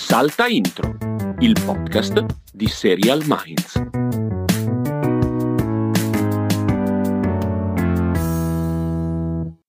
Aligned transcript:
Salta 0.00 0.46
Intro, 0.46 0.96
il 1.40 1.54
podcast 1.64 2.24
di 2.52 2.68
Serial 2.68 3.20
Minds. 3.26 4.07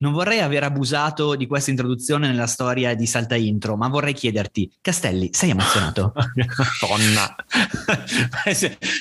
Non 0.09 0.17
vorrei 0.17 0.39
aver 0.39 0.63
abusato 0.63 1.35
di 1.35 1.45
questa 1.45 1.69
introduzione 1.69 2.25
nella 2.25 2.47
storia 2.47 2.95
di 2.95 3.05
Salta 3.05 3.35
Intro, 3.35 3.77
ma 3.77 3.89
vorrei 3.89 4.13
chiederti, 4.13 4.71
Castelli, 4.81 5.29
sei 5.31 5.51
emozionato? 5.51 6.13
Madonna. 6.81 7.35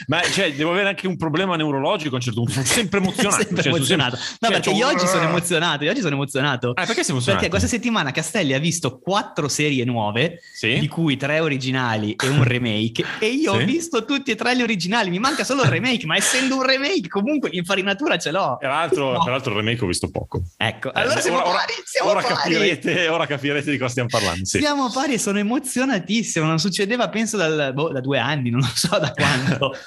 ma 0.09 0.21
cioè, 0.25 0.53
devo 0.53 0.73
avere 0.73 0.89
anche 0.91 1.07
un 1.07 1.17
problema 1.17 1.57
neurologico 1.57 2.11
a 2.13 2.17
un 2.17 2.21
certo 2.21 2.43
punto. 2.43 2.53
Sono 2.53 2.67
sempre 2.67 2.99
emozionato. 3.01 3.43
sempre 3.43 3.63
cioè, 3.63 3.73
emozionato. 3.73 4.17
Sempre... 4.17 4.37
No, 4.41 4.49
cioè, 4.49 4.61
perché 4.61 4.79
io 4.79 4.87
oggi 4.87 5.07
sono 5.07 5.23
emozionato. 5.23 5.85
Io 5.85 5.91
oggi 5.91 6.01
sono 6.03 6.15
emozionato. 6.15 6.69
Ah, 6.75 6.85
perché 6.85 7.03
sei 7.03 7.13
emozionato? 7.13 7.33
Perché 7.33 7.49
questa 7.49 7.69
settimana 7.69 8.11
Castelli 8.11 8.53
ha 8.53 8.59
visto 8.59 8.99
quattro 8.99 9.49
serie 9.49 9.87
nuove, 9.87 10.43
sì? 10.53 10.79
di 10.79 10.89
cui 10.89 11.17
tre 11.17 11.41
originali 11.41 12.17
e 12.23 12.29
un 12.29 12.45
remake. 12.45 13.03
e 13.19 13.29
io 13.29 13.55
sì? 13.57 13.63
ho 13.63 13.65
visto 13.65 14.05
tutti 14.05 14.31
e 14.31 14.35
tre 14.35 14.55
gli 14.55 14.63
originali. 14.63 15.09
Mi 15.09 15.21
manca 15.21 15.43
solo 15.43 15.63
il 15.63 15.71
remake, 15.71 16.05
ma 16.05 16.17
essendo 16.17 16.57
un 16.57 16.65
remake, 16.65 17.09
comunque 17.09 17.49
l'infarinatura 17.49 18.19
ce 18.19 18.31
l'ho. 18.31 18.59
Peraltro, 18.61 19.13
no. 19.13 19.25
peraltro 19.25 19.53
il 19.53 19.57
remake 19.57 19.83
ho 19.83 19.87
visto 19.87 20.11
poco. 20.11 20.43
Ecco. 20.59 20.93
Allora 21.01 21.21
siamo 21.21 21.39
ora, 21.39 21.59
pari, 21.59 21.73
siamo 21.85 22.11
ora 22.11 22.21
pari. 22.21 22.35
Capirete, 22.35 23.09
ora 23.09 23.27
capirete 23.27 23.71
di 23.71 23.79
cosa 23.79 23.91
stiamo 23.91 24.09
parlando. 24.09 24.45
Sì. 24.45 24.59
Siamo 24.59 24.91
pari 24.91 25.15
e 25.15 25.19
sono 25.19 25.39
emozionatissimo. 25.39 26.47
Non 26.47 26.59
succedeva, 26.59 27.09
penso, 27.09 27.37
dal, 27.37 27.73
boh, 27.75 27.93
da 27.93 28.01
due 28.01 28.19
anni, 28.19 28.51
non 28.51 28.61
lo 28.61 28.71
so 28.75 28.99
da 28.99 29.13
quando. 29.13 29.75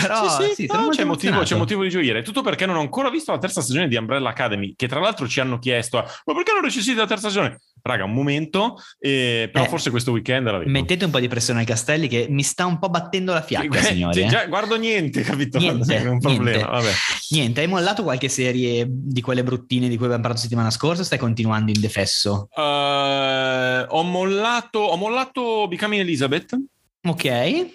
Però 0.00 0.38
sì, 0.38 0.46
sì, 0.46 0.54
sì, 0.54 0.66
no, 0.66 0.88
c'è, 0.88 1.04
motivo, 1.04 1.42
c'è, 1.42 1.56
motivo, 1.56 1.82
di 1.82 1.90
gioire. 1.90 2.22
Tutto 2.22 2.42
perché 2.42 2.66
non 2.66 2.76
ho 2.76 2.80
ancora 2.80 3.10
visto 3.10 3.32
la 3.32 3.38
terza 3.38 3.60
stagione 3.60 3.88
di 3.88 3.96
Umbrella 3.96 4.30
Academy, 4.30 4.74
che 4.76 4.88
tra 4.88 5.00
l'altro 5.00 5.26
ci 5.26 5.40
hanno 5.40 5.58
chiesto: 5.58 5.98
ma 5.98 6.34
perché 6.34 6.52
non 6.52 6.62
recensite 6.62 6.98
la 6.98 7.06
terza 7.06 7.28
stagione? 7.30 7.58
Raga, 7.82 8.04
un 8.04 8.12
momento, 8.12 8.76
eh, 8.98 9.48
però 9.52 9.64
Eh, 9.64 9.68
forse 9.68 9.90
questo 9.90 10.10
weekend 10.12 10.44
vedo. 10.50 10.62
Mettete 10.70 11.04
un 11.04 11.10
po' 11.10 11.20
di 11.20 11.28
pressione 11.28 11.60
ai 11.60 11.66
castelli 11.66 12.08
che 12.08 12.26
mi 12.28 12.42
sta 12.42 12.66
un 12.66 12.78
po' 12.78 12.88
battendo 12.88 13.32
la 13.32 13.42
fiacca, 13.42 13.78
Eh, 13.78 13.82
signori. 13.82 14.26
già, 14.26 14.46
guardo 14.46 14.76
niente, 14.76 15.22
capito? 15.22 15.58
Niente, 15.58 15.96
è 15.96 16.06
un 16.08 16.18
problema. 16.20 16.78
niente. 16.80 16.96
Niente, 17.30 17.60
hai 17.60 17.66
mollato 17.68 18.02
qualche 18.02 18.28
serie 18.28 18.86
di 18.88 19.20
quelle 19.20 19.42
bruttine 19.42 19.88
di 19.88 19.94
cui 19.96 20.04
abbiamo 20.04 20.22
parlato 20.22 20.42
settimana 20.42 20.70
scorsa 20.70 21.02
o 21.02 21.04
stai 21.04 21.18
continuando 21.18 21.70
in 21.72 21.80
defesso? 21.80 22.48
Eh, 22.56 23.84
ho 23.88 24.02
mollato, 24.02 24.78
ho 24.78 24.96
mollato 24.96 25.66
Becoming 25.68 26.00
Elizabeth. 26.02 26.56
Ok. 27.02 27.24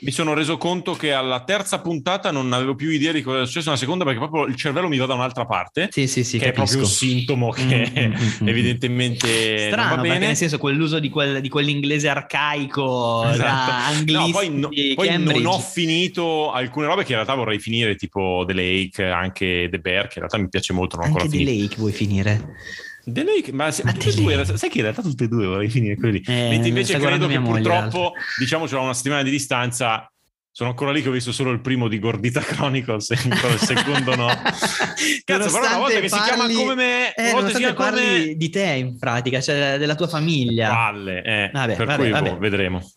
Mi 0.02 0.12
sono 0.12 0.36
reso 0.36 0.56
conto 0.58 0.94
che 0.94 1.12
alla 1.12 1.44
terza 1.44 1.80
puntata 1.82 2.30
non 2.30 2.54
avevo 2.54 2.76
più 2.76 2.92
idea 2.92 3.12
di 3.12 3.24
cosa 3.24 3.42
è 3.42 3.46
successo 3.48 3.70
nella 3.70 3.80
seconda 3.80 4.04
perché 4.04 4.20
proprio 4.20 4.46
il 4.46 4.56
cervello 4.56 4.88
mi 4.88 4.98
va 4.98 5.08
da 5.08 5.16
un'altra 5.16 5.46
parte. 5.48 5.88
Sì, 5.92 6.06
sì, 6.06 6.24
sì, 6.24 6.38
che 6.38 6.52
capisco. 6.52 6.52
è 6.52 6.66
proprio 6.66 6.80
un 6.82 6.86
sintomo 6.86 7.50
che 7.50 7.64
Mm, 7.66 8.04
mm, 8.04 8.14
mm, 8.14 8.44
mm. 8.44 8.48
evidentemente 8.48 9.68
Strano, 9.70 9.96
perché 9.96 10.10
bene. 10.10 10.28
nel 10.28 10.36
senso 10.36 10.60
quell'uso 10.60 11.00
di, 11.00 11.10
quel- 11.10 11.42
di 11.42 11.50
quell'inglese 11.50 12.08
arcaico 12.08 13.22
da 13.26 13.34
Esatto. 13.34 13.72
anglisti 13.72 14.14
No, 14.14 14.30
poi, 14.32 14.50
no- 14.52 14.70
poi 14.94 15.18
non 15.20 15.46
ho 15.48 15.60
finito 15.60 16.52
alcune 16.52 16.86
robe 16.86 17.02
che 17.02 17.10
in 17.10 17.16
realtà 17.16 17.34
vorrei 17.34 17.58
finire, 17.60 17.96
tipo 17.96 18.44
The 18.46 18.54
Lake, 18.54 19.04
anche 19.10 19.68
The 19.72 19.80
Bear, 19.80 20.04
che 20.04 20.20
in 20.20 20.28
realtà 20.28 20.38
mi 20.38 20.50
piace 20.50 20.72
molto, 20.72 20.98
non 20.98 21.08
Anche 21.08 21.28
di 21.28 21.38
finito. 21.40 21.62
Lake 21.64 21.76
vuoi 21.78 21.92
finire? 21.94 22.42
Lake, 23.14 23.52
ma 23.52 23.72
se- 23.72 23.84
due, 24.16 24.46
sai 24.46 24.70
che 24.70 24.78
in 24.78 24.84
realtà 24.84 25.02
tutte 25.02 25.26
e 25.26 25.28
due 25.28 25.46
vorrei 25.46 25.70
finire 25.70 25.96
quelli. 25.96 26.22
Eh, 26.26 26.48
Mentre 26.50 26.70
invece 26.70 26.98
credo 26.98 27.28
che 27.28 27.40
purtroppo, 27.40 28.14
diciamo, 28.40 28.66
c'è 28.66 28.78
una 28.78 28.94
settimana 28.94 29.22
di 29.24 29.30
distanza. 29.32 30.10
Sono 30.52 30.70
ancora 30.70 30.94
lì 30.94 31.02
che 31.02 31.10
ho 31.10 31.12
visto 31.12 31.34
solo 31.34 31.52
il 31.52 31.60
primo 31.60 31.90
di 31.90 32.00
Gordita 32.00 32.40
Chronicles, 32.40 33.10
il 33.10 33.58
secondo 33.60 34.16
no. 34.16 34.28
Cazzo, 35.26 35.52
però 35.52 35.68
una 35.68 35.78
volta 35.78 36.00
che 36.00 36.08
si 36.08 36.16
chiama 36.18 36.38
parli- 36.44 36.54
come 36.56 36.76
me, 36.76 37.14
Eh, 37.14 37.24
una 37.24 37.32
volta 37.34 37.50
si 37.50 37.58
chiama 37.58 37.74
come 37.74 37.90
parli 37.90 38.28
me, 38.28 38.36
di 38.36 38.50
te 38.50 38.64
in 38.64 38.98
pratica, 38.98 39.42
cioè 39.42 39.76
della 39.78 39.96
tua 39.96 40.08
famiglia. 40.08 40.70
palle, 40.70 41.22
eh, 41.24 41.50
Vabbè, 41.52 41.76
per 41.76 41.86
vabbè, 41.86 42.00
cui 42.02 42.10
vabbè. 42.12 42.30
boh, 42.30 42.38
vedremo. 42.38 42.90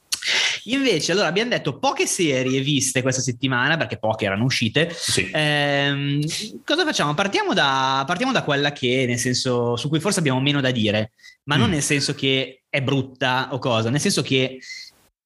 Invece, 0.70 1.12
allora 1.12 1.28
abbiamo 1.28 1.50
detto 1.50 1.78
poche 1.78 2.06
serie 2.06 2.60
viste 2.60 3.02
questa 3.02 3.22
settimana, 3.22 3.76
perché 3.76 3.98
poche 3.98 4.24
erano 4.26 4.44
uscite. 4.44 4.90
Sì. 4.94 5.30
Ehm, 5.32 6.20
cosa 6.64 6.84
facciamo? 6.84 7.14
Partiamo 7.14 7.54
da, 7.54 8.04
partiamo 8.06 8.32
da 8.32 8.42
quella 8.42 8.72
che, 8.72 9.04
nel 9.06 9.18
senso, 9.18 9.76
su 9.76 9.88
cui 9.88 10.00
forse 10.00 10.18
abbiamo 10.18 10.40
meno 10.40 10.60
da 10.60 10.70
dire, 10.70 11.12
ma 11.44 11.56
non 11.56 11.68
Mm. 11.68 11.72
nel 11.72 11.82
senso 11.82 12.14
che 12.14 12.62
è 12.68 12.82
brutta 12.82 13.48
o 13.52 13.58
cosa, 13.58 13.90
nel 13.90 14.00
senso 14.00 14.22
che 14.22 14.58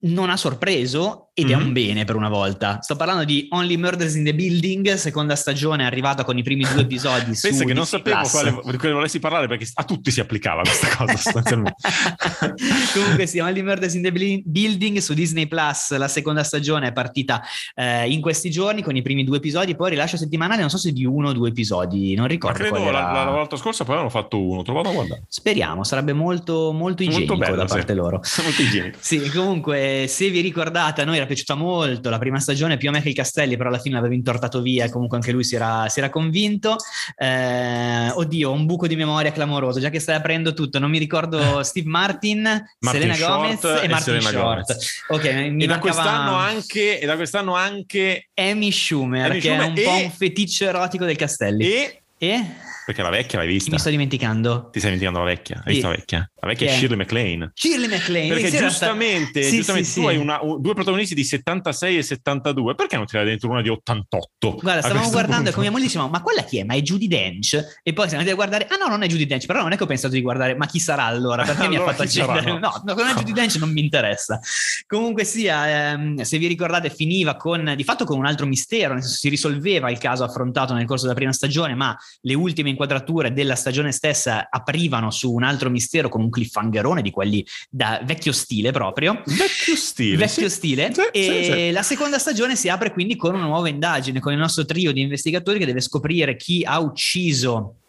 non 0.04 0.30
ha 0.30 0.36
sorpreso 0.36 1.30
ed 1.34 1.50
è 1.50 1.56
Mhm. 1.56 1.62
un 1.66 1.72
bene 1.72 2.04
per 2.04 2.14
una 2.16 2.28
volta. 2.28 2.78
Sto 2.82 2.94
parlando 2.94 3.24
di 3.24 3.46
Only 3.50 3.76
Murders 3.76 4.14
in 4.16 4.24
the 4.24 4.34
Building, 4.34 4.94
seconda 4.94 5.34
stagione, 5.34 5.86
arrivata 5.86 6.24
con 6.24 6.36
i 6.36 6.42
primi 6.42 6.64
due 6.70 6.82
episodi 6.82 7.34
su 7.34 7.48
Pensa 7.48 7.64
che 7.64 7.72
non 7.72 7.86
sapevo 7.86 8.20
quale, 8.30 8.60
di 8.70 8.76
quale 8.76 8.94
volessi 8.94 9.18
parlare 9.18 9.48
perché 9.48 9.66
a 9.74 9.84
tutti 9.84 10.10
si 10.10 10.20
applicava 10.20 10.60
questa 10.60 10.94
cosa 10.94 11.16
sostanzialmente. 11.16 11.76
Comunque 12.92 13.26
sì, 13.26 13.38
Only 13.38 13.62
Murders 13.62 13.94
in 13.94 14.02
the 14.02 14.12
Building 14.44 14.98
su 14.98 15.14
Disney 15.14 15.46
Plus, 15.46 15.96
la 15.96 16.08
seconda 16.08 16.42
stagione 16.42 16.88
è 16.88 16.92
partita 16.92 17.42
eh, 17.74 18.10
in 18.10 18.20
questi 18.20 18.50
giorni 18.50 18.82
con 18.82 18.94
i 18.96 19.02
primi 19.02 19.24
due 19.24 19.38
episodi, 19.38 19.74
poi 19.74 19.90
rilascio 19.90 20.16
settimanale, 20.18 20.60
non 20.60 20.70
so 20.70 20.76
se 20.78 20.92
di 20.92 21.04
uno 21.06 21.28
o 21.28 21.32
due 21.32 21.48
episodi, 21.48 22.12
non 22.14 22.24
Ma 22.24 22.30
ricordo 22.30 22.58
credo 22.58 22.78
qual 22.80 22.92
la, 22.92 23.10
la- 23.12 23.30
volta 23.30 23.56
scorsa 23.56 23.84
poi 23.84 23.96
hanno 23.96 24.10
fatto 24.10 24.38
uno, 24.40 24.62
trovato 24.62 24.90
a 24.90 24.92
guardare. 24.92 25.24
Speriamo, 25.28 25.82
sarebbe 25.84 26.12
molto, 26.12 26.72
molto 26.72 27.02
igienico 27.02 27.34
Molto 27.36 27.44
bello, 27.50 27.56
da 27.62 27.68
sì. 27.68 27.74
parte 27.74 27.94
loro. 27.94 28.20
Molto 28.42 28.62
igienico. 28.62 28.98
Sì, 29.00 29.30
comunque, 29.30 30.04
se 30.08 30.28
vi 30.28 30.40
ricordate, 30.40 31.04
noi 31.04 31.20
era 31.22 31.26
piaciuta 31.26 31.54
molto 31.54 32.10
la 32.10 32.18
prima 32.18 32.38
stagione, 32.38 32.76
più 32.76 32.88
a 32.88 32.92
me 32.92 33.00
che 33.02 33.08
il 33.08 33.14
Castelli, 33.14 33.56
però 33.56 33.68
alla 33.68 33.78
fine 33.78 33.94
l'aveva 33.96 34.14
intortato 34.14 34.60
via 34.60 34.84
e 34.84 34.90
comunque 34.90 35.16
anche 35.16 35.32
lui 35.32 35.44
si 35.44 35.54
era, 35.54 35.88
si 35.88 35.98
era 36.00 36.10
convinto. 36.10 36.76
Eh, 37.16 38.10
oddio, 38.14 38.52
un 38.52 38.66
buco 38.66 38.86
di 38.86 38.96
memoria 38.96 39.32
clamoroso, 39.32 39.80
già 39.80 39.90
che 39.90 40.00
stai 40.00 40.16
aprendo 40.16 40.52
tutto, 40.54 40.78
non 40.78 40.90
mi 40.90 40.98
ricordo 40.98 41.62
Steve 41.64 41.88
Martin, 41.88 42.40
Martin 42.42 43.14
Selena 43.14 43.16
Gomez 43.16 43.60
Short 43.60 43.80
e 43.82 43.84
e 43.84 43.88
Martin 43.88 44.20
Selena 44.20 44.28
Short. 44.28 44.66
Gomez. 44.66 45.02
Ok, 45.08 45.24
mi 45.50 45.64
E 45.64 45.66
da, 45.66 45.74
mancava 45.74 45.78
quest'anno 45.80 46.34
anche, 46.36 47.00
e 47.00 47.06
da 47.06 47.16
quest'anno 47.16 47.54
anche 47.54 48.28
Amy 48.34 48.70
Schumer, 48.72 49.30
Amy 49.30 49.40
che 49.40 49.48
è 49.50 49.52
Schumer 49.54 49.70
un 49.70 49.78
e- 49.78 49.82
po' 49.82 50.04
un 50.04 50.10
feticcio 50.10 50.64
erotico 50.64 51.04
del 51.04 51.16
Castelli. 51.16 51.64
e 51.64 52.02
E? 52.18 52.44
perché 52.84 53.02
la 53.02 53.10
vecchia 53.10 53.38
l'hai 53.38 53.46
vista? 53.48 53.70
mi 53.70 53.78
sto 53.78 53.90
dimenticando? 53.90 54.68
Ti 54.72 54.78
stai 54.80 54.92
dimenticando 54.96 55.18
la 55.20 55.24
vecchia? 55.24 55.56
Hai 55.58 55.62
Sì. 55.66 55.70
visto 55.72 55.88
la 55.88 55.94
vecchia? 55.94 56.31
La 56.44 56.48
vecchia 56.48 56.66
Chi 56.66 56.72
è? 56.72 56.76
Shirley 56.76 56.96
MacLaine. 56.98 57.52
Shirley 57.54 57.88
MacLaine. 57.88 58.34
Perché 58.34 58.50
sì, 58.50 58.58
giustamente, 58.58 59.42
sta- 59.42 59.50
sì, 59.50 59.56
giustamente 59.58 59.88
sì, 59.88 60.00
tu 60.00 60.06
hai 60.08 60.16
una- 60.16 60.40
un- 60.42 60.60
due 60.60 60.74
protagonisti 60.74 61.14
di 61.14 61.22
76 61.22 61.98
e 61.98 62.02
72. 62.02 62.74
Perché 62.74 62.96
non 62.96 63.06
tirai 63.06 63.24
dentro 63.24 63.48
una 63.48 63.62
di 63.62 63.68
88? 63.68 64.50
Guarda, 64.60 64.80
a 64.80 64.82
stavamo 64.82 65.10
guardando 65.10 65.34
e 65.34 65.36
punto? 65.36 65.52
con 65.52 65.62
mia 65.62 65.70
moglie 65.70 65.84
dicevamo, 65.84 66.10
ma 66.10 66.20
quella 66.20 66.42
chi 66.42 66.58
è? 66.58 66.64
Ma 66.64 66.74
è 66.74 66.80
Judy 66.82 67.06
Dench? 67.06 67.54
E 67.84 67.92
poi 67.92 68.08
siamo 68.08 68.24
andati 68.24 68.30
a 68.30 68.34
guardare, 68.34 68.66
ah 68.68 68.76
no, 68.76 68.88
non 68.88 69.04
è 69.04 69.06
Judy 69.06 69.24
Dench, 69.24 69.46
però 69.46 69.60
non 69.62 69.70
è 69.70 69.76
che 69.76 69.84
ho 69.84 69.86
pensato 69.86 70.14
di 70.14 70.20
guardare, 70.20 70.56
ma 70.56 70.66
chi 70.66 70.80
sarà 70.80 71.04
allora? 71.04 71.44
Perché 71.44 71.68
mi 71.68 71.76
ha 71.76 71.78
Allora 71.82 71.92
fatto 71.92 72.02
accendere? 72.02 72.50
No, 72.50 72.58
no, 72.58 72.92
non 72.92 73.06
è 73.06 73.14
Judy 73.14 73.32
Dench, 73.32 73.54
non 73.58 73.70
mi 73.70 73.80
interessa. 73.80 74.40
Comunque 74.88 75.22
sia, 75.22 75.92
ehm, 75.92 76.22
se 76.22 76.38
vi 76.38 76.48
ricordate, 76.48 76.90
finiva 76.90 77.36
con, 77.36 77.72
di 77.76 77.84
fatto 77.84 78.04
con 78.04 78.18
un 78.18 78.26
altro 78.26 78.46
mistero, 78.46 78.94
nel 78.94 79.02
senso 79.02 79.18
si 79.18 79.28
risolveva 79.28 79.90
il 79.92 79.98
caso 79.98 80.24
affrontato 80.24 80.74
nel 80.74 80.86
corso 80.86 81.04
della 81.04 81.14
prima 81.14 81.32
stagione, 81.32 81.76
ma 81.76 81.96
le 82.22 82.34
ultime 82.34 82.68
inquadrature 82.70 83.32
della 83.32 83.54
stagione 83.54 83.92
stessa 83.92 84.48
aprivano 84.50 85.12
su 85.12 85.32
un 85.32 85.44
altro 85.44 85.70
mistero 85.70 86.08
con 86.08 86.20
un 86.22 86.30
cliffhangerone 86.32 87.02
di 87.02 87.10
quelli 87.10 87.46
da 87.70 88.00
vecchio 88.04 88.32
stile 88.32 88.72
proprio. 88.72 89.22
Vecchio 89.24 89.76
stile. 89.76 90.16
Vecchio 90.16 90.48
sì. 90.48 90.54
stile 90.54 90.92
Sì, 90.92 91.00
e 91.12 91.44
sì, 91.44 91.70
la 91.70 91.82
seconda 91.82 92.18
stagione 92.18 92.56
si 92.56 92.68
apre 92.68 92.92
quindi 92.92 93.14
con 93.16 93.34
una 93.34 93.46
nuova 93.46 93.68
indagine 93.68 94.18
con 94.18 94.32
il 94.32 94.38
nostro 94.38 94.64
trio 94.64 94.92
di 94.92 95.00
investigatori 95.00 95.58
che 95.58 95.66
deve 95.66 95.80
scoprire 95.80 96.36
chi 96.36 96.64
ha 96.64 96.80
ucciso 96.80 97.81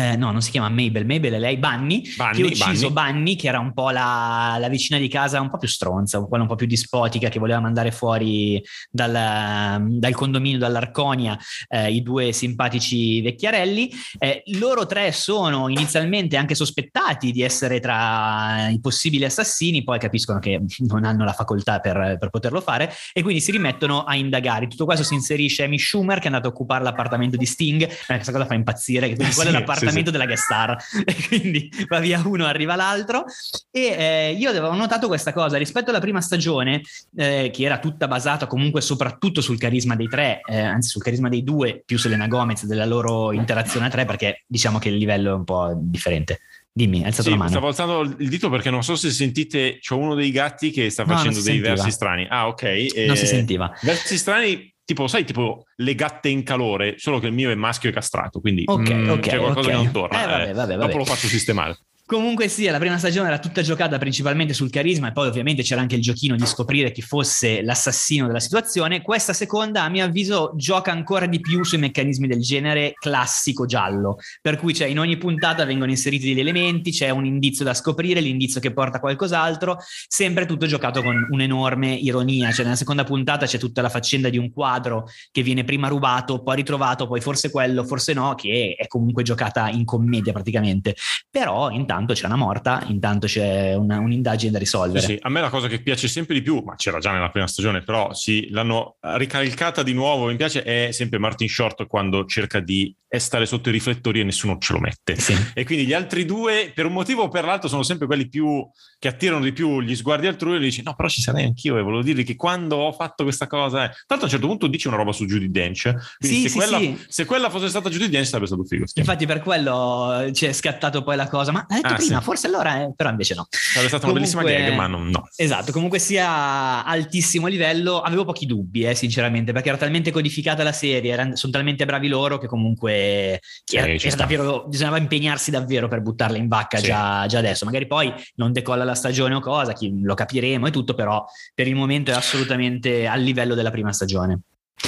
eh, 0.00 0.16
no, 0.16 0.30
non 0.30 0.40
si 0.40 0.50
chiama 0.50 0.68
Mabel, 0.68 1.04
Mabel 1.04 1.34
è 1.34 1.38
lei, 1.38 1.56
Bunny, 1.58 2.02
Bunny, 2.16 2.34
che 2.34 2.42
ha 2.42 2.46
ucciso 2.46 2.90
Bunny. 2.90 3.12
Bunny, 3.12 3.36
che 3.36 3.48
era 3.48 3.58
un 3.58 3.72
po' 3.72 3.90
la, 3.90 4.56
la 4.58 4.68
vicina 4.68 4.98
di 4.98 5.08
casa 5.08 5.40
un 5.40 5.50
po' 5.50 5.58
più 5.58 5.68
stronza, 5.68 6.20
quella 6.20 6.44
un 6.44 6.48
po' 6.48 6.56
più 6.56 6.66
dispotica, 6.66 7.28
che 7.28 7.38
voleva 7.38 7.60
mandare 7.60 7.90
fuori 7.90 8.62
dal, 8.90 9.86
dal 9.88 10.14
condominio, 10.14 10.58
dall'Arconia, 10.58 11.38
eh, 11.68 11.92
i 11.92 12.02
due 12.02 12.32
simpatici 12.32 13.20
vecchiarelli. 13.20 13.90
Eh, 14.18 14.42
loro 14.58 14.86
tre 14.86 15.12
sono 15.12 15.68
inizialmente 15.68 16.36
anche 16.36 16.54
sospettati 16.54 17.32
di 17.32 17.42
essere 17.42 17.80
tra 17.80 18.68
i 18.68 18.80
possibili 18.80 19.24
assassini, 19.24 19.82
poi 19.82 19.98
capiscono 19.98 20.38
che 20.38 20.60
non 20.78 21.04
hanno 21.04 21.24
la 21.24 21.32
facoltà 21.32 21.80
per, 21.80 22.16
per 22.18 22.30
poterlo 22.30 22.60
fare 22.60 22.92
e 23.12 23.22
quindi 23.22 23.40
si 23.40 23.50
rimettono 23.50 24.04
a 24.04 24.14
indagare. 24.16 24.64
In 24.64 24.70
Tutto 24.70 24.84
questo 24.84 25.04
si 25.04 25.14
inserisce 25.14 25.64
Amy 25.64 25.78
Schumer 25.78 26.18
che 26.18 26.24
è 26.24 26.26
andato 26.26 26.48
a 26.48 26.50
occupare 26.50 26.84
l'appartamento 26.84 27.36
di 27.36 27.46
Sting, 27.46 27.82
Eh, 27.82 28.14
questa 28.14 28.32
cosa 28.32 28.46
fa 28.46 28.54
impazzire, 28.54 29.06
quindi 29.06 29.24
Sì, 29.24 29.34
quello 29.34 29.50
è 29.50 29.52
sì, 29.52 29.58
l'appartamento 29.58 29.89
sì. 29.90 30.10
della 30.10 30.26
guest 30.26 30.44
star 30.44 30.76
e 31.04 31.16
quindi 31.28 31.70
va 31.88 31.98
via 31.98 32.22
uno, 32.24 32.46
arriva 32.46 32.76
l'altro 32.76 33.24
e 33.70 33.80
eh, 33.80 34.36
io 34.38 34.50
avevo 34.50 34.72
notato 34.74 35.06
questa 35.06 35.32
cosa 35.32 35.56
rispetto 35.56 35.90
alla 35.90 36.00
prima 36.00 36.20
stagione 36.20 36.82
eh, 37.16 37.50
che 37.52 37.64
era 37.64 37.78
tutta 37.78 38.08
basata 38.08 38.46
comunque 38.46 38.80
soprattutto 38.80 39.40
sul 39.40 39.58
carisma 39.58 39.96
dei 39.96 40.08
tre, 40.08 40.40
eh, 40.46 40.58
anzi 40.60 40.88
sul 40.88 41.02
carisma 41.02 41.28
dei 41.28 41.42
due 41.44 41.82
più 41.84 41.98
Selena 41.98 42.26
Gomez 42.26 42.64
della 42.64 42.86
loro 42.86 43.32
interazione 43.32 43.86
a 43.86 43.90
tre 43.90 44.04
perché 44.04 44.44
diciamo 44.46 44.78
che 44.78 44.88
il 44.88 44.96
livello 44.96 45.30
è 45.30 45.34
un 45.34 45.44
po' 45.44 45.72
differente. 45.76 46.40
Dimmi, 46.72 47.04
alzato 47.04 47.24
Sì, 47.24 47.30
la 47.30 47.36
mano. 47.36 47.50
stavo 47.50 47.66
alzando 47.66 48.00
il 48.02 48.28
dito 48.28 48.48
perché 48.48 48.70
non 48.70 48.84
so 48.84 48.94
se 48.94 49.10
sentite, 49.10 49.80
c'ho 49.80 49.96
uno 49.98 50.14
dei 50.14 50.30
gatti 50.30 50.70
che 50.70 50.88
sta 50.88 51.02
No, 51.02 51.14
facendo 51.14 51.34
dei 51.42 51.54
sentiva. 51.54 51.68
versi 51.74 51.90
strani. 51.90 52.26
Ah, 52.30 52.46
ok. 52.46 52.62
Non 53.06 53.16
si 53.16 53.26
sentiva. 53.26 53.76
Versi 53.82 54.16
strani, 54.16 54.72
tipo, 54.90 55.06
sai, 55.06 55.24
tipo 55.24 55.66
le 55.76 55.94
gatte 55.94 56.28
in 56.28 56.42
calore, 56.42 56.94
solo 56.98 57.20
che 57.20 57.28
il 57.28 57.32
mio 57.32 57.48
è 57.48 57.54
maschio 57.54 57.90
e 57.90 57.92
castrato, 57.92 58.40
quindi 58.40 58.64
Ok, 58.66 58.92
mm, 58.92 59.08
ok, 59.10 59.20
c'è 59.20 59.38
qualcosa 59.38 59.68
ok. 59.68 59.76
che 59.76 59.82
non 59.82 59.92
torna. 59.92 60.20
Eh, 60.22 60.26
vabbè, 60.26 60.52
vabbè, 60.54 60.72
Dopo 60.72 60.86
vabbè. 60.86 60.96
lo 60.96 61.04
faccio 61.04 61.28
sistemare. 61.28 61.78
Comunque 62.10 62.48
sia, 62.48 62.72
la 62.72 62.80
prima 62.80 62.98
stagione 62.98 63.28
era 63.28 63.38
tutta 63.38 63.62
giocata 63.62 63.96
principalmente 63.96 64.52
sul 64.52 64.68
carisma 64.68 65.10
e 65.10 65.12
poi 65.12 65.28
ovviamente 65.28 65.62
c'era 65.62 65.80
anche 65.80 65.94
il 65.94 66.02
giochino 66.02 66.34
di 66.34 66.44
scoprire 66.44 66.90
chi 66.90 67.02
fosse 67.02 67.62
l'assassino 67.62 68.26
della 68.26 68.40
situazione. 68.40 69.00
Questa 69.00 69.32
seconda, 69.32 69.84
a 69.84 69.88
mio 69.88 70.04
avviso, 70.04 70.50
gioca 70.56 70.90
ancora 70.90 71.26
di 71.26 71.38
più 71.38 71.62
sui 71.62 71.78
meccanismi 71.78 72.26
del 72.26 72.40
genere 72.40 72.94
classico 72.98 73.64
giallo, 73.64 74.16
per 74.42 74.56
cui 74.56 74.74
cioè, 74.74 74.88
in 74.88 74.98
ogni 74.98 75.18
puntata 75.18 75.64
vengono 75.64 75.92
inseriti 75.92 76.26
degli 76.26 76.40
elementi, 76.40 76.90
c'è 76.90 77.10
un 77.10 77.26
indizio 77.26 77.64
da 77.64 77.74
scoprire, 77.74 78.18
l'indizio 78.18 78.60
che 78.60 78.72
porta 78.72 78.96
a 78.96 79.00
qualcos'altro, 79.00 79.78
sempre 80.08 80.46
tutto 80.46 80.66
giocato 80.66 81.04
con 81.04 81.28
un'enorme 81.30 81.94
ironia, 81.94 82.50
cioè 82.50 82.64
nella 82.64 82.76
seconda 82.76 83.04
puntata 83.04 83.46
c'è 83.46 83.58
tutta 83.58 83.82
la 83.82 83.88
faccenda 83.88 84.30
di 84.30 84.36
un 84.36 84.50
quadro 84.50 85.06
che 85.30 85.44
viene 85.44 85.62
prima 85.62 85.86
rubato, 85.86 86.42
poi 86.42 86.56
ritrovato, 86.56 87.06
poi 87.06 87.20
forse 87.20 87.52
quello, 87.52 87.84
forse 87.84 88.14
no, 88.14 88.34
che 88.34 88.74
è 88.76 88.88
comunque 88.88 89.22
giocata 89.22 89.68
in 89.68 89.84
commedia 89.84 90.32
praticamente, 90.32 90.96
però 91.30 91.70
intanto 91.70 91.98
c'è 92.08 92.26
una 92.26 92.36
morta, 92.36 92.84
intanto 92.86 93.26
c'è 93.26 93.74
una, 93.74 93.98
un'indagine 93.98 94.50
da 94.50 94.58
risolvere. 94.58 95.00
Sì, 95.00 95.12
sì, 95.12 95.18
a 95.20 95.28
me 95.28 95.40
la 95.40 95.50
cosa 95.50 95.68
che 95.68 95.80
piace 95.82 96.08
sempre 96.08 96.34
di 96.34 96.42
più, 96.42 96.62
ma 96.64 96.74
c'era 96.76 96.98
già 96.98 97.12
nella 97.12 97.30
prima 97.30 97.46
stagione, 97.46 97.82
però 97.82 98.12
sì, 98.12 98.48
l'hanno 98.50 98.96
ricalcata 99.00 99.82
di 99.82 99.92
nuovo, 99.92 100.26
mi 100.26 100.36
piace, 100.36 100.62
è 100.62 100.90
sempre 100.92 101.18
Martin 101.18 101.48
Short 101.48 101.86
quando 101.86 102.26
cerca 102.26 102.60
di 102.60 102.94
stare 103.18 103.44
sotto 103.44 103.70
i 103.70 103.72
riflettori 103.72 104.20
e 104.20 104.24
nessuno 104.24 104.56
ce 104.58 104.72
lo 104.72 104.78
mette. 104.78 105.16
Sì. 105.16 105.34
E 105.52 105.64
quindi 105.64 105.84
gli 105.84 105.92
altri 105.92 106.24
due, 106.24 106.70
per 106.72 106.86
un 106.86 106.92
motivo 106.92 107.22
o 107.22 107.28
per 107.28 107.44
l'altro, 107.44 107.68
sono 107.68 107.82
sempre 107.82 108.06
quelli 108.06 108.28
più 108.28 108.64
che 108.98 109.08
attirano 109.08 109.42
di 109.42 109.52
più 109.52 109.80
gli 109.80 109.96
sguardi 109.96 110.28
altrui 110.28 110.56
e 110.56 110.60
dici 110.60 110.82
no, 110.82 110.94
però 110.94 111.08
ci 111.08 111.20
sarei 111.20 111.44
anch'io 111.44 111.76
e 111.76 111.82
volevo 111.82 112.02
dirgli 112.02 112.24
che 112.24 112.36
quando 112.36 112.76
ho 112.76 112.92
fatto 112.92 113.24
questa 113.24 113.46
cosa... 113.46 113.84
Eh. 113.84 113.88
L'altro 114.06 114.20
a 114.20 114.24
un 114.24 114.28
certo 114.28 114.46
punto 114.46 114.66
dice 114.68 114.88
una 114.88 114.96
roba 114.96 115.12
su 115.12 115.24
Judy 115.24 115.50
Dench, 115.50 115.92
quindi 116.18 116.36
Sì, 116.36 116.42
se, 116.42 116.48
sì, 116.48 116.56
quella, 116.56 116.96
se 117.08 117.24
quella 117.24 117.50
fosse 117.50 117.68
stata 117.68 117.90
Judy 117.90 118.08
Dench 118.08 118.26
sarebbe 118.26 118.46
stato 118.46 118.64
figo. 118.64 118.84
Infatti 118.94 119.26
per 119.26 119.40
quello 119.40 120.30
ci 120.32 120.46
è 120.46 120.52
scattato 120.52 121.02
poi 121.02 121.16
la 121.16 121.28
cosa, 121.28 121.50
ma 121.50 121.66
l'ha 121.68 121.80
detto 121.80 121.89
Ah, 121.92 121.96
prima, 121.96 122.18
sì. 122.18 122.24
forse 122.24 122.46
allora, 122.46 122.82
eh, 122.82 122.92
però 122.94 123.10
invece 123.10 123.34
no. 123.34 123.46
Sarebbe 123.50 123.88
stata 123.88 124.04
una 124.06 124.14
bellissima 124.14 124.42
Comunque- 124.42 124.64
gag, 124.68 124.76
ma 124.76 124.86
non, 124.86 125.08
no. 125.08 125.28
Esatto, 125.36 125.72
comunque 125.72 125.98
sia 125.98 126.84
altissimo 126.84 127.46
livello, 127.46 128.00
avevo 128.00 128.24
pochi 128.24 128.46
dubbi, 128.46 128.82
eh, 128.84 128.94
sinceramente, 128.94 129.52
perché 129.52 129.68
era 129.68 129.78
talmente 129.78 130.10
codificata 130.10 130.62
la 130.62 130.72
serie, 130.72 131.12
erano- 131.12 131.36
sono 131.36 131.52
talmente 131.52 131.84
bravi 131.84 132.08
loro 132.08 132.38
che 132.38 132.46
comunque 132.46 133.40
Sì, 133.64 133.76
era, 133.76 133.86
era 133.88 134.14
davvero, 134.16 134.64
bisognava 134.68 134.98
impegnarsi 134.98 135.50
davvero 135.50 135.88
per 135.88 136.00
buttarla 136.00 136.36
in 136.36 136.48
vacca 136.48 136.78
Sì. 136.78 136.84
già, 136.86 137.26
già 137.26 137.38
adesso. 137.38 137.64
Magari 137.64 137.86
poi 137.86 138.12
non 138.36 138.52
decolla 138.52 138.84
la 138.84 138.94
stagione 138.94 139.34
o 139.34 139.40
cosa, 139.40 139.72
chi- 139.72 140.00
lo 140.02 140.14
capiremo 140.14 140.66
e 140.66 140.70
tutto, 140.70 140.94
però 140.94 141.24
per 141.54 141.66
il 141.68 141.74
momento 141.74 142.10
è 142.10 142.14
assolutamente 142.14 143.06
al 143.06 143.20
livello 143.20 143.54
della 143.54 143.70
prima 143.70 143.92
stagione. 143.92 144.40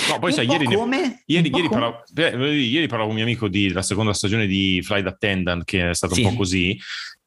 No, 0.09 0.19
poi 0.19 0.33
sai, 0.33 0.47
ieri, 0.49 0.65
come, 0.67 1.23
ieri, 1.27 1.50
ieri 1.55 1.69
parlavo, 1.69 2.03
ieri 2.15 2.87
parlavo 2.87 3.11
con 3.11 3.11
un 3.11 3.15
mio 3.15 3.25
amico 3.25 3.49
della 3.49 3.83
seconda 3.83 4.12
stagione 4.12 4.47
di 4.47 4.81
Flight 4.83 5.06
Attendant, 5.06 5.65
che 5.65 5.91
è 5.91 5.94
stata 5.94 6.15
Sì. 6.15 6.23
un 6.23 6.31
po' 6.31 6.37
così. 6.39 6.79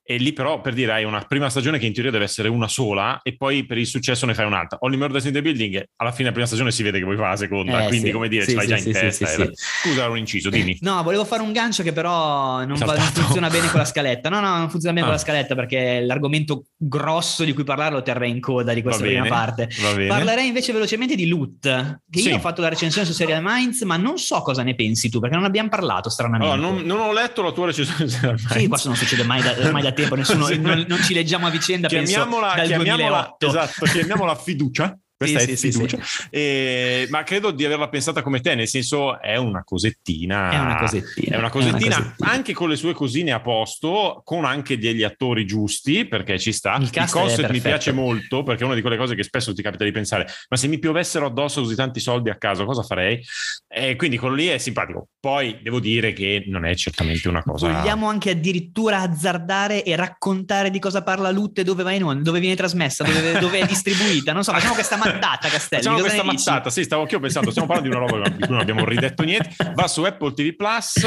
E 0.07 0.17
lì 0.17 0.33
però 0.33 0.61
per 0.61 0.73
dire 0.73 0.91
hai 0.93 1.03
una 1.03 1.19
prima 1.27 1.49
stagione 1.49 1.79
che 1.79 1.87
in 1.87 1.93
teoria 1.93 2.11
deve 2.11 2.25
essere 2.25 2.47
una 2.47 2.67
sola 2.67 3.21
e 3.23 3.35
poi 3.35 3.65
per 3.65 3.79
il 3.79 3.87
successo 3.87 4.27
ne 4.27 4.35
fai 4.35 4.45
un'altra. 4.45 4.77
Only 4.81 4.97
Murders 4.97 5.25
in 5.25 5.33
the 5.33 5.41
Building 5.41 5.83
alla 5.95 6.11
fine 6.11 6.23
della 6.29 6.31
prima 6.31 6.45
stagione 6.45 6.71
si 6.71 6.83
vede 6.83 6.99
che 6.99 7.05
poi 7.05 7.15
fa 7.15 7.29
la 7.29 7.35
seconda, 7.35 7.83
Eh, 7.83 7.87
quindi 7.87 8.07
sì. 8.07 8.13
come 8.13 8.27
dire 8.27 8.43
Sì, 8.43 8.51
ce 8.51 8.55
l'hai 8.57 8.65
sì, 8.65 8.69
già 8.71 8.77
sì, 8.77 8.87
in 8.89 8.93
sì, 8.93 8.99
testa. 9.01 9.25
sì, 9.25 9.41
eh. 9.41 9.45
sì. 9.51 9.51
Scusa 9.81 10.01
era 10.03 10.11
un 10.11 10.17
inciso, 10.19 10.49
dimmi. 10.51 10.77
No, 10.81 11.01
volevo 11.01 11.25
fare 11.25 11.41
un 11.41 11.51
gancio 11.51 11.81
che 11.81 11.91
però 11.91 12.63
non, 12.65 12.77
va- 12.77 12.93
non 12.95 13.01
funziona 13.13 13.49
bene 13.49 13.67
con 13.71 13.79
la 13.79 13.85
scaletta. 13.85 14.29
No, 14.29 14.39
no, 14.41 14.57
non 14.57 14.69
funziona 14.69 14.93
bene 14.93 15.07
Ah. 15.07 15.09
con 15.09 15.19
la 15.19 15.23
scaletta 15.23 15.55
perché 15.55 16.01
l'argomento 16.01 16.65
grosso 16.77 17.43
di 17.43 17.53
cui 17.53 17.63
parlare 17.63 17.93
lo 17.95 18.03
terrei 18.03 18.29
in 18.29 18.39
coda 18.39 18.73
di 18.75 18.83
questa 18.83 19.01
prima 19.03 19.21
bene, 19.23 19.33
parte. 19.33 19.69
va 19.81 19.93
bene. 19.93 20.07
Parlerei 20.07 20.45
invece 20.47 20.71
velocemente 20.71 21.15
di 21.15 21.27
Loot, 21.27 22.01
che 22.09 22.19
Sì. 22.19 22.29
io 22.29 22.35
ho 22.35 22.39
fatto 22.39 22.61
la 22.61 22.69
recensione 22.69 23.07
su 23.07 23.13
Serial 23.13 23.41
Minds, 23.43 23.81
ma 23.81 23.97
non 23.97 24.19
so 24.19 24.39
cosa 24.41 24.61
ne 24.61 24.75
pensi 24.75 25.09
tu, 25.09 25.19
perché 25.19 25.35
non 25.35 25.45
abbiamo 25.45 25.69
parlato 25.69 26.09
stranamente. 26.09 26.45
Allora, 26.45 26.69
non, 26.69 26.83
non 26.83 26.99
ho 26.99 27.11
letto 27.11 27.41
la 27.41 27.51
tua 27.51 27.65
recensione. 27.65 28.07
Sì, 28.07 28.17
Serial 28.47 28.67
questo 28.67 28.87
non 28.87 28.97
succede 28.97 29.23
mai 29.23 29.41
da, 29.41 29.55
ormai 29.57 29.81
da 29.81 29.93
tempo, 29.95 30.15
nessuno, 30.15 30.47
non, 30.59 30.85
non 30.87 31.01
ci 31.01 31.13
leggiamo 31.13 31.47
a 31.47 31.49
vicenda, 31.49 31.87
penso, 31.87 32.13
chiamiamola, 32.13 32.53
dal 32.55 32.67
chiamiamola, 32.67 33.35
2008. 33.39 33.47
esatto, 33.47 33.85
chiamiamola 33.85 34.35
fiducia. 34.35 34.97
Questa 35.17 35.39
Sì, 35.39 35.45
è 35.45 35.55
sì, 35.55 35.71
sì, 35.71 35.71
fiducia. 35.71 35.97
E- 36.29 37.07
ma 37.09 37.23
credo 37.23 37.51
di 37.51 37.63
averla 37.63 37.87
pensata 37.87 38.21
come 38.21 38.41
te, 38.41 38.53
nel 38.53 38.67
senso 38.67 39.21
è 39.21 39.37
una 39.37 39.63
cosettina. 39.63 40.51
È 40.51 40.59
una 40.59 40.75
cosettina. 40.75 41.35
È 41.35 41.39
una 41.39 41.49
cosettina, 41.49 41.95
È 41.95 41.99
una 41.99 42.03
cosettina. 42.05 42.31
anche 42.31 42.53
con 42.53 42.67
le 42.69 42.75
sue 42.75 42.93
cosine 42.93 43.31
a 43.31 43.39
posto, 43.39 44.21
con 44.25 44.43
anche 44.43 44.77
degli 44.77 45.03
attori 45.03 45.45
giusti, 45.45 46.05
perché 46.05 46.37
ci 46.37 46.51
sta. 46.51 46.75
Il 46.81 46.89
è 46.89 47.07
concept 47.07 47.49
mi 47.49 47.61
piace 47.61 47.93
molto, 47.93 48.43
perché 48.43 48.63
è 48.63 48.65
una 48.65 48.75
di 48.75 48.81
quelle 48.81 48.97
cose 48.97 49.15
che 49.15 49.23
spesso 49.23 49.53
ti 49.53 49.61
capita 49.61 49.85
di 49.85 49.91
pensare, 49.91 50.27
ma 50.49 50.57
se 50.57 50.67
mi 50.67 50.79
piovessero 50.79 51.27
addosso 51.27 51.61
così 51.61 51.75
tanti 51.75 52.01
soldi 52.01 52.29
a 52.29 52.35
caso, 52.35 52.65
cosa 52.65 52.83
farei? 52.83 53.23
E 53.67 53.95
quindi 53.95 54.17
quello 54.17 54.35
lì 54.35 54.47
è 54.47 54.57
simpatico. 54.57 55.07
Poi 55.19 55.59
devo 55.61 55.79
dire 55.79 56.11
che 56.13 56.43
non 56.47 56.65
è 56.65 56.75
certamente 56.75 57.27
una 57.29 57.41
cosa... 57.41 57.71
Vogliamo 57.71 58.09
anche 58.09 58.31
addirittura 58.31 58.99
azzardare 58.99 59.83
e 59.83 59.95
raccontare 59.95 60.69
di 60.69 60.79
cosa 60.79 61.03
parla 61.03 61.31
Loot 61.31 61.59
e 61.59 61.63
dove 61.63 61.83
va 61.83 61.91
in 61.91 62.03
onda, 62.03 62.21
dove 62.21 62.39
viene 62.39 62.55
trasmessa, 62.55 63.03
dove, 63.03 63.39
dove 63.39 63.59
è 63.59 63.65
distribuita. 63.65 64.33
Non 64.33 64.43
so, 64.43 64.51
facciamo 64.51 64.73
questa 64.73 64.97
mattata, 65.15 65.49
Castelli. 65.49 65.81
Facciamo 65.81 65.99
questa 65.99 66.21
dici? 66.21 66.33
mazzata, 66.33 66.69
sì, 66.69 66.83
stavo 66.83 67.01
anch'io 67.03 67.19
pensando, 67.19 67.49
stiamo 67.49 67.67
parlando 67.67 67.91
di 67.91 67.95
una 67.95 68.05
roba 68.07 68.29
di 68.29 68.39
cui 68.39 68.49
non 68.49 68.59
abbiamo 68.59 68.85
ridetto 68.85 69.23
niente. 69.23 69.55
Va 69.73 69.87
su 69.87 70.03
Apple 70.03 70.33
TV 70.33 70.55
Plus 70.55 71.05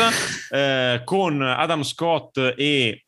eh, 0.51 1.03
con 1.05 1.43
Adam 1.43 1.83
Scott 1.83 2.55
e 2.57 3.05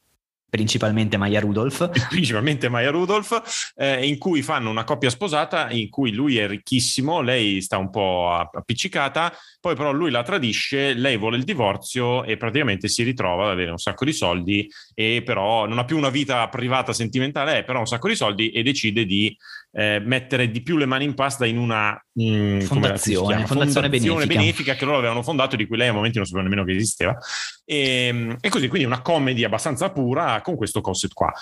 Principalmente 0.50 1.16
Maya 1.16 1.38
Rudolph. 1.38 1.90
principalmente 2.10 2.68
Maya 2.68 2.90
Rudolph, 2.90 3.72
eh, 3.76 4.04
in 4.04 4.18
cui 4.18 4.42
fanno 4.42 4.68
una 4.68 4.82
coppia 4.82 5.08
sposata, 5.08 5.70
in 5.70 5.88
cui 5.88 6.10
lui 6.10 6.38
è 6.38 6.48
ricchissimo, 6.48 7.20
lei 7.20 7.62
sta 7.62 7.78
un 7.78 7.88
po' 7.88 8.28
appiccicata, 8.28 9.32
poi 9.60 9.76
però 9.76 9.92
lui 9.92 10.10
la 10.10 10.24
tradisce, 10.24 10.92
lei 10.94 11.16
vuole 11.16 11.36
il 11.36 11.44
divorzio 11.44 12.24
e 12.24 12.36
praticamente 12.36 12.88
si 12.88 13.04
ritrova 13.04 13.44
ad 13.44 13.50
avere 13.50 13.70
un 13.70 13.78
sacco 13.78 14.04
di 14.04 14.12
soldi 14.12 14.68
e 14.92 15.22
però 15.24 15.66
non 15.66 15.78
ha 15.78 15.84
più 15.84 15.96
una 15.96 16.10
vita 16.10 16.48
privata 16.48 16.92
sentimentale, 16.92 17.58
eh, 17.58 17.64
però 17.64 17.78
un 17.78 17.86
sacco 17.86 18.08
di 18.08 18.16
soldi 18.16 18.50
e 18.50 18.64
decide 18.64 19.04
di 19.04 19.34
eh, 19.72 20.00
mettere 20.04 20.50
di 20.50 20.62
più 20.62 20.76
le 20.76 20.86
mani 20.86 21.04
in 21.04 21.14
pasta 21.14 21.46
in 21.46 21.58
una 21.58 21.92
mm, 21.92 22.24
come 22.24 22.58
si 22.58 22.66
Fondazione, 22.66 23.26
chiama? 23.28 23.46
fondazione 23.46 23.88
benefica. 23.88 24.38
benefica 24.38 24.74
che 24.74 24.84
loro 24.84 24.98
avevano 24.98 25.22
fondato 25.22 25.54
e 25.54 25.58
di 25.58 25.66
cui 25.66 25.76
lei 25.76 25.88
a 25.88 25.92
momenti 25.92 26.16
non 26.16 26.26
sapeva 26.26 26.42
nemmeno 26.44 26.64
che 26.64 26.74
esisteva. 26.74 27.16
E, 27.64 28.36
e 28.40 28.48
così, 28.48 28.68
quindi 28.68 28.86
una 28.86 29.02
comedy 29.02 29.44
abbastanza 29.44 29.90
pura 29.90 30.40
con 30.42 30.56
questo 30.56 30.80
concept 30.80 31.12
qua. 31.12 31.32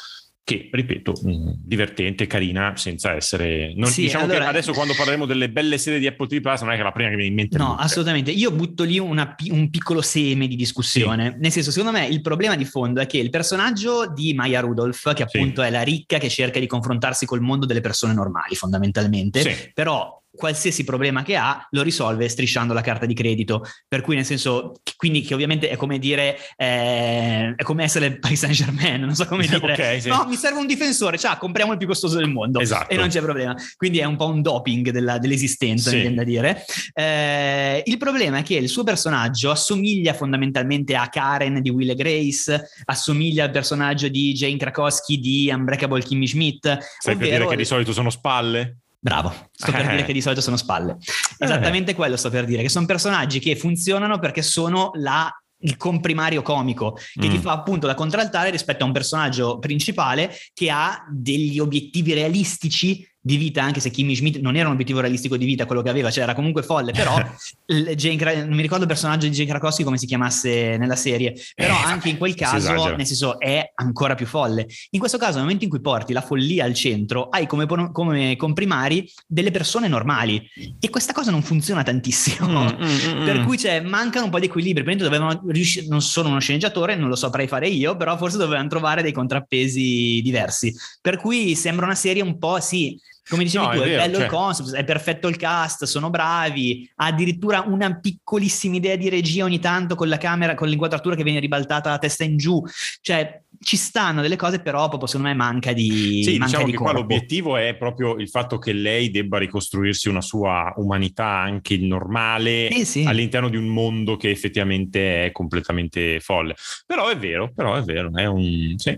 Che, 0.49 0.71
ripeto, 0.73 1.13
mh, 1.13 1.53
divertente, 1.63 2.27
carina, 2.27 2.73
senza 2.75 3.13
essere... 3.15 3.75
Non, 3.77 3.91
Sì, 3.91 4.01
diciamo 4.01 4.25
che 4.25 4.37
allora- 4.37 4.49
adesso 4.49 4.73
quando 4.73 4.95
parleremo 4.95 5.27
delle 5.27 5.51
belle 5.51 5.77
serie 5.77 5.99
di 5.99 6.07
Apple 6.07 6.27
TV 6.27 6.41
Plus 6.41 6.63
non 6.63 6.73
è 6.73 6.77
che 6.79 6.83
la 6.83 6.91
prima 6.91 7.11
che 7.11 7.17
mi 7.17 7.21
viene 7.21 7.37
in 7.37 7.39
mente. 7.39 7.59
No, 7.59 7.77
assolutamente. 7.77 8.31
Io 8.31 8.51
butto 8.51 8.83
lì 8.83 8.99
una 8.99 9.37
un 9.51 9.69
piccolo 9.69 10.01
seme 10.01 10.49
di 10.49 10.57
discussione. 10.57 11.37
Nel 11.39 11.51
senso, 11.53 11.71
secondo 11.71 11.99
me 11.99 12.07
il 12.07 12.23
problema 12.23 12.57
di 12.57 12.65
fondo 12.65 13.03
è 13.03 13.07
che 13.07 13.19
il 13.19 13.29
personaggio 13.29 14.11
di 14.11 14.33
Maya 14.33 14.61
Rudolph, 14.61 15.13
che 15.13 15.27
Sì. 15.29 15.37
appunto 15.37 15.61
è 15.61 15.69
la 15.69 15.83
ricca 15.83 16.17
che 16.17 16.31
cerca 16.31 16.59
di 16.59 16.67
confrontarsi 16.67 17.27
col 17.27 17.43
mondo 17.43 17.67
delle 17.67 17.83
persone 17.83 18.15
normali, 18.15 18.55
fondamentalmente, 18.55 19.43
Sì. 19.43 19.71
però 19.75 20.17
qualsiasi 20.31 20.85
problema 20.85 21.23
che 21.23 21.37
ha 21.37 21.67
lo 21.71 21.83
risolve 21.83 22.29
strisciando 22.29 22.73
la 22.75 22.81
carta 22.81 23.07
di 23.07 23.15
credito. 23.15 23.65
Per 23.89 24.01
cui, 24.03 24.15
nel 24.15 24.25
senso, 24.25 24.75
quindi 24.97 25.23
che 25.23 25.35
ovviamente 25.35 25.69
è 25.69 25.77
come 25.77 25.99
dire, 25.99 26.37
eh, 26.57 27.55
è 27.57 27.63
come 27.63 27.85
essere 27.85 28.07
il 28.07 28.19
Paris 28.19 28.39
Saint 28.39 28.55
Germain, 28.55 29.01
non 29.01 29.15
so 29.15 29.27
come 29.27 29.45
dire. 29.47 29.57
ok, 29.57 30.01
sì. 30.03 30.09
No, 30.09 30.27
mi 30.29 30.37
serve 30.37 30.59
un 30.61 30.67
difensore, 30.67 31.19
ciao, 31.19 31.37
compriamo 31.39 31.73
il 31.73 31.79
più 31.79 31.87
costoso 31.87 32.17
del 32.19 32.29
mondo. 32.29 32.61
Esatto. 32.61 32.93
E 32.93 32.97
non 32.97 33.09
c'è 33.09 33.21
problema. 33.21 33.55
Quindi 33.77 33.99
è 33.99 34.05
un 34.05 34.17
po' 34.17 34.27
un 34.29 34.43
doping 34.43 34.91
della- 34.91 35.19
dell'esistenza, 35.19 35.91
Sì. 35.91 35.97
mi 35.97 36.01
viene 36.03 36.17
da 36.17 36.25
dire. 36.25 36.65
Eh, 36.93 37.83
il 37.87 37.97
problema 37.99 38.39
è 38.39 38.43
che 38.43 38.55
il 38.57 38.69
suo 38.69 38.85
personaggio 38.85 39.51
assomiglia 39.51 40.15
fondamentalmente 40.15 40.95
a 40.95 41.09
Karen 41.09 41.61
di 41.61 41.71
Will 41.71 41.95
Grace, 41.95 42.69
assomiglia 42.85 43.45
al 43.45 43.51
personaggio 43.51 44.09
di 44.09 44.33
Jane 44.35 44.57
Krakowski 44.57 45.19
di 45.19 45.51
Unbreakable 45.53 46.03
Kimmy 46.03 46.27
Schmidt. 46.27 46.79
Sai 46.99 47.17
per 47.17 47.29
dire 47.29 47.47
che 47.47 47.57
di 47.57 47.65
solito 47.65 47.93
sono 47.93 48.11
spalle? 48.11 48.79
Bravo, 49.01 49.33
sto 49.53 49.71
per 49.71 49.87
Eh. 49.87 49.91
dire 49.91 50.05
che 50.05 50.13
di 50.13 50.21
solito 50.21 50.41
sono 50.41 50.57
spalle. 50.57 50.97
Esattamente 51.39 51.95
quello 51.95 52.17
sto 52.17 52.31
per 52.31 52.45
dire, 52.45 52.63
che 52.63 52.69
sono 52.69 52.87
personaggi 52.87 53.39
che 53.39 53.55
funzionano 53.57 54.19
perché 54.19 54.43
sono 54.43 54.91
la 54.95 55.31
il 55.63 55.77
comprimario 55.77 56.41
comico 56.41 56.93
che 57.15 57.27
Mm. 57.27 57.31
ti 57.31 57.39
fa 57.39 57.51
appunto 57.51 57.89
da 57.89 57.95
contraltare 57.95 58.51
rispetto 58.51 58.85
a 58.85 58.87
un 58.87 58.93
personaggio 58.93 59.59
principale 59.59 60.33
che 60.55 60.71
ha 60.71 61.05
degli 61.11 61.59
obiettivi 61.59 62.13
realistici 62.15 63.05
di 63.21 63.37
vita, 63.37 63.63
anche 63.63 63.81
se 63.81 63.91
Kimmy 63.91 64.15
Schmidt 64.15 64.39
non 64.39 64.57
era 64.57 64.69
un 64.69 64.75
obiettivo 64.75 65.01
realistico 65.01 65.37
di 65.37 65.45
vita 65.45 65.67
quello 65.67 65.83
che 65.83 65.91
aveva, 65.91 66.11
cioè 66.11 66.25
era 66.25 66.35
comunque 66.35 66.63
folle, 66.63 66.93
però 66.93 67.17
Jane 67.67 68.45
non 68.45 68.55
mi 68.55 68.63
ricordo 68.63 68.85
il 68.85 68.89
personaggio 68.89 69.27
di 69.27 69.35
Jane 69.35 69.49
Krakowski 69.49 69.85
come 69.85 69.99
si 69.99 70.07
chiamasse 70.07 70.77
nella 70.79 70.97
serie, 70.97 71.35
però 71.55 71.75
Eh, 71.75 71.85
anche 71.85 72.09
in 72.09 72.17
quel 72.17 72.35
caso, 72.35 72.95
nel 72.95 73.07
senso, 73.07 73.39
è 73.39 73.73
ancora 73.75 74.15
più 74.15 74.27
folle. 74.27 74.67
In 74.91 74.99
questo 74.99 75.19
caso, 75.19 75.35
nel 75.35 75.43
momento 75.43 75.65
in 75.65 75.71
cui 75.71 75.81
porti 75.81 76.13
la 76.13 76.21
follia 76.21 76.65
al 76.65 76.75
centro, 76.75 77.29
hai 77.29 77.47
come, 77.47 77.67
come 77.93 78.37
comprimari 78.37 79.11
delle 79.27 79.51
persone 79.51 79.89
normali 79.89 80.49
e 80.79 80.91
questa 80.91 81.13
cosa 81.13 81.31
non 81.31 81.43
funziona 81.43 81.83
tantissimo. 81.83 82.49
Mm, 82.49 82.67
mm, 82.67 83.21
mm, 83.21 83.25
Per 83.25 83.39
mm. 83.41 83.45
cui 83.45 83.57
c'è, 83.57 83.81
mancano 83.81 84.27
un 84.27 84.31
po' 84.31 84.39
di 84.39 84.47
equilibri. 84.47 84.83
Prima 84.83 85.03
dovevano 85.03 85.43
riuscire, 85.49 85.87
non 85.89 86.03
sono 86.03 86.29
uno 86.29 86.41
sceneggiatore, 86.41 86.97
non 86.97 87.09
lo 87.09 87.17
saprei 87.17 87.47
fare 87.47 87.69
io, 87.69 87.97
però 87.97 88.17
forse 88.17 88.39
dovevano 88.39 88.69
trovare 88.69 89.03
dei 89.03 89.13
contrappesi 89.13 90.21
diversi. 90.23 90.75
Per 91.01 91.19
cui 91.19 91.55
sembra 91.55 91.85
una 91.87 91.95
serie 91.95 92.23
un 92.23 92.39
po' 92.39 92.61
sì, 92.61 92.99
come 93.29 93.45
dicevi 93.45 93.65
No, 93.65 93.73
tu, 93.73 93.79
è 93.79 93.83
è, 93.83 93.87
vero, 93.89 94.03
bello 94.03 94.15
cioè- 94.15 94.25
il 94.25 94.31
concept, 94.31 94.75
è 94.75 94.85
perfetto 94.85 95.29
il 95.29 95.37
cast, 95.37 95.85
sono 95.85 96.11
bravi, 96.11 96.91
ha 96.97 97.07
addirittura 97.07 97.65
una 97.67 97.99
piccolissima 97.99 98.77
idea 98.77 98.97
di 98.97 99.09
regia 99.09 99.45
ogni 99.45 99.59
tanto 99.59 99.95
con 99.95 100.09
la 100.09 100.19
camera, 100.19 100.55
con 100.55 100.69
l'inquadratura 100.69 101.15
che 101.15 101.23
viene 101.23 101.41
ribaltata 101.41 101.93
a 101.93 101.99
testa 101.99 102.25
in 102.25 102.37
giù, 102.37 102.63
cioè 103.01 103.41
ci 103.61 103.77
stanno 103.77 104.23
delle 104.23 104.37
cose 104.37 104.61
però 104.61 104.87
proprio 104.89 105.09
secondo 105.09 105.29
me 105.29 105.35
manca 105.35 105.73
di, 105.73 106.23
Sì, 106.23 106.31
manca 106.33 106.45
diciamo 106.47 106.65
di 106.67 106.71
che 106.71 106.77
qua 106.77 106.93
l'obiettivo 106.93 107.57
è 107.57 107.75
proprio 107.75 108.17
il 108.17 108.29
fatto 108.29 108.59
che 108.59 108.73
lei 108.73 109.11
debba 109.11 109.39
ricostruirsi 109.39 110.09
una 110.09 110.21
sua 110.21 110.73
umanità 110.77 111.27
anche 111.27 111.77
normale 111.79 112.69
Sì, 112.71 112.85
sì. 112.85 113.05
all'interno 113.05 113.49
di 113.49 113.57
un 113.57 113.67
mondo 113.67 114.17
che 114.17 114.31
effettivamente 114.31 115.25
è 115.27 115.33
completamente 115.33 116.21
folle. 116.21 116.55
Però 116.87 117.09
è 117.09 117.17
vero, 117.17 117.51
però 117.55 117.75
è 117.75 117.83
vero, 117.83 118.15
è 118.15 118.27
un... 118.27 118.75
sì. 118.77 118.97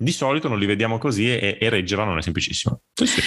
Di 0.00 0.12
solito 0.12 0.48
non 0.48 0.58
li 0.60 0.66
vediamo 0.66 0.96
così 0.96 1.28
e, 1.28 1.58
e 1.60 1.68
reggerla 1.68 2.04
non 2.04 2.18
è 2.18 2.22
semplicissimo. 2.22 2.80
Sì, 2.94 3.06
sì. 3.06 3.20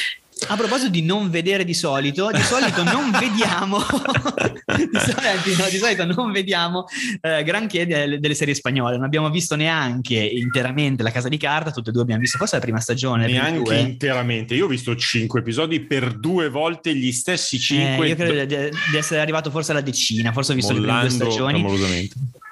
A 0.47 0.55
proposito 0.57 0.89
di 0.89 1.01
non 1.03 1.29
vedere 1.29 1.63
di 1.63 1.73
solito, 1.73 2.29
di 2.31 2.41
solito 2.41 2.83
non 2.83 3.11
vediamo, 3.19 3.77
di, 3.79 4.99
solito, 4.99 5.63
no, 5.63 5.69
di 5.69 5.77
solito 5.77 6.05
non 6.05 6.31
vediamo 6.31 6.85
eh, 7.21 7.43
granché 7.43 7.85
delle, 7.85 8.19
delle 8.19 8.33
serie 8.33 8.53
spagnole. 8.53 8.95
Non 8.95 9.05
abbiamo 9.05 9.29
visto 9.29 9.55
neanche 9.55 10.15
interamente 10.17 11.03
La 11.03 11.11
Casa 11.11 11.29
di 11.29 11.37
Carta, 11.37 11.71
tutte 11.71 11.89
e 11.89 11.93
due 11.93 12.01
abbiamo 12.01 12.21
visto 12.21 12.37
forse 12.37 12.55
la 12.55 12.61
prima 12.61 12.79
stagione. 12.79 13.27
Neanche 13.27 13.75
interamente. 13.77 14.55
Io 14.55 14.65
ho 14.65 14.69
visto 14.69 14.95
cinque 14.95 15.39
episodi 15.39 15.79
per 15.81 16.13
due 16.17 16.49
volte 16.49 16.95
gli 16.95 17.11
stessi 17.11 17.55
Eh, 17.55 17.59
cinque. 17.59 18.07
io 18.07 18.15
credo 18.15 18.45
di, 18.45 18.69
di 18.91 18.97
essere 18.97 19.21
arrivato 19.21 19.51
forse 19.51 19.71
alla 19.71 19.81
decina, 19.81 20.31
forse 20.33 20.51
ho 20.51 20.55
visto 20.55 20.73
le 20.73 20.81
prime 20.81 20.99
due 21.01 21.09
stagioni. 21.09 21.65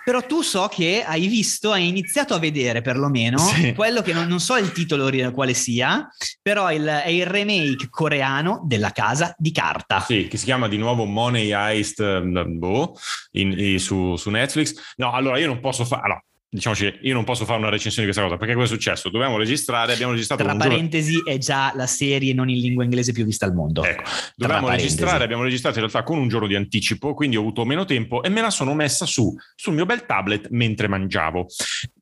Però 0.09 0.25
tu 0.25 0.41
so 0.41 0.67
che 0.71 1.03
hai 1.05 1.27
visto, 1.27 1.71
hai 1.71 1.87
iniziato 1.87 2.33
a 2.33 2.39
vedere 2.39 2.81
perlomeno 2.81 3.37
Sì. 3.37 3.73
quello 3.75 4.01
che 4.01 4.11
non, 4.11 4.25
non 4.27 4.39
so 4.39 4.55
il 4.57 4.71
titolo 4.71 5.07
quale 5.31 5.53
sia, 5.53 6.07
però 6.41 6.71
il- 6.71 6.83
è 6.83 7.09
il 7.09 7.27
remake 7.27 7.89
coreano 7.91 8.63
della 8.65 8.89
Casa 8.89 9.35
di 9.37 9.51
Carta. 9.51 9.99
Sì, 9.99 10.27
che 10.27 10.37
si 10.37 10.45
chiama 10.45 10.67
di 10.67 10.77
nuovo 10.77 11.05
Money 11.05 11.51
Heist 11.53 11.99
ehm, 11.99 12.57
boh, 12.57 12.97
in- 13.33 13.53
in- 13.55 13.79
su, 13.79 14.15
su 14.15 14.31
Netflix. 14.31 14.73
No, 14.95 15.11
allora 15.11 15.37
io 15.37 15.45
non 15.45 15.59
posso 15.59 15.85
fare. 15.85 16.01
Allora, 16.01 16.23
diciamoci, 16.49 16.99
io 17.03 17.13
non 17.13 17.23
posso 17.23 17.45
fare 17.45 17.59
una 17.59 17.69
recensione 17.69 18.07
di 18.07 18.11
questa 18.13 18.23
cosa 18.23 18.37
perché 18.37 18.55
cosa 18.55 18.65
è 18.73 18.75
successo? 18.75 19.09
Dovevamo 19.09 19.37
registrare, 19.37 19.93
abbiamo 19.93 20.13
registrato 20.13 20.43
Tra 20.43 20.51
un 20.53 20.57
giorno. 20.57 20.73
parentesi, 20.73 21.21
è 21.23 21.37
già 21.37 21.71
la 21.75 21.85
serie 21.85 22.33
non 22.33 22.49
in 22.49 22.59
lingua 22.59 22.83
inglese 22.83 23.11
più 23.11 23.23
vista 23.23 23.45
al 23.45 23.53
mondo. 23.53 23.83
Ecco, 23.83 24.03
dovevamo 24.35 24.65
parentesi. 24.67 24.95
registrare, 24.95 25.23
abbiamo 25.23 25.43
registrato 25.43 25.75
in 25.79 25.85
realtà 25.87 26.03
con 26.03 26.17
un 26.17 26.27
giorno 26.27 26.47
di 26.47 26.55
anticipo, 26.55 27.13
quindi 27.13 27.37
ho 27.37 27.41
avuto 27.41 27.65
meno 27.65 27.85
tempo 27.85 28.23
e 28.23 28.29
me 28.29 28.41
la 28.41 28.49
sono 28.49 28.73
messa 28.73 29.05
su 29.05 29.33
sul 29.55 29.73
mio 29.73 29.85
bel 29.85 30.05
tablet 30.05 30.47
mentre 30.49 30.87
mangiavo. 30.87 31.45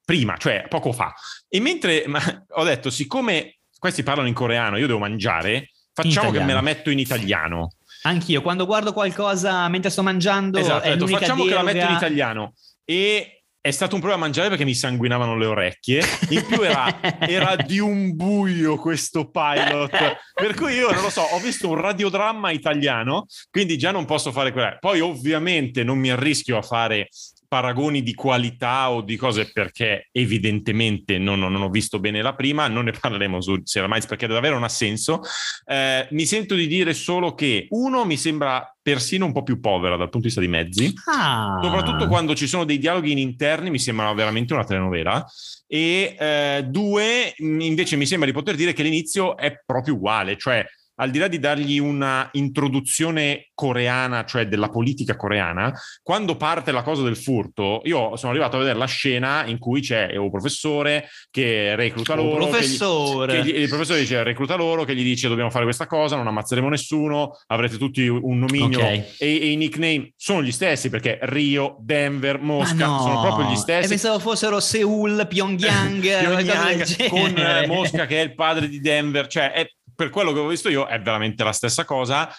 Prima, 0.05 0.37
cioè 0.37 0.65
poco 0.69 0.93
fa. 0.93 1.13
E 1.49 1.59
mentre 1.59 2.05
ma, 2.07 2.19
ho 2.49 2.63
detto, 2.63 2.89
siccome 2.89 3.57
questi 3.77 4.03
parlano 4.03 4.27
in 4.27 4.33
coreano, 4.33 4.77
io 4.77 4.87
devo 4.87 4.99
mangiare, 4.99 5.71
facciamo 5.93 6.31
che 6.31 6.39
me 6.39 6.53
la 6.53 6.61
metto 6.61 6.89
in 6.89 6.99
italiano. 6.99 7.73
Anch'io, 8.03 8.41
quando 8.41 8.65
guardo 8.65 8.93
qualcosa 8.93 9.67
mentre 9.67 9.89
sto 9.89 10.03
mangiando, 10.03 10.59
Esatto, 10.59 10.87
detto, 10.87 11.07
facciamo 11.07 11.43
che 11.43 11.53
la 11.53 11.63
metto 11.63 11.77
in 11.77 11.83
deroga- 11.83 11.97
italiano. 11.97 12.53
E 12.85 13.36
è 13.67 13.71
stato 13.71 13.95
un 13.95 13.99
problema 13.99 14.23
mangiare 14.23 14.47
perché 14.47 14.63
mi 14.63 14.73
sanguinavano 14.73 15.35
le 15.35 15.45
orecchie. 15.45 16.01
In 16.29 16.45
più 16.45 16.61
era, 16.61 17.01
era 17.19 17.57
di 17.57 17.79
un 17.79 18.15
buio 18.15 18.77
questo 18.77 19.29
pilot. 19.29 19.91
Per 20.33 20.53
cui 20.55 20.75
io 20.75 20.89
non 20.89 21.01
lo 21.01 21.09
so, 21.09 21.21
ho 21.21 21.39
visto 21.39 21.67
un 21.67 21.75
radiodramma 21.75 22.51
italiano, 22.51 23.25
quindi 23.51 23.77
già 23.77 23.91
non 23.91 24.05
posso 24.05 24.31
fare 24.31 24.53
quella. 24.53 24.77
Poi 24.79 25.01
ovviamente 25.01 25.83
non 25.83 25.97
mi 25.97 26.09
arrischio 26.09 26.57
a 26.57 26.61
fare 26.61 27.09
paragoni 27.47 28.03
di 28.03 28.13
qualità 28.13 28.91
o 28.91 29.01
di 29.01 29.15
cose 29.15 29.51
perché 29.51 30.09
evidentemente 30.11 31.17
non, 31.17 31.39
non 31.39 31.61
ho 31.61 31.69
visto 31.69 31.99
bene 31.99 32.21
la 32.21 32.35
prima, 32.35 32.67
non 32.67 32.85
ne 32.85 32.91
parleremo 32.91 33.41
su 33.41 33.59
Sierra 33.63 33.87
Miles 33.87 34.05
perché 34.05 34.27
davvero 34.27 34.55
non 34.55 34.63
ha 34.63 34.69
senso. 34.69 35.21
Eh, 35.65 36.07
mi 36.11 36.25
sento 36.25 36.55
di 36.55 36.67
dire 36.67 36.93
solo 36.93 37.33
che 37.33 37.67
uno 37.69 38.05
mi 38.05 38.17
sembra 38.17 38.71
persino 38.81 39.25
un 39.25 39.33
po' 39.33 39.43
più 39.43 39.59
povera 39.59 39.97
dal 39.97 40.09
punto 40.09 40.27
di 40.27 40.33
vista 40.33 40.39
di 40.41 40.47
mezzi, 40.47 40.93
Ah. 41.07 41.59
soprattutto 41.61 42.07
quando 42.07 42.35
ci 42.35 42.47
sono 42.47 42.63
dei 42.63 42.77
dialoghi 42.77 43.11
in 43.11 43.17
interni 43.17 43.69
mi 43.69 43.79
sembra 43.79 44.13
veramente 44.13 44.53
una 44.53 44.63
telenovela 44.63 45.25
e 45.67 46.15
eh, 46.17 46.63
due 46.67 47.33
invece 47.37 47.97
mi 47.97 48.05
sembra 48.05 48.27
di 48.29 48.33
poter 48.33 48.55
dire 48.55 48.71
che 48.71 48.83
l'inizio 48.83 49.35
è 49.35 49.61
proprio 49.65 49.95
uguale 49.95 50.37
cioè 50.37 50.65
al 50.99 51.11
di 51.11 51.19
là 51.19 51.27
di 51.27 51.39
dargli 51.39 51.77
una 51.79 52.27
introduzione 52.33 53.49
coreana, 53.53 54.25
cioè 54.25 54.47
della 54.47 54.69
politica 54.69 55.15
coreana, 55.15 55.73
quando 56.03 56.35
parte 56.37 56.71
la 56.71 56.81
cosa 56.83 57.03
del 57.03 57.15
furto, 57.17 57.81
io 57.85 58.15
sono 58.15 58.31
arrivato 58.31 58.55
a 58.55 58.59
vedere 58.59 58.77
la 58.77 58.85
scena 58.85 59.45
in 59.45 59.57
cui 59.57 59.81
c'è 59.81 60.15
un 60.15 60.29
professore 60.29 61.07
che 61.31 61.75
recluta 61.75 62.13
Oh, 62.13 62.15
loro. 62.15 62.29
che 62.37 62.45
gli- 62.45 62.49
professore. 62.49 63.33
che 63.41 63.43
gli- 63.45 63.55
il 63.59 63.67
professore 63.69 63.99
dice 63.99 64.23
recluta 64.23 64.55
loro 64.55 64.83
che 64.83 64.95
gli 64.95 65.03
dice 65.03 65.27
dobbiamo 65.27 65.49
fare 65.49 65.63
questa 65.65 65.87
cosa, 65.87 66.15
non 66.15 66.27
ammazzeremo 66.27 66.69
nessuno, 66.69 67.37
avrete 67.47 67.77
tutti 67.77 68.07
un 68.07 68.39
nomignolo 68.39 68.85
Ok. 68.85 68.91
e, 68.91 69.15
e 69.19 69.51
i 69.51 69.55
nickname 69.55 70.11
sono 70.15 70.41
gli 70.43 70.51
stessi 70.51 70.89
perché 70.89 71.19
Rio, 71.23 71.77
Denver, 71.79 72.39
Mosca 72.39 72.85
no. 72.85 72.99
sono 73.01 73.21
proprio 73.21 73.47
gli 73.49 73.53
E 73.53 73.57
stessi. 73.57 73.87
pensavo 73.89 74.19
fossero 74.19 74.59
Seoul, 74.59 75.25
Pyongyang, 75.27 76.01
Pyongyang 76.25 77.07
con 77.09 77.37
eh, 77.37 77.67
Mosca 77.67 78.05
che 78.05 78.19
è 78.19 78.23
il 78.23 78.33
padre 78.35 78.67
di 78.67 78.79
Denver, 78.79 79.27
cioè 79.27 79.51
è- 79.51 79.69
per 79.97 80.11
quello 80.11 80.31
che 80.31 80.39
ho 80.39 80.47
visto 80.47 80.69
io 80.69 80.85
è 80.85 81.01
veramente 81.01 81.43
la 81.43 81.51
stessa 81.51 81.83
cosa. 81.83 82.29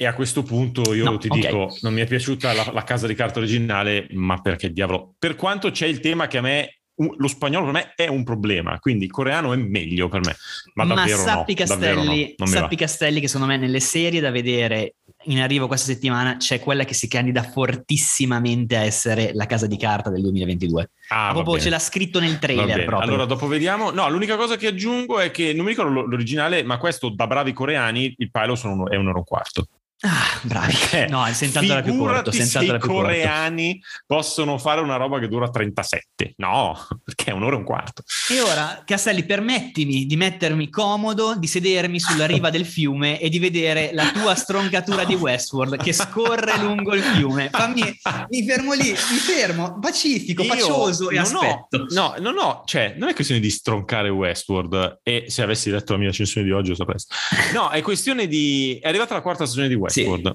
E 0.00 0.06
a 0.06 0.14
questo 0.14 0.44
punto 0.44 0.94
io 0.94 1.04
No, 1.04 1.18
ti 1.18 1.26
ok. 1.28 1.34
dico, 1.38 1.76
non 1.80 1.92
mi 1.92 2.00
è 2.00 2.06
piaciuta 2.06 2.52
la, 2.52 2.70
la 2.72 2.84
casa 2.84 3.06
di 3.08 3.14
carta 3.14 3.40
originale, 3.40 4.06
ma 4.12 4.40
perché 4.40 4.72
diavolo? 4.72 5.14
Per 5.18 5.34
quanto 5.34 5.72
c'è 5.72 5.86
il 5.88 5.98
tema 5.98 6.28
che 6.28 6.38
a 6.38 6.40
me, 6.40 6.78
lo 6.94 7.26
spagnolo 7.26 7.64
per 7.64 7.74
me 7.74 7.92
è 7.96 8.06
un 8.06 8.22
problema, 8.22 8.78
quindi 8.78 9.06
il 9.06 9.10
coreano 9.10 9.52
è 9.52 9.56
meglio 9.56 10.08
per 10.08 10.20
me. 10.20 10.36
Ma, 10.74 10.84
Ma, 10.84 11.06
sappi, 11.08 11.54
no, 11.54 11.64
no, 11.64 11.80
Castelli, 11.80 12.34
va. 12.36 12.46
sappi 12.46 12.76
Castelli 12.76 13.20
che 13.20 13.26
secondo 13.26 13.52
me 13.52 13.58
nelle 13.58 13.80
serie 13.80 14.20
da 14.20 14.30
vedere 14.30 14.94
in 15.28 15.40
arrivo 15.40 15.66
questa 15.66 15.92
settimana 15.92 16.36
c'è 16.36 16.60
quella 16.60 16.84
che 16.84 16.94
si 16.94 17.08
candida 17.08 17.42
fortissimamente 17.42 18.76
a 18.76 18.82
essere 18.82 19.32
la 19.34 19.46
casa 19.46 19.66
di 19.66 19.76
carta 19.76 20.10
del 20.10 20.22
2022. 20.22 20.90
Ah, 21.08 21.30
proprio 21.32 21.58
ce 21.58 21.70
l'ha 21.70 21.78
scritto 21.78 22.20
nel 22.20 22.38
trailer 22.38 22.84
proprio. 22.84 23.08
Allora, 23.08 23.24
dopo 23.24 23.46
vediamo. 23.46 23.90
No, 23.90 24.08
l'unica 24.08 24.36
cosa 24.36 24.56
che 24.56 24.66
aggiungo 24.66 25.18
è 25.18 25.30
che 25.30 25.52
non 25.54 25.64
mi 25.64 25.70
ricordo 25.70 26.06
l'originale, 26.06 26.62
ma 26.62 26.78
questo 26.78 27.10
da 27.10 27.26
bravi 27.26 27.52
coreani, 27.52 28.14
il 28.18 28.30
uno- 28.64 28.88
è 28.88 28.96
un 28.96 29.06
euro 29.06 29.16
e 29.16 29.18
un 29.18 29.24
quarto. 29.24 29.66
Ah, 30.00 30.38
bravi. 30.42 30.76
Eh, 30.90 31.06
No, 31.08 31.26
senz'altro 31.32 31.82
più 31.82 31.96
corto. 31.98 32.30
Senz'altro 32.30 32.76
i 32.76 32.78
più 32.78 32.88
corto. 32.88 33.02
coreani 33.02 33.80
possono 34.06 34.56
fare 34.58 34.80
una 34.80 34.96
roba 34.96 35.18
che 35.18 35.28
dura 35.28 35.50
37. 35.50 36.34
No, 36.36 36.76
perché 37.04 37.30
è 37.30 37.34
un'ora 37.34 37.56
e 37.56 37.58
un 37.58 37.64
quarto. 37.64 38.02
E 38.30 38.40
ora, 38.40 38.82
Castelli, 38.86 39.24
permettimi 39.24 40.06
di 40.06 40.16
mettermi 40.16 40.70
comodo, 40.70 41.34
di 41.36 41.46
sedermi 41.46 42.00
sulla 42.00 42.26
riva 42.26 42.50
del 42.50 42.64
fiume 42.64 43.20
e 43.20 43.28
di 43.28 43.38
vedere 43.38 43.90
la 43.92 44.10
tua 44.12 44.34
stroncatura 44.34 45.04
di 45.04 45.14
Westworld 45.14 45.76
che 45.76 45.92
scorre 45.92 46.56
lungo 46.58 46.94
il 46.94 47.02
fiume. 47.02 47.50
Fammi, 47.50 47.82
mi 48.28 48.46
fermo 48.46 48.72
lì, 48.72 48.90
mi 48.90 49.18
fermo, 49.18 49.78
pacifico, 49.78 50.42
Io 50.42 50.48
pacioso 50.48 51.10
e 51.10 51.18
aspetto. 51.18 51.76
Ho, 51.76 51.86
no, 51.90 52.14
no, 52.18 52.30
no, 52.30 52.62
cioè, 52.66 52.94
non 52.96 53.08
è 53.08 53.14
questione 53.14 53.40
di 53.40 53.50
stroncare 53.50 54.08
Westworld 54.08 55.00
e 55.02 55.24
se 55.28 55.42
avessi 55.42 55.70
letto 55.70 55.92
la 55.92 55.98
mia 55.98 56.08
recensione 56.08 56.46
di 56.46 56.52
oggi 56.52 56.70
lo 56.70 56.76
sapresti. 56.76 57.14
No, 57.52 57.70
è 57.70 57.82
questione 57.82 58.26
di... 58.26 58.78
È 58.80 58.88
arrivata 58.88 59.14
la 59.14 59.20
quarta 59.20 59.44
stagione 59.44 59.68
di 59.68 59.74
Westworld. 59.74 59.86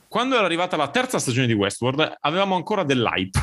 Quando 0.07 0.35
era 0.35 0.45
arrivata 0.45 0.77
la 0.77 0.89
terza 0.89 1.19
stagione 1.19 1.47
di 1.47 1.53
Westworld 1.53 2.17
avevamo 2.19 2.55
ancora 2.55 2.83
dell'hype. 2.83 3.39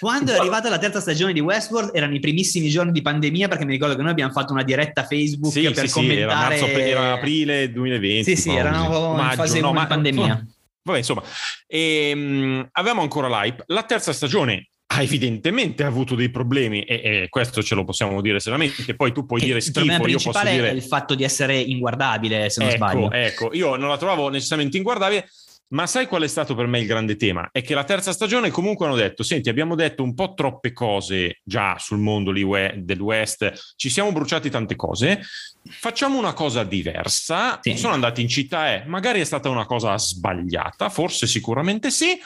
Quando 0.00 0.32
è 0.32 0.36
arrivata 0.38 0.68
la 0.68 0.78
terza 0.78 1.00
stagione 1.00 1.32
di 1.32 1.40
Westworld 1.40 1.90
erano 1.94 2.14
i 2.14 2.20
primissimi 2.20 2.68
giorni 2.68 2.92
di 2.92 3.02
pandemia 3.02 3.48
perché 3.48 3.64
mi 3.64 3.72
ricordo 3.72 3.96
che 3.96 4.02
noi 4.02 4.10
abbiamo 4.10 4.32
fatto 4.32 4.52
una 4.52 4.62
diretta 4.62 5.04
Facebook 5.04 5.52
Sì, 5.52 5.62
per 5.62 5.76
sì, 5.76 5.88
sì, 5.88 6.10
era, 6.16 6.32
commentare... 6.34 6.60
marzo, 6.60 6.66
era 6.78 7.12
aprile 7.12 7.72
2020. 7.72 8.24
Sì, 8.24 8.40
sì, 8.40 8.48
no, 8.50 8.58
erano 8.58 8.86
così. 8.86 9.04
in 9.04 9.14
Maggio, 9.14 9.36
fase 9.36 9.60
no, 9.60 9.72
ma- 9.72 9.80
di 9.80 9.86
pandemia. 9.86 10.46
Vabbè, 10.84 10.98
insomma, 10.98 11.22
ehm, 11.66 12.68
avevamo 12.72 13.00
ancora 13.00 13.28
l'hype. 13.28 13.64
La 13.68 13.84
terza 13.84 14.12
stagione 14.12 14.68
ha 14.96 15.02
evidentemente 15.02 15.82
avuto 15.82 16.14
dei 16.14 16.30
problemi 16.30 16.82
e, 16.82 17.00
e 17.02 17.26
questo 17.28 17.62
ce 17.62 17.74
lo 17.74 17.84
possiamo 17.84 18.20
dire 18.20 18.38
seriamente. 18.38 18.94
Poi 18.94 19.12
tu 19.12 19.26
puoi 19.26 19.40
Che 19.40 19.46
dire 19.46 19.58
il 19.58 19.72
problema 19.72 19.94
schifo, 20.04 20.08
io 20.10 20.16
posso 20.16 20.30
principale 20.30 20.56
dire... 20.56 20.70
è 20.70 20.74
il 20.74 20.82
fatto 20.82 21.14
di 21.14 21.24
essere 21.24 21.58
inguardabile, 21.58 22.48
se 22.48 22.60
non 22.60 22.68
ecco, 22.70 22.76
sbaglio. 22.76 23.10
ecco, 23.10 23.50
io 23.52 23.76
non 23.76 23.88
la 23.88 23.96
trovavo 23.96 24.28
necessariamente 24.28 24.76
inguardabile, 24.76 25.28
ma 25.68 25.86
sai 25.88 26.06
qual 26.06 26.22
è 26.22 26.28
stato 26.28 26.54
per 26.54 26.66
me 26.66 26.78
il 26.78 26.86
grande 26.86 27.16
tema? 27.16 27.48
È 27.50 27.60
che 27.62 27.74
la 27.74 27.82
terza 27.82 28.12
stagione 28.12 28.50
comunque 28.50 28.86
hanno 28.86 28.94
detto, 28.94 29.24
senti, 29.24 29.48
abbiamo 29.48 29.74
detto 29.74 30.04
un 30.04 30.14
po' 30.14 30.34
troppe 30.34 30.72
cose 30.72 31.40
già 31.42 31.76
sul 31.78 31.98
mondo 31.98 32.30
lì 32.30 32.46
del 32.76 33.00
West, 33.00 33.74
ci 33.74 33.88
siamo 33.90 34.12
bruciati 34.12 34.50
tante 34.50 34.76
cose, 34.76 35.20
facciamo 35.68 36.18
una 36.18 36.34
cosa 36.34 36.62
diversa, 36.62 37.58
Sì. 37.60 37.76
sono 37.76 37.94
andati 37.94 38.20
in 38.20 38.28
città, 38.28 38.74
eh, 38.74 38.84
magari 38.86 39.20
è 39.20 39.24
stata 39.24 39.48
una 39.48 39.66
cosa 39.66 39.98
sbagliata, 39.98 40.88
forse 40.90 41.26
sicuramente 41.26 41.90
sì, 41.90 42.16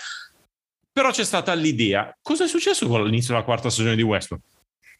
però 0.98 1.12
c'è 1.12 1.24
stata 1.24 1.54
l'idea, 1.54 2.12
cosa 2.20 2.42
è 2.42 2.48
successo 2.48 2.88
con 2.88 3.04
l'inizio 3.04 3.32
della 3.32 3.44
quarta 3.44 3.70
stagione 3.70 3.94
di 3.94 4.02
Westworld? 4.02 4.44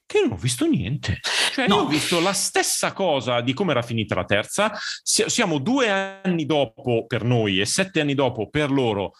Che 0.06 0.20
non 0.20 0.30
ho 0.32 0.36
visto 0.36 0.64
niente. 0.64 1.18
Cioè, 1.52 1.66
No. 1.66 1.74
io 1.74 1.80
ho 1.82 1.86
visto 1.88 2.20
la 2.20 2.32
stessa 2.32 2.92
cosa 2.92 3.40
di 3.40 3.52
come 3.52 3.72
era 3.72 3.82
finita 3.82 4.14
la 4.14 4.24
terza. 4.24 4.72
Si- 5.02 5.24
Siamo 5.26 5.58
due 5.58 5.90
anni 5.90 6.46
dopo 6.46 7.04
per 7.06 7.24
noi 7.24 7.60
e 7.60 7.66
sette 7.66 8.00
anni 8.00 8.14
dopo 8.14 8.48
per 8.48 8.70
loro, 8.70 9.12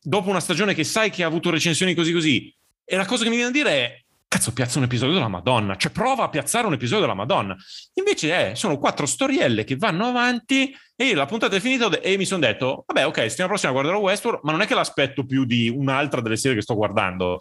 dopo 0.00 0.30
una 0.30 0.40
stagione 0.40 0.72
che 0.74 0.82
sai 0.82 1.10
che 1.10 1.22
ha 1.22 1.26
avuto 1.26 1.50
recensioni 1.50 1.92
così 1.94 2.12
così. 2.12 2.56
E 2.84 2.96
la 2.96 3.04
cosa 3.04 3.22
che 3.24 3.28
mi 3.28 3.36
viene 3.36 3.50
a 3.50 3.52
dire 3.52 3.70
è: 3.70 4.02
cazzo, 4.28 4.52
piazza 4.52 4.78
un 4.78 4.84
episodio 4.84 5.14
della 5.14 5.28
Madonna, 5.28 5.74
cioè 5.76 5.90
prova 5.90 6.24
a 6.24 6.28
piazzare 6.28 6.66
un 6.66 6.74
episodio 6.74 7.00
della 7.00 7.14
Madonna. 7.14 7.56
Invece 7.94 8.50
è, 8.50 8.54
sono 8.54 8.78
quattro 8.78 9.06
storielle 9.06 9.64
che 9.64 9.76
vanno 9.76 10.06
avanti 10.06 10.72
e 10.94 11.14
la 11.14 11.26
puntata 11.26 11.56
è 11.56 11.60
finita 11.60 11.88
e 12.00 12.16
mi 12.16 12.26
sono 12.26 12.40
detto, 12.40 12.84
vabbè, 12.86 13.06
ok, 13.06 13.20
settimana 13.22 13.48
prossima 13.48 13.72
guarderò 13.72 13.98
Westworld, 13.98 14.40
ma 14.42 14.52
non 14.52 14.60
è 14.60 14.66
che 14.66 14.74
l'aspetto 14.74 15.24
più 15.24 15.44
di 15.44 15.68
un'altra 15.68 16.20
delle 16.20 16.36
serie 16.36 16.56
che 16.56 16.62
sto 16.62 16.74
guardando. 16.74 17.40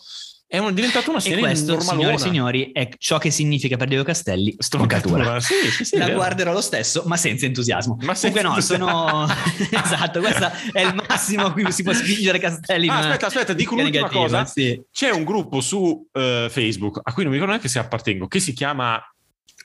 È 0.49 0.57
un, 0.59 0.73
diventata 0.73 1.09
una 1.09 1.19
serie 1.19 1.39
e 1.39 1.41
questo, 1.41 1.73
normalona. 1.75 1.97
signore 1.99 2.15
e 2.15 2.17
signori, 2.19 2.71
è 2.71 2.89
ciò 2.97 3.17
che 3.17 3.31
significa 3.31 3.75
per 3.75 3.89
Diego 3.89 4.03
Castelli 4.05 4.55
stroncatura. 4.57 5.41
Sì, 5.41 5.53
sì, 5.71 5.83
sì, 5.83 5.97
la 5.97 6.09
guarderò 6.09 6.53
lo 6.53 6.61
stesso, 6.61 7.03
ma 7.05 7.17
senza 7.17 7.45
entusiasmo. 7.45 7.97
Ma 8.03 8.15
senza 8.15 8.41
Comunque 8.41 8.77
no, 8.77 8.85
sono... 8.87 9.27
esatto, 9.69 10.21
questo 10.21 10.49
è 10.71 10.81
il 10.85 10.95
massimo 11.05 11.47
a 11.47 11.51
cui 11.51 11.69
si 11.73 11.83
può 11.83 11.91
spingere 11.91 12.39
Castelli. 12.39 12.87
Ah, 12.87 12.99
aspetta, 12.99 13.25
aspetta, 13.25 13.51
dico 13.53 13.75
l'ultima 13.75 13.97
negativa, 13.99 14.21
cosa. 14.21 14.45
sì. 14.45 14.81
C'è 14.89 15.09
un 15.11 15.25
gruppo 15.25 15.59
su 15.59 16.07
eh, 16.13 16.47
Facebook, 16.49 17.01
a 17.03 17.11
cui 17.11 17.23
non 17.23 17.31
mi 17.33 17.37
ricordo 17.39 17.47
neanche 17.55 17.67
se 17.67 17.79
appartengo, 17.79 18.27
che 18.27 18.39
si 18.39 18.53
chiama 18.53 19.01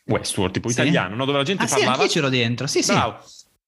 Westworld, 0.07 0.53
tipo 0.53 0.67
Sì. 0.69 0.75
italiano, 0.81 1.15
no? 1.15 1.25
dove 1.25 1.39
la 1.39 1.45
gente 1.45 1.62
Ah 1.62 1.67
sì, 1.69 1.75
parlava. 1.75 1.93
anch'io 2.03 2.09
c'ero 2.12 2.29
dentro, 2.29 2.67
sì 2.67 2.83
sì. 2.83 2.91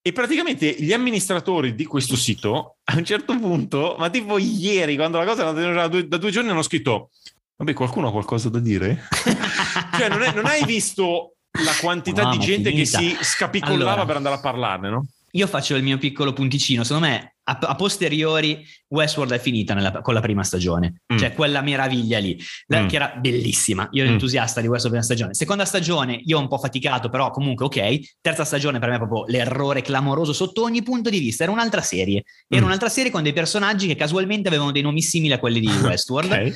E 0.06 0.12
praticamente 0.12 0.76
gli 0.78 0.92
amministratori 0.92 1.74
di 1.74 1.86
questo 1.86 2.14
sito 2.14 2.76
a 2.84 2.94
un 2.94 3.06
certo 3.06 3.38
punto, 3.38 3.96
ma 3.98 4.10
tipo 4.10 4.36
ieri, 4.36 4.96
quando 4.96 5.16
la 5.16 5.24
cosa 5.24 5.40
era 5.40 5.48
andata 5.50 5.72
da 5.80 5.88
due, 5.88 6.06
da 6.06 6.18
due 6.18 6.30
giorni, 6.30 6.50
hanno 6.50 6.60
scritto: 6.60 7.08
Vabbè, 7.56 7.72
qualcuno 7.72 8.08
ha 8.08 8.12
qualcosa 8.12 8.50
da 8.50 8.58
dire? 8.58 9.08
cioè, 9.96 10.10
non, 10.10 10.20
è- 10.20 10.34
non 10.34 10.44
hai 10.44 10.62
visto 10.66 11.36
la 11.52 11.72
quantità 11.80 12.24
No, 12.24 12.30
di 12.32 12.38
gente 12.38 12.70
che 12.70 12.84
finita. 12.84 12.98
si 12.98 13.16
scapicollava 13.24 13.92
Allora. 13.92 14.04
per 14.04 14.16
andare 14.16 14.34
a 14.34 14.40
parlarne, 14.40 14.90
no? 14.90 15.06
Io 15.30 15.46
faccio 15.46 15.74
il 15.74 15.82
mio 15.82 15.96
piccolo 15.96 16.34
punticino, 16.34 16.84
secondo 16.84 17.06
me 17.06 17.33
a, 17.46 17.58
a 17.60 17.74
posteriori 17.74 18.64
Westworld 18.88 19.32
è 19.32 19.38
finita 19.38 19.74
nella- 19.74 20.00
con 20.00 20.14
la 20.14 20.20
prima 20.20 20.42
stagione, 20.44 21.02
Mm. 21.12 21.18
cioè 21.18 21.32
quella 21.34 21.60
meraviglia 21.60 22.18
lì, 22.18 22.40
la- 22.66 22.82
Mm. 22.82 22.86
che 22.88 22.96
era 22.96 23.14
bellissima, 23.20 23.88
io 23.92 24.02
ero 24.02 24.10
Mm. 24.10 24.14
entusiasta 24.14 24.60
di 24.60 24.66
questa 24.68 24.88
prima 24.88 25.02
stagione. 25.02 25.34
Seconda 25.34 25.64
stagione 25.64 26.20
io 26.24 26.38
ho 26.38 26.40
un 26.40 26.48
po' 26.48 26.58
faticato, 26.58 27.08
però 27.08 27.30
comunque 27.30 27.66
ok. 27.66 28.00
Terza 28.20 28.44
stagione 28.44 28.78
per 28.78 28.88
me 28.88 28.94
è 28.94 28.98
proprio 28.98 29.24
l'errore 29.26 29.82
clamoroso 29.82 30.32
sotto 30.32 30.62
ogni 30.62 30.82
punto 30.82 31.10
di 31.10 31.18
vista, 31.18 31.42
era 31.42 31.52
un'altra 31.52 31.82
serie, 31.82 32.22
era 32.48 32.62
Mm. 32.62 32.66
un'altra 32.66 32.88
serie 32.88 33.10
con 33.10 33.22
dei 33.22 33.32
personaggi 33.32 33.86
che 33.86 33.96
casualmente 33.96 34.48
avevano 34.48 34.70
dei 34.72 34.82
nomi 34.82 35.02
simili 35.02 35.32
a 35.34 35.38
quelli 35.38 35.60
di 35.60 35.66
Westworld. 35.98 36.30
Ok. 36.32 36.54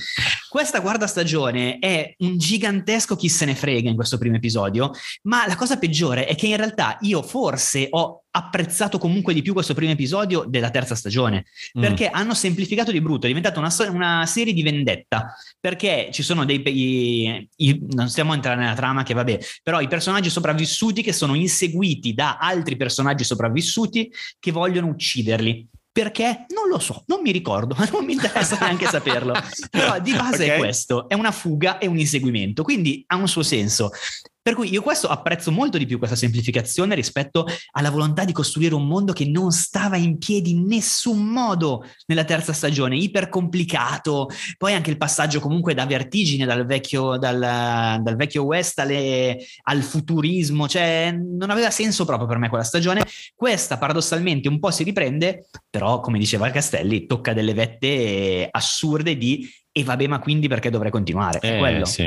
Questa 0.49 0.81
quarta 0.81 1.07
stagione 1.07 1.79
è 1.79 2.15
un 2.19 2.39
gigantesco 2.39 3.17
chi 3.17 3.29
se 3.29 3.45
ne 3.45 3.55
frega 3.55 3.89
in 3.91 3.95
questo 3.97 4.17
primo 4.17 4.37
episodio, 4.37 4.93
ma 5.25 5.47
la 5.47 5.57
cosa 5.57 5.77
peggiore 5.77 6.25
è 6.27 6.35
che 6.35 6.47
in 6.47 6.57
realtà 6.57 6.97
io 7.03 7.23
forse 7.23 7.89
ho 7.91 8.23
apprezzato 8.31 8.99
comunque 8.99 9.35
di 9.35 9.43
più 9.43 9.53
questo 9.53 9.75
primo 9.75 9.91
episodio 9.93 10.45
della 10.47 10.71
terza 10.71 10.77
stagione, 10.95 11.45
Mm. 11.79 11.81
perché 11.83 12.09
hanno 12.09 12.35
semplificato 12.35 12.91
di 12.93 13.01
brutto, 13.01 13.25
è 13.27 13.29
diventata 13.29 13.59
una, 13.61 13.73
una 13.91 14.27
serie 14.27 14.53
di 14.53 14.63
vendetta, 14.63 15.35
perché 15.61 16.09
ci 16.13 16.23
sono 16.23 16.45
dei... 16.45 16.63
i- 16.67 17.49
i- 17.57 17.87
non 17.91 18.09
stiamo 18.09 18.33
a 18.33 18.35
entrare 18.35 18.61
nella 18.61 18.75
trama 18.75 19.03
che 19.03 19.15
vabbè, 19.15 19.39
però 19.63 19.81
i 19.81 19.89
personaggi 19.89 20.31
sopravvissuti 20.31 21.03
che 21.03 21.13
sono 21.13 21.35
inseguiti 21.35 22.15
da 22.15 22.37
altri 22.39 22.77
personaggi 22.77 23.25
sopravvissuti 23.25 24.11
che 24.39 24.51
vogliono 24.53 24.89
ucciderli. 24.89 25.67
Perché? 25.91 26.47
Non 26.55 26.69
lo 26.71 26.79
so, 26.79 27.03
non 27.07 27.23
mi 27.23 27.33
ricordo, 27.33 27.75
ma 27.79 27.89
non 27.91 28.05
mi 28.05 28.13
interessa 28.13 28.57
neanche 28.61 28.87
saperlo. 28.87 29.33
Però 29.71 29.99
di 29.99 30.13
base 30.13 30.45
Ok. 30.45 30.51
è 30.51 30.57
questo, 30.59 31.09
è 31.09 31.15
una 31.15 31.33
fuga 31.33 31.79
e 31.79 31.89
un 31.89 31.99
inseguimento, 31.99 32.63
quindi 32.63 33.03
ha 33.09 33.17
un 33.17 33.27
suo 33.27 33.43
senso. 33.43 33.91
Per 34.49 34.57
cui 34.57 34.73
io 34.73 34.81
questo 34.81 35.09
apprezzo 35.09 35.53
molto 35.53 35.77
di 35.77 35.85
più 35.85 35.99
questa 35.99 36.17
semplificazione 36.17 36.95
rispetto 36.95 37.47
alla 37.73 37.91
volontà 37.91 38.25
di 38.25 38.33
costruire 38.33 38.75
un 38.75 38.87
mondo 38.87 39.13
che 39.13 39.29
non 39.29 39.51
stava 39.51 39.99
in 39.99 40.17
piedi 40.17 40.53
in 40.53 40.65
nessun 40.65 41.23
modo 41.23 41.85
nella 42.07 42.25
terza 42.25 42.55
stagione, 42.55 42.97
iper 42.97 43.29
complicato. 43.29 44.31
Poi 44.57 44.73
anche 44.73 44.89
il 44.89 44.97
passaggio 44.97 45.41
comunque 45.41 45.75
da 45.75 45.85
vertigine 45.85 46.47
dal 46.47 46.65
vecchio, 46.65 47.19
dal, 47.19 47.39
dal 48.01 48.17
vecchio 48.17 48.45
West 48.45 48.79
alle- 48.79 49.37
al 49.65 49.83
futurismo, 49.83 50.67
cioè 50.67 51.13
non 51.13 51.51
aveva 51.51 51.69
senso 51.69 52.07
proprio 52.07 52.27
per 52.27 52.39
me 52.39 52.49
quella 52.49 52.65
stagione. 52.65 53.05
Questa 53.35 53.77
paradossalmente 53.77 54.49
un 54.49 54.59
po' 54.61 54.71
si 54.71 54.83
riprende, 54.83 55.45
però 55.69 56.01
come 56.01 56.19
diceva 56.19 56.49
Castelli, 56.49 57.05
tocca 57.05 57.35
delle 57.35 57.53
vette 57.53 58.49
assurde 58.51 59.15
di 59.19 59.47
e 59.79 59.85
vabbè, 59.85 60.07
ma 60.07 60.19
quindi 60.19 60.49
perché 60.49 60.71
dovrei 60.71 60.91
continuare? 60.91 61.39
È 61.39 61.55
Eh, 61.55 61.59
quello. 61.59 61.85
sì. 61.85 62.03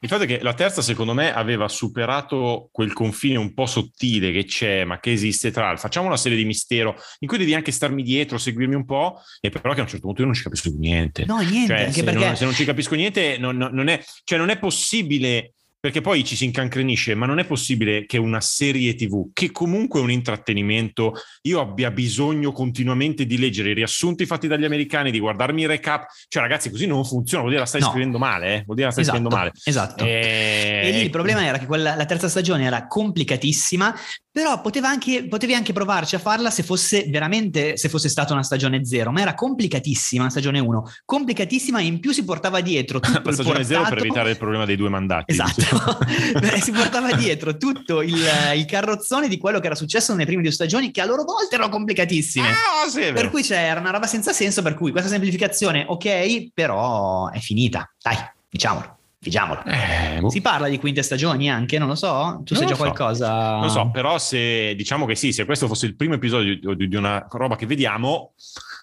Il 0.00 0.08
fatto 0.08 0.24
è 0.24 0.26
che 0.26 0.40
la 0.42 0.54
terza, 0.54 0.82
secondo 0.82 1.14
me, 1.14 1.32
aveva 1.32 1.68
superato 1.68 2.68
quel 2.72 2.92
confine 2.92 3.36
un 3.38 3.54
po' 3.54 3.66
sottile 3.66 4.32
che 4.32 4.44
c'è, 4.44 4.84
ma 4.84 5.00
che 5.00 5.12
esiste 5.12 5.50
tra 5.50 5.70
il 5.70 5.78
facciamo 5.78 6.06
una 6.06 6.16
serie 6.16 6.36
di 6.36 6.44
mistero 6.44 6.96
in 7.20 7.28
cui 7.28 7.38
devi 7.38 7.54
anche 7.54 7.72
starmi 7.72 8.02
dietro, 8.02 8.38
seguirmi 8.38 8.74
un 8.74 8.84
po', 8.84 9.20
e 9.40 9.48
però 9.50 9.72
che 9.72 9.80
a 9.80 9.82
un 9.84 9.88
certo 9.88 10.06
punto 10.06 10.20
io 10.20 10.26
non 10.26 10.36
ci 10.36 10.42
capisco 10.42 10.70
niente. 10.76 11.24
No, 11.24 11.38
niente, 11.38 11.76
Cioè, 11.76 11.90
se, 11.92 12.04
perché 12.04 12.24
non, 12.26 12.36
se 12.36 12.44
non 12.44 12.54
ci 12.54 12.64
capisco 12.64 12.94
niente, 12.94 13.36
non- 13.38 13.56
non 13.56 13.88
è, 13.88 14.02
cioè 14.24 14.38
non 14.38 14.50
è 14.50 14.58
possibile. 14.58 15.54
Perché 15.84 16.00
poi 16.00 16.24
ci 16.24 16.34
si 16.34 16.46
incancrenisce, 16.46 17.14
ma 17.14 17.26
non 17.26 17.38
è 17.38 17.44
possibile 17.44 18.06
che 18.06 18.16
una 18.16 18.40
serie 18.40 18.94
TV, 18.94 19.28
che 19.34 19.50
comunque 19.50 20.00
è 20.00 20.02
un 20.02 20.10
intrattenimento, 20.10 21.12
io 21.42 21.60
abbia 21.60 21.90
bisogno 21.90 22.52
continuamente 22.52 23.26
di 23.26 23.36
leggere 23.36 23.68
i 23.68 23.74
riassunti 23.74 24.24
fatti 24.24 24.46
dagli 24.46 24.64
americani, 24.64 25.10
di 25.10 25.18
guardarmi 25.18 25.60
i 25.60 25.66
recap. 25.66 26.06
Cioè, 26.26 26.40
ragazzi, 26.40 26.70
così 26.70 26.86
non 26.86 27.04
funziona, 27.04 27.40
vuol 27.42 27.50
dire 27.50 27.64
la 27.64 27.68
stai 27.68 27.82
No. 27.82 27.88
scrivendo 27.90 28.16
male, 28.16 28.46
eh? 28.54 28.62
vuol 28.64 28.76
dire 28.76 28.86
la 28.86 28.92
stai 28.92 29.02
esatto, 29.02 29.18
scrivendo 29.18 29.28
male. 29.28 29.52
esatto. 29.62 30.04
E, 30.04 30.80
E 30.84 30.90
lì 30.90 31.00
il 31.02 31.10
problema 31.10 31.44
era 31.44 31.58
che 31.58 31.66
quella, 31.66 31.94
la 31.94 32.06
terza 32.06 32.30
stagione 32.30 32.64
era 32.64 32.86
complicatissima, 32.86 33.94
però 34.34 34.60
poteva 34.60 34.88
anche, 34.88 35.28
potevi 35.28 35.54
anche 35.54 35.72
provarci 35.72 36.16
a 36.16 36.18
farla 36.18 36.50
se 36.50 36.64
fosse 36.64 37.04
veramente, 37.08 37.76
se 37.76 37.88
fosse 37.88 38.08
stata 38.08 38.32
una 38.32 38.42
stagione 38.42 38.84
zero, 38.84 39.12
ma 39.12 39.20
era 39.20 39.32
complicatissima 39.32 40.24
la 40.24 40.28
stagione 40.28 40.58
1, 40.58 40.90
complicatissima 41.04 41.78
e 41.78 41.84
in 41.84 42.00
più 42.00 42.10
si 42.10 42.24
portava 42.24 42.60
dietro 42.60 42.98
tutto 42.98 43.20
la 43.22 43.32
stagione 43.32 43.62
zero 43.62 43.84
per 43.84 43.98
evitare 43.98 44.30
il 44.30 44.36
problema 44.36 44.64
dei 44.64 44.74
due 44.74 44.88
mandati. 44.88 45.30
Esatto, 45.30 45.98
si 46.60 46.72
portava 46.72 47.12
dietro 47.12 47.56
tutto 47.56 48.02
il, 48.02 48.26
il 48.56 48.64
carrozzone 48.64 49.28
di 49.28 49.38
quello 49.38 49.60
che 49.60 49.66
era 49.66 49.76
successo 49.76 50.10
nelle 50.14 50.26
prime 50.26 50.42
due 50.42 50.50
stagioni 50.50 50.90
che 50.90 51.00
a 51.00 51.04
loro 51.04 51.22
volta 51.22 51.54
erano 51.54 51.70
complicatissime. 51.70 52.48
Ah, 52.48 52.88
sì. 52.88 53.12
Per 53.12 53.30
cui 53.30 53.42
c'era 53.42 53.78
una 53.78 53.90
roba 53.90 54.08
senza 54.08 54.32
senso, 54.32 54.62
per 54.62 54.74
cui 54.74 54.90
questa 54.90 55.10
semplificazione 55.10 55.84
ok, 55.86 56.48
però 56.52 57.30
è 57.30 57.38
finita. 57.38 57.88
Dai, 58.02 58.16
diciamolo, 58.50 58.93
diciamolo. 59.24 59.62
Eh, 59.64 60.20
boh. 60.20 60.28
Si 60.30 60.40
parla 60.40 60.68
di 60.68 60.78
quinte 60.78 61.02
stagioni 61.02 61.50
anche, 61.50 61.78
non 61.78 61.88
lo 61.88 61.94
so? 61.96 62.42
Tu 62.44 62.54
Non 62.54 62.62
sai 62.62 62.62
lo 62.62 62.66
già 62.68 62.74
so. 62.74 62.82
qualcosa? 62.82 63.56
Non 63.56 63.70
so, 63.70 63.90
però 63.90 64.18
se 64.18 64.74
diciamo 64.76 65.06
che 65.06 65.14
sì, 65.16 65.32
se 65.32 65.44
questo 65.44 65.66
fosse 65.66 65.86
il 65.86 65.96
primo 65.96 66.14
episodio 66.14 66.74
di, 66.74 66.88
di 66.88 66.96
una 66.96 67.26
roba 67.30 67.56
che 67.56 67.66
vediamo, 67.66 68.34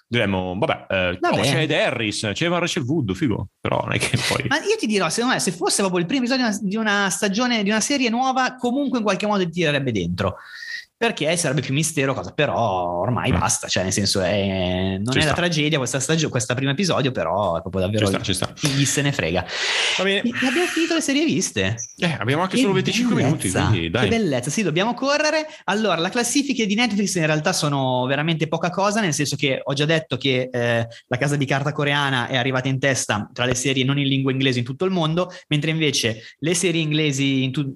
diremmo, 0.08 0.56
vabbè, 0.58 0.86
eh, 0.90 1.18
Vabbè. 1.20 1.40
oh, 1.40 1.42
c'è 1.42 1.62
Ed 1.62 1.72
Harris, 1.72 2.30
c'è 2.34 2.48
Rachel 2.50 2.84
Wood, 2.84 3.14
figo, 3.14 3.48
però 3.62 3.82
non 3.84 3.94
è 3.94 3.98
che 4.00 4.18
poi... 4.28 4.46
Ma 4.50 4.58
io 4.58 4.76
ti 4.78 4.86
dirò, 4.88 5.08
secondo 5.10 5.36
me, 5.36 5.40
se 5.40 5.52
fosse 5.52 5.78
proprio 5.82 6.02
il 6.02 6.06
primo 6.06 6.26
episodio 6.26 6.46
di 6.48 6.52
una- 6.52 6.60
di 6.62 6.76
una 6.76 7.10
stagione, 7.10 7.64
di 7.64 7.70
una 7.70 7.80
serie 7.80 8.10
nuova, 8.10 8.56
comunque 8.56 8.98
in 8.98 9.04
qualche 9.06 9.26
modo 9.26 9.44
ti 9.46 9.52
tirerebbe 9.52 9.92
dentro. 9.94 10.36
Perché 11.02 11.36
sarebbe 11.36 11.62
più 11.62 11.74
mistero, 11.74 12.14
cosa, 12.14 12.32
però 12.32 13.00
ormai 13.00 13.32
Mm. 13.32 13.40
basta, 13.40 13.68
cioè 13.68 13.82
nel 13.82 13.92
senso 13.92 14.22
è, 14.22 14.98
non 15.00 15.14
Ci 15.14 15.18
è 15.18 15.22
la 15.22 15.22
sta. 15.30 15.34
tragedia 15.34 15.80
questa 15.80 16.00
stagione, 16.00 16.30
questo 16.30 16.54
primo 16.54 16.70
episodio, 16.70 17.10
però 17.12 17.58
è 17.58 17.62
proprio 17.62 17.82
davvero 17.82 18.06
Ci 18.06 18.12
sta, 18.14 18.22
ci 18.22 18.34
sta. 18.36 18.54
chi 18.54 18.86
se 18.86 19.02
ne 19.02 19.12
frega. 19.12 19.44
Va 19.98 20.04
bene, 20.04 20.22
E 20.30 20.48
abbiamo 20.48 20.68
finito 20.68 20.94
le 20.94 21.02
serie 21.02 21.26
viste. 21.26 21.76
eh, 21.98 22.18
abbiamo 22.20 22.44
anche 22.44 22.56
Che 22.58 22.62
solo 22.62 22.74
25 22.74 23.16
minuti, 23.16 23.48
bellezza, 23.48 23.66
quindi 23.70 23.90
dai. 23.90 24.10
Che 24.10 24.16
bellezza, 24.16 24.50
sì, 24.52 24.62
dobbiamo 24.62 24.94
correre. 24.94 25.48
Allora, 25.64 26.00
le 26.00 26.10
classifiche 26.12 26.68
di 26.68 26.76
Netflix 26.76 27.16
in 27.16 27.26
realtà 27.26 27.52
sono 27.52 28.06
veramente 28.06 28.48
poca 28.48 28.70
cosa, 28.70 29.02
nel 29.02 29.16
senso 29.16 29.36
che 29.36 29.60
ho 29.64 29.74
già 29.74 29.86
detto 29.86 30.18
che 30.18 30.50
eh, 30.52 30.88
la 31.08 31.18
casa 31.18 31.36
di 31.36 31.46
carta 31.48 31.72
coreana 31.72 32.28
è 32.28 32.38
arrivata 32.38 32.68
in 32.68 32.78
testa 32.78 33.28
tra 33.34 33.46
le 33.46 33.56
serie 33.56 33.84
non 33.84 33.98
in 33.98 34.06
lingua 34.08 34.32
inglese 34.32 34.60
in 34.60 34.66
tutto 34.66 34.86
il 34.86 34.92
mondo, 34.92 35.32
mentre 35.48 35.72
invece 35.72 36.22
le 36.38 36.54
serie 36.54 36.80
inglesi 36.82 37.42
in 37.44 37.52
tu- 37.52 37.74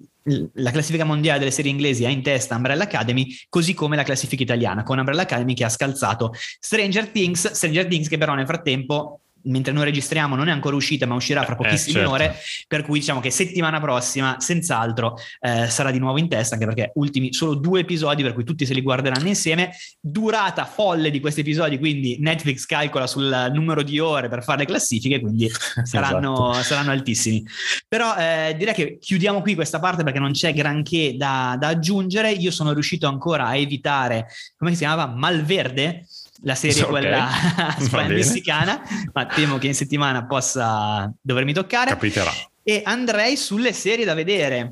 la 0.54 0.72
classifica 0.72 1.04
mondiale 1.04 1.40
delle 1.40 1.52
serie 1.52 1.72
inglesi 1.72 2.06
ha 2.06 2.10
in 2.10 2.24
testa 2.24 2.56
Umbrella 2.56 2.84
Academy, 2.84 3.28
così 3.50 3.74
come 3.74 3.96
la 3.96 4.04
classifica 4.04 4.42
italiana, 4.42 4.84
con 4.84 4.98
Umbrella 4.98 5.24
Academy 5.24 5.54
che 5.54 5.64
ha 5.64 5.70
scalzato 5.70 6.34
Stranger 6.60 7.10
Things, 7.10 7.52
Stranger 7.52 7.86
Things 7.88 8.08
che 8.08 8.18
però 8.18 8.34
nel 8.34 8.48
frattempo, 8.48 9.22
mentre 9.46 9.74
noi 9.74 9.86
registriamo, 9.86 10.36
non 10.36 10.48
è 10.48 10.52
ancora 10.52 10.76
uscita, 10.76 11.06
ma 11.06 11.16
uscirà 11.16 11.44
fra 11.44 11.54
Eh, 11.54 11.58
pochissime 11.58 12.00
certo. 12.00 12.12
ore, 12.12 12.36
per 12.68 12.84
cui 12.84 13.00
diciamo 13.00 13.20
che 13.20 13.30
settimana 13.32 13.80
prossima, 13.80 14.38
senz'altro, 14.40 15.18
eh, 15.40 15.68
sarà 15.70 15.92
di 15.92 16.00
nuovo 16.00 16.18
in 16.18 16.28
testa, 16.28 16.56
anche 16.56 16.66
perché 16.66 16.92
ultimi 16.96 17.34
solo 17.34 17.56
due 17.56 17.82
episodi, 17.82 18.24
per 18.24 18.34
cui 18.34 18.44
tutti 18.44 18.66
se 18.66 18.74
li 18.74 18.82
guarderanno 18.82 19.28
insieme. 19.28 19.72
Durata 20.00 20.66
folle 20.66 21.12
di 21.12 21.20
questi 21.20 21.42
episodi, 21.42 21.78
quindi 21.80 22.18
Netflix 22.20 22.66
calcola 22.66 23.08
sul 23.08 23.52
numero 23.54 23.84
di 23.84 24.00
ore 24.00 24.30
per 24.30 24.44
fare 24.44 24.60
le 24.60 24.66
classifiche, 24.66 25.20
quindi 25.20 25.50
saranno, 25.84 26.52
Esatto. 26.52 26.64
saranno 26.64 26.92
altissimi. 26.92 27.44
Però 27.88 28.16
eh, 28.16 28.56
direi 28.58 28.74
che 28.74 28.98
chiudiamo 29.00 29.42
qui 29.42 29.56
questa 29.56 29.80
parte 29.80 30.04
perché 30.04 30.20
non 30.20 30.32
c'è 30.32 30.54
granché 30.54 31.16
da, 31.18 31.56
da 31.60 31.68
aggiungere. 31.70 32.32
Io 32.32 32.52
sono 32.52 32.74
riuscito 32.74 33.08
ancora 33.08 33.46
a 33.48 33.56
evitare, 33.56 34.28
come 34.58 34.72
si 34.72 34.78
chiamava? 34.78 35.06
Malverde. 35.14 36.06
La 36.42 36.56
serie 36.56 36.84
Ok, 36.84 36.90
quella 36.90 37.30
messicana, 38.08 38.82
ma 39.14 39.26
temo 39.26 39.58
che 39.58 39.68
in 39.68 39.76
settimana 39.76 40.26
possa 40.26 41.12
dovermi 41.22 41.54
toccare 41.54 41.92
Capiterà. 41.92 42.32
e 42.62 42.82
andrei 42.84 43.38
sulle 43.38 43.74
serie 43.74 44.06
da 44.06 44.14
vedere. 44.14 44.72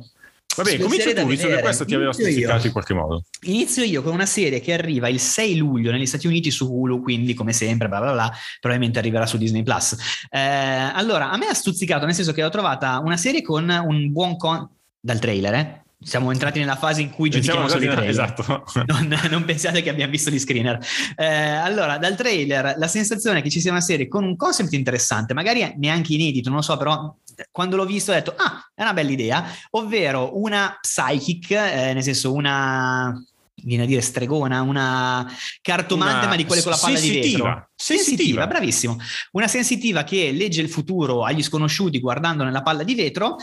Va 0.56 0.64
bene, 0.64 0.84
comincia 0.84 1.14
tu, 1.14 1.26
visto 1.26 1.48
che 1.48 1.60
questo 1.62 1.84
ti 1.84 1.96
aveva 1.96 2.14
stuzzicato 2.14 2.68
in 2.68 2.74
qualche 2.74 2.94
modo. 2.94 3.24
Inizio 3.44 3.84
io 3.84 4.04
con 4.04 4.14
una 4.14 4.28
serie 4.28 4.60
che 4.60 4.74
arriva 4.74 5.08
il 5.08 5.20
6 5.20 5.56
luglio 5.56 5.92
negli 5.92 6.06
Stati 6.06 6.28
Uniti 6.28 6.52
su 6.52 6.72
Hulu, 6.72 7.02
quindi 7.02 7.34
come 7.34 7.54
sempre, 7.54 7.88
bla 7.88 8.00
bla 8.00 8.12
bla, 8.12 8.32
probabilmente 8.60 9.00
arriverà 9.00 9.26
su 9.26 9.38
Disney 9.38 9.64
Plus. 9.64 9.96
Eh, 10.30 10.40
allora, 10.40 11.32
a 11.32 11.38
me 11.38 11.48
ha 11.48 11.54
stuzzicato, 11.54 12.06
nel 12.06 12.14
senso 12.14 12.34
che 12.34 12.44
ho 12.44 12.50
trovata 12.50 13.00
una 13.00 13.18
serie 13.18 13.42
con 13.42 13.68
un 13.68 14.12
buon 14.12 14.38
con... 14.38 14.70
dal 15.00 15.18
trailer, 15.18 15.54
eh? 15.56 15.83
Siamo 16.04 16.32
entrati 16.32 16.60
nella 16.60 16.76
fase 16.76 17.02
in 17.02 17.10
cui 17.10 17.30
giudichiamo 17.30 17.68
solo 17.68 17.84
i 17.84 17.88
trailer. 17.88 18.10
Esatto. 18.10 18.64
Non, 18.86 19.20
non, 19.30 19.46
pensiate 19.46 19.82
che 19.82 19.90
abbiamo 19.90 20.12
visto 20.12 20.30
gli 20.30 20.40
screener. 20.40 20.78
Eh, 21.16 21.26
allora, 21.26 21.98
dal 21.98 22.16
trailer 22.16 22.76
la 22.78 22.88
sensazione 22.88 23.40
è 23.40 23.42
che 23.42 23.50
ci 23.50 23.62
sia 23.62 23.72
una 23.72 23.82
serie 23.82 24.08
con 24.08 24.24
un 24.24 24.36
concept 24.36 24.74
interessante, 24.74 25.34
magari 25.34 25.74
neanche 25.78 26.14
inedito, 26.14 26.50
non 26.50 26.58
lo 26.58 26.64
so, 26.64 26.78
però 26.78 27.16
quando 27.52 27.76
l'ho 27.76 27.86
visto 27.86 28.12
ho 28.12 28.14
detto, 28.14 28.34
ah, 28.36 28.70
è 28.74 28.82
una 28.82 28.94
bella 28.94 29.12
idea, 29.12 29.46
ovvero 29.72 30.40
una 30.40 30.78
psychic, 30.82 31.52
eh, 31.52 31.94
nel 31.94 32.04
senso 32.04 32.34
una 32.34 33.14
viene 33.64 33.84
a 33.84 33.86
dire 33.86 34.02
stregona, 34.02 34.62
una 34.62 35.26
cartomante, 35.62 36.20
una 36.20 36.28
ma 36.28 36.36
di 36.36 36.46
quelle 36.46 36.62
con 36.62 36.72
la 36.72 36.78
palla 36.78 37.00
di 37.00 37.10
vetro. 37.10 37.22
Sensitiva. 37.24 37.70
sensitiva, 37.76 38.48
bravissimo. 38.48 38.98
Una 39.32 39.48
sensitiva 39.48 40.04
che 40.04 40.32
legge 40.32 40.62
il 40.62 40.70
futuro 40.70 41.24
agli 41.24 41.42
sconosciuti 41.42 42.00
guardando 42.00 42.44
nella 42.44 42.62
palla 42.62 42.84
di 42.84 42.96
vetro 42.96 43.38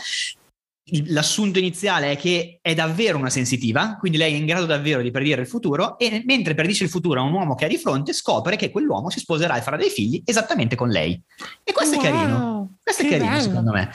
l'assunto 1.07 1.59
iniziale 1.59 2.11
è 2.11 2.17
che 2.17 2.59
è 2.61 2.73
davvero 2.73 3.17
una 3.17 3.29
sensitiva, 3.29 3.97
quindi 3.99 4.17
lei 4.17 4.33
è 4.33 4.37
in 4.37 4.45
grado 4.45 4.65
davvero 4.65 5.01
di 5.01 5.11
predire 5.11 5.41
il 5.41 5.47
futuro 5.47 5.97
e 5.97 6.23
mentre 6.25 6.53
predice 6.53 6.83
il 6.83 6.89
futuro 6.89 7.19
a 7.19 7.23
un 7.23 7.33
uomo 7.33 7.55
che 7.55 7.65
ha 7.65 7.67
di 7.67 7.77
fronte 7.77 8.13
scopre 8.13 8.55
che 8.55 8.69
quell'uomo 8.69 9.09
si 9.09 9.19
sposerà 9.19 9.57
e 9.57 9.61
farà 9.61 9.77
dei 9.77 9.89
figli 9.89 10.21
esattamente 10.25 10.75
con 10.75 10.89
lei. 10.89 11.19
E 11.63 11.71
questo 11.71 11.95
wow, 11.97 12.05
è 12.05 12.09
carino, 12.09 12.77
questo 12.83 13.03
è 13.03 13.07
carino 13.07 13.29
bello. 13.29 13.41
secondo 13.41 13.71
me. 13.71 13.89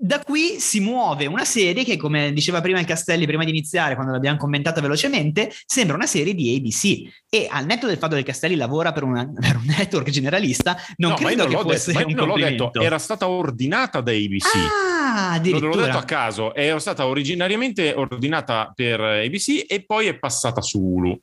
Da 0.00 0.20
qui 0.20 0.60
si 0.60 0.78
muove 0.78 1.26
una 1.26 1.44
serie 1.44 1.82
che, 1.82 1.96
come 1.96 2.32
diceva 2.32 2.60
prima 2.60 2.78
il 2.78 2.86
Castelli, 2.86 3.26
prima 3.26 3.42
di 3.42 3.50
iniziare, 3.50 3.96
quando 3.96 4.12
l'abbiamo 4.12 4.38
commentata 4.38 4.80
velocemente, 4.80 5.52
sembra 5.66 5.96
una 5.96 6.06
serie 6.06 6.36
di 6.36 6.54
ABC. 6.54 7.10
E 7.28 7.48
al 7.50 7.66
netto 7.66 7.88
del 7.88 7.98
fatto 7.98 8.14
che 8.14 8.22
Castelli 8.22 8.54
lavora 8.54 8.92
per, 8.92 9.02
una, 9.02 9.28
per 9.28 9.56
un 9.56 9.64
network 9.66 10.08
generalista, 10.10 10.76
non 10.98 11.10
no, 11.10 11.16
credo 11.16 11.48
non 11.48 11.52
che 11.52 11.62
fosse 11.62 11.92
detto, 11.92 12.06
un 12.06 12.14
non 12.14 12.28
l'ho 12.28 12.36
detto, 12.36 12.70
era 12.74 12.98
stata 12.98 13.26
ordinata 13.26 14.00
da 14.00 14.12
ABC. 14.12 14.44
Ah, 14.54 15.32
addirittura. 15.32 15.74
L'ho 15.74 15.82
detto 15.82 15.98
a 15.98 16.04
caso, 16.04 16.54
era 16.54 16.78
stata 16.78 17.04
originariamente 17.04 17.92
ordinata 17.92 18.70
per 18.72 19.00
ABC 19.00 19.64
e 19.66 19.84
poi 19.84 20.06
è 20.06 20.16
passata 20.16 20.62
su 20.62 20.78
Hulu. 20.78 21.20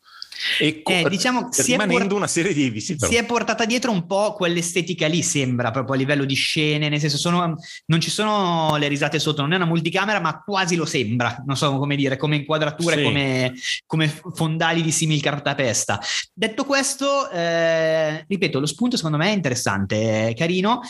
E 0.59 0.81
co- 0.81 0.91
eh, 0.91 1.09
diciamo, 1.09 1.49
rimanendo 1.51 1.95
è 1.95 1.99
port- 1.99 2.11
una 2.11 2.27
serie 2.27 2.53
di 2.53 2.65
ABC 2.65 2.95
si 2.97 3.15
è 3.15 3.25
portata 3.25 3.65
dietro 3.65 3.91
un 3.91 4.05
po' 4.05 4.33
quell'estetica 4.33 5.07
lì 5.07 5.23
sembra 5.23 5.71
proprio 5.71 5.95
a 5.95 5.97
livello 5.97 6.25
di 6.25 6.33
scene 6.33 6.89
nel 6.89 6.99
senso 6.99 7.17
sono, 7.17 7.55
non 7.85 8.01
ci 8.01 8.09
sono 8.09 8.75
le 8.77 8.87
risate 8.87 9.19
sotto 9.19 9.41
non 9.41 9.53
è 9.53 9.55
una 9.55 9.65
multicamera 9.65 10.19
ma 10.19 10.41
quasi 10.43 10.75
lo 10.75 10.85
sembra 10.85 11.41
non 11.45 11.55
so 11.55 11.77
come 11.77 11.95
dire 11.95 12.17
come 12.17 12.35
inquadrature 12.37 12.97
sì. 12.97 13.03
come, 13.03 13.53
come, 13.85 14.21
fondali 14.33 14.81
di 14.81 14.91
simil 14.91 15.21
cartapesta 15.21 15.99
detto 16.33 16.65
questo 16.65 17.29
eh, 17.29 18.25
ripeto 18.27 18.59
lo 18.59 18.65
spunto 18.65 18.97
secondo 18.97 19.17
me 19.17 19.29
è 19.29 19.33
interessante 19.33 20.29
è 20.29 20.33
carino. 20.33 20.81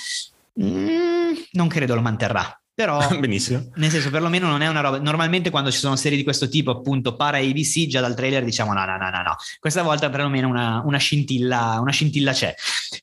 Mm, 0.62 1.34
non 1.52 1.68
credo 1.68 1.96
lo 1.96 2.02
manterrà 2.02 2.58
però, 2.76 3.00
Benissimo. 3.18 3.72
nel 3.76 3.90
senso, 3.90 4.10
perlomeno 4.10 4.50
non 4.50 4.62
è 4.62 4.68
una 4.68 4.82
roba. 4.82 5.00
Normalmente, 5.00 5.50
quando 5.50 5.72
ci 5.72 5.80
sono 5.80 5.96
serie 5.96 6.18
di 6.18 6.26
questo 6.26 6.50
tipo, 6.50 6.72
appunto, 6.72 7.16
para 7.16 7.38
ABC, 7.38 7.86
già 7.88 8.02
dal 8.02 8.14
trailer 8.14 8.44
diciamo: 8.44 8.74
no, 8.74 8.84
no, 8.84 8.98
no, 8.98 9.10
no, 9.10 9.22
no. 9.22 9.36
Questa 9.60 9.82
volta 9.82 10.10
perlomeno 10.10 10.50
una, 10.50 10.82
una, 10.84 10.98
scintilla, 10.98 11.78
una 11.80 11.92
scintilla 11.92 12.34
c'è. 12.34 12.54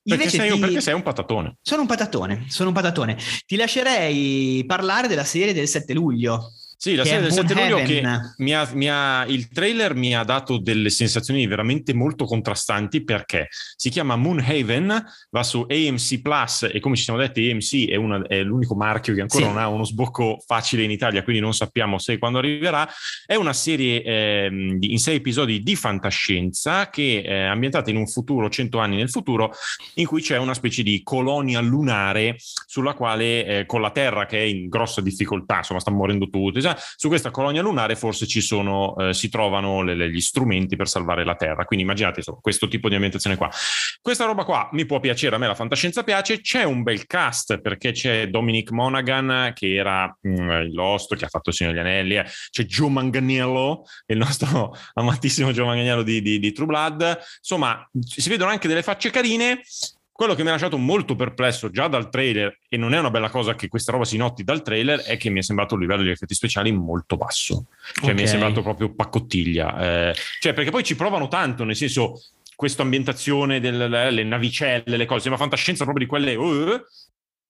Perché 0.04 0.28
sei, 0.28 0.52
ti... 0.52 0.58
perché 0.58 0.82
sei 0.82 0.92
un 0.92 1.02
patatone. 1.02 1.56
Sono 1.62 1.80
un 1.80 1.86
patatone, 1.86 2.44
sono 2.48 2.68
un 2.68 2.74
patatone. 2.74 3.16
Ti 3.46 3.56
lascerei 3.56 4.62
parlare 4.66 5.08
della 5.08 5.24
serie 5.24 5.54
del 5.54 5.66
7 5.66 5.94
luglio. 5.94 6.52
Sì, 6.82 6.96
la 6.96 7.04
serie 7.04 7.20
del 7.20 7.30
7 7.30 7.54
luglio 7.54 7.76
che 7.76 8.02
mi 8.38 8.52
ha, 8.52 8.68
mi 8.74 8.90
ha, 8.90 9.24
il 9.28 9.46
trailer 9.46 9.94
mi 9.94 10.16
ha 10.16 10.24
dato 10.24 10.58
delle 10.58 10.90
sensazioni 10.90 11.46
veramente 11.46 11.94
molto 11.94 12.24
contrastanti 12.24 13.04
perché 13.04 13.46
si 13.76 13.88
chiama 13.88 14.16
Moonhaven, 14.16 15.04
va 15.30 15.42
su 15.44 15.64
AMC 15.68 16.20
Plus 16.20 16.68
e 16.72 16.80
come 16.80 16.96
ci 16.96 17.04
siamo 17.04 17.20
detti 17.20 17.48
AMC 17.48 17.88
è, 17.88 17.94
una, 17.94 18.26
è 18.26 18.42
l'unico 18.42 18.74
marchio 18.74 19.14
che 19.14 19.20
ancora 19.20 19.44
sì. 19.44 19.48
non 19.48 19.58
ha 19.58 19.68
uno 19.68 19.84
sbocco 19.84 20.42
facile 20.44 20.82
in 20.82 20.90
Italia, 20.90 21.22
quindi 21.22 21.40
non 21.40 21.54
sappiamo 21.54 21.98
se 21.98 22.14
e 22.14 22.18
quando 22.18 22.38
arriverà. 22.38 22.88
È 23.24 23.36
una 23.36 23.52
serie 23.52 24.02
eh, 24.02 24.76
in 24.80 24.98
sei 24.98 25.18
episodi 25.18 25.62
di 25.62 25.76
fantascienza 25.76 26.90
che 26.90 27.22
è 27.22 27.42
ambientata 27.42 27.90
in 27.90 27.96
un 27.96 28.08
futuro, 28.08 28.50
100 28.50 28.78
anni 28.80 28.96
nel 28.96 29.08
futuro, 29.08 29.52
in 29.94 30.06
cui 30.06 30.20
c'è 30.20 30.36
una 30.36 30.54
specie 30.54 30.82
di 30.82 31.00
colonia 31.04 31.60
lunare 31.60 32.38
sulla 32.66 32.94
quale 32.94 33.44
eh, 33.44 33.66
con 33.66 33.80
la 33.80 33.90
Terra 33.90 34.26
che 34.26 34.38
è 34.38 34.42
in 34.42 34.68
grossa 34.68 35.00
difficoltà, 35.00 35.58
insomma 35.58 35.78
sta 35.78 35.92
morendo 35.92 36.28
tutto, 36.28 36.70
su 36.96 37.08
questa 37.08 37.30
colonia 37.30 37.62
lunare 37.62 37.96
forse 37.96 38.26
ci 38.26 38.40
sono, 38.40 38.96
eh, 38.96 39.14
si 39.14 39.28
trovano 39.28 39.82
le, 39.82 39.94
le, 39.94 40.10
gli 40.10 40.20
strumenti 40.20 40.76
per 40.76 40.88
salvare 40.88 41.24
la 41.24 41.34
Terra. 41.34 41.64
Quindi 41.64 41.84
immaginate 41.84 42.18
insomma, 42.18 42.38
questo 42.40 42.68
tipo 42.68 42.88
di 42.88 42.94
ambientazione 42.94 43.36
qua. 43.36 43.50
Questa 44.00 44.24
roba 44.24 44.44
qua 44.44 44.68
mi 44.72 44.84
può 44.86 45.00
piacere, 45.00 45.36
a 45.36 45.38
me 45.38 45.46
la 45.46 45.54
fantascienza 45.54 46.02
piace, 46.02 46.40
c'è 46.40 46.64
un 46.64 46.82
bel 46.82 47.06
cast 47.06 47.60
perché 47.60 47.92
c'è 47.92 48.28
Dominic 48.28 48.70
Monaghan 48.70 49.52
che 49.54 49.74
era 49.74 50.06
mm, 50.26 50.50
il 50.62 50.72
Lost, 50.72 51.14
che 51.16 51.24
ha 51.24 51.28
fatto 51.28 51.50
il 51.50 51.54
Signore 51.54 51.76
degli 51.76 51.86
Anelli, 51.86 52.16
eh. 52.16 52.26
c'è 52.50 52.64
Joe 52.64 52.90
Manganiello, 52.90 53.84
il 54.06 54.16
nostro 54.16 54.76
amatissimo 54.94 55.52
Joe 55.52 55.66
Manganiello 55.66 56.02
di, 56.02 56.20
di, 56.22 56.38
di 56.38 56.52
True 56.52 56.66
Blood, 56.66 57.18
insomma 57.38 57.88
si 58.00 58.28
vedono 58.28 58.50
anche 58.50 58.68
delle 58.68 58.82
facce 58.82 59.10
carine 59.10 59.62
quello 60.22 60.36
che 60.36 60.44
mi 60.44 60.50
ha 60.50 60.52
lasciato 60.52 60.78
molto 60.78 61.16
perplesso 61.16 61.68
già 61.68 61.88
dal 61.88 62.08
trailer, 62.08 62.58
e 62.68 62.76
non 62.76 62.94
è 62.94 62.98
una 63.00 63.10
bella 63.10 63.28
cosa 63.28 63.56
che 63.56 63.66
questa 63.66 63.90
roba 63.90 64.04
si 64.04 64.16
noti 64.16 64.44
dal 64.44 64.62
trailer, 64.62 65.00
è 65.00 65.16
che 65.16 65.30
mi 65.30 65.40
è 65.40 65.42
sembrato 65.42 65.74
il 65.74 65.80
livello 65.80 66.02
degli 66.02 66.12
effetti 66.12 66.34
speciali 66.34 66.70
molto 66.70 67.16
basso. 67.16 67.66
Cioè 67.94 68.04
okay. 68.04 68.14
mi 68.14 68.22
è 68.22 68.26
sembrato 68.26 68.62
proprio 68.62 68.94
paccottiglia. 68.94 70.10
Eh, 70.10 70.14
cioè 70.38 70.52
perché 70.52 70.70
poi 70.70 70.84
ci 70.84 70.94
provano 70.94 71.26
tanto, 71.26 71.64
nel 71.64 71.74
senso 71.74 72.22
questa 72.54 72.82
ambientazione 72.82 73.58
delle 73.58 74.22
navicelle, 74.22 74.96
le 74.96 75.06
cose, 75.06 75.22
sembra 75.22 75.40
fantascienza 75.40 75.82
proprio 75.82 76.04
di 76.04 76.10
quelle... 76.10 76.36
Uh, 76.36 76.80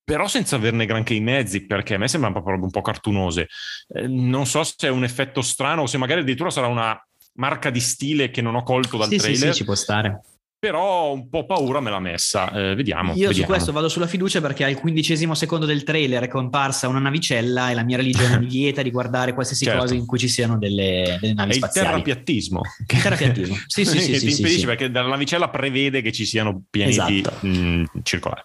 però 0.02 0.26
senza 0.26 0.56
averne 0.56 0.86
granché 0.86 1.12
i 1.12 1.20
mezzi, 1.20 1.66
perché 1.66 1.94
a 1.94 1.98
me 1.98 2.08
sembrano 2.08 2.42
proprio 2.42 2.64
un 2.64 2.70
po' 2.70 2.80
cartunose. 2.80 3.48
Eh, 3.88 4.06
non 4.08 4.46
so 4.46 4.64
se 4.64 4.74
è 4.78 4.88
un 4.88 5.04
effetto 5.04 5.42
strano 5.42 5.82
o 5.82 5.86
se 5.86 5.98
magari 5.98 6.22
addirittura 6.22 6.48
sarà 6.48 6.68
una 6.68 6.98
marca 7.34 7.68
di 7.68 7.80
stile 7.80 8.30
che 8.30 8.40
non 8.40 8.54
ho 8.54 8.62
colto 8.62 8.96
dal 8.96 9.08
sì, 9.08 9.18
trailer. 9.18 9.38
Sì, 9.38 9.46
sì, 9.48 9.58
ci 9.58 9.64
può 9.64 9.74
stare 9.74 10.22
però 10.62 11.12
un 11.12 11.28
po' 11.28 11.44
paura 11.44 11.80
me 11.80 11.90
l'ha 11.90 11.98
messa. 11.98 12.48
Eh, 12.52 12.76
vediamo. 12.76 13.14
Io 13.14 13.26
vediamo. 13.26 13.34
su 13.34 13.42
questo 13.42 13.72
vado 13.72 13.88
sulla 13.88 14.06
fiducia 14.06 14.40
perché 14.40 14.62
al 14.62 14.76
quindicesimo 14.76 15.34
secondo 15.34 15.66
del 15.66 15.82
trailer 15.82 16.22
è 16.22 16.28
comparsa 16.28 16.86
una 16.86 17.00
navicella 17.00 17.70
e 17.70 17.74
la 17.74 17.82
mia 17.82 17.96
religione 17.96 18.38
mi 18.38 18.46
vieta 18.46 18.80
di 18.80 18.92
guardare 18.92 19.34
qualsiasi 19.34 19.64
certo. 19.64 19.80
cosa 19.80 19.94
in 19.94 20.06
cui 20.06 20.20
ci 20.20 20.28
siano 20.28 20.58
delle, 20.58 21.18
delle 21.20 21.34
navi 21.34 21.50
è 21.50 21.54
spaziali. 21.54 21.88
Il 21.88 21.92
terrapiattismo. 21.94 22.60
Il 22.86 23.02
terrapiattismo. 23.02 23.56
Sì, 23.66 23.84
sì, 23.84 23.98
sì. 23.98 24.18
sì, 24.18 24.30
impedisce 24.30 24.58
sì, 24.58 24.66
perché 24.66 24.90
dalla 24.90 25.08
navicella 25.08 25.48
prevede 25.48 26.00
che 26.00 26.12
ci 26.12 26.24
siano 26.24 26.62
pianeti 26.70 27.20
esatto. 27.20 27.44
mh, 27.44 27.50
mm, 27.50 27.84
circolari. 28.04 28.42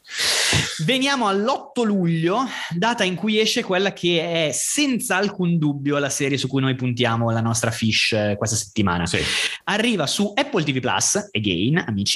Veniamo 0.86 1.27
all'8 1.27 1.86
luglio, 1.86 2.45
data 2.75 3.03
in 3.03 3.13
cui 3.13 3.39
esce 3.39 3.63
quella 3.63 3.93
che 3.93 4.47
è 4.47 4.51
senza 4.53 5.17
alcun 5.17 5.60
dubbio 5.60 5.99
la 5.99 6.10
serie 6.10 6.38
su 6.38 6.47
cui 6.47 6.62
noi 6.62 6.73
puntiamo 6.73 7.30
la 7.30 7.41
nostra 7.41 7.69
fish 7.69 8.13
eh, 8.13 8.36
questa 8.38 8.56
settimana. 8.56 9.06
Sì. 9.06 9.19
Arriva 9.65 10.08
su 10.08 10.32
Apple 10.34 10.63
TV 10.63 10.80
Plus, 10.80 11.30
again, 11.32 11.84
amici. 11.86 12.07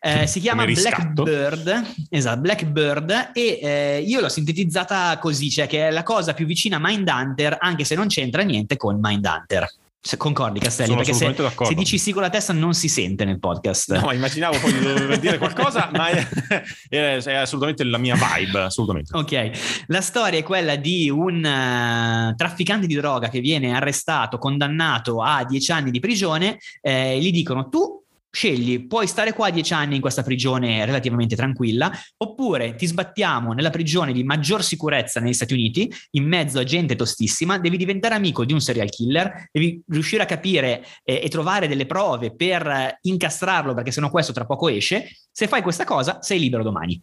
Eh, 0.00 0.26
si 0.26 0.40
chiama 0.40 0.64
Blackbird, 0.64 1.94
esatto, 2.08 2.40
Blackbird 2.40 3.30
e 3.32 3.58
eh, 3.60 4.04
io 4.06 4.20
l'ho 4.20 4.28
sintetizzata 4.28 5.18
così, 5.18 5.50
cioè 5.50 5.66
che 5.66 5.88
è 5.88 5.90
la 5.90 6.02
cosa 6.02 6.34
più 6.34 6.46
vicina 6.46 6.76
a 6.76 6.80
Mindhunter, 6.80 7.56
anche 7.60 7.84
se 7.84 7.94
non 7.94 8.06
c'entra 8.08 8.42
niente 8.42 8.76
con 8.76 8.98
Mindhunter. 9.00 9.68
Se 10.00 10.16
concordi 10.16 10.60
Castelli? 10.60 10.90
Sono 10.90 11.02
perché 11.02 11.12
se, 11.12 11.64
se, 11.66 11.74
dici 11.74 11.98
sì 11.98 12.12
con 12.12 12.22
la 12.22 12.30
testa 12.30 12.52
non 12.52 12.72
si 12.72 12.88
sente 12.88 13.24
nel 13.24 13.40
podcast. 13.40 14.00
No, 14.00 14.12
immaginavo 14.12 14.58
poi 14.60 14.72
di 14.72 14.78
dover 14.78 15.18
dire 15.18 15.38
qualcosa, 15.38 15.90
ma 15.92 16.08
è, 16.08 16.26
è, 16.88 17.16
è, 17.20 17.34
assolutamente 17.34 17.82
la 17.84 17.98
mia 17.98 18.14
vibe, 18.14 18.60
assolutamente. 18.60 19.14
Ok, 19.16 19.84
la 19.88 20.00
storia 20.00 20.38
è 20.38 20.44
quella 20.44 20.76
di 20.76 21.10
un 21.10 21.38
uh, 21.38 22.34
trafficante 22.36 22.86
di 22.86 22.94
droga 22.94 23.28
che 23.28 23.40
viene 23.40 23.74
arrestato, 23.74 24.38
condannato 24.38 25.20
a 25.20 25.44
dieci 25.44 25.72
anni 25.72 25.90
di 25.90 25.98
prigione, 25.98 26.58
eh, 26.80 27.18
gli 27.18 27.32
dicono 27.32 27.68
tu 27.68 28.02
Scegli, 28.38 28.86
puoi 28.86 29.08
stare 29.08 29.32
qua 29.32 29.50
dieci 29.50 29.72
anni 29.72 29.96
in 29.96 30.00
questa 30.00 30.22
prigione 30.22 30.84
relativamente 30.84 31.34
tranquilla, 31.34 31.90
oppure 32.18 32.76
ti 32.76 32.86
sbattiamo 32.86 33.52
nella 33.52 33.70
prigione 33.70 34.12
di 34.12 34.22
maggior 34.22 34.62
sicurezza 34.62 35.18
negli 35.18 35.32
Stati 35.32 35.54
Uniti, 35.54 35.92
in 36.12 36.22
mezzo 36.22 36.60
a 36.60 36.62
gente 36.62 36.94
tostissima, 36.94 37.58
devi 37.58 37.76
diventare 37.76 38.14
amico 38.14 38.44
di 38.44 38.52
un 38.52 38.60
serial 38.60 38.90
killer, 38.90 39.48
devi 39.50 39.82
riuscire 39.88 40.22
a 40.22 40.26
capire 40.26 40.86
eh, 41.02 41.20
e 41.24 41.28
trovare 41.28 41.66
delle 41.66 41.84
prove 41.84 42.32
per 42.32 42.98
incastrarlo, 43.00 43.74
perché 43.74 43.90
sennò 43.90 44.08
questo 44.08 44.32
tra 44.32 44.46
poco 44.46 44.68
esce. 44.68 45.10
Se 45.32 45.48
fai 45.48 45.60
questa 45.60 45.82
cosa, 45.82 46.22
sei 46.22 46.38
libero 46.38 46.62
domani. 46.62 47.02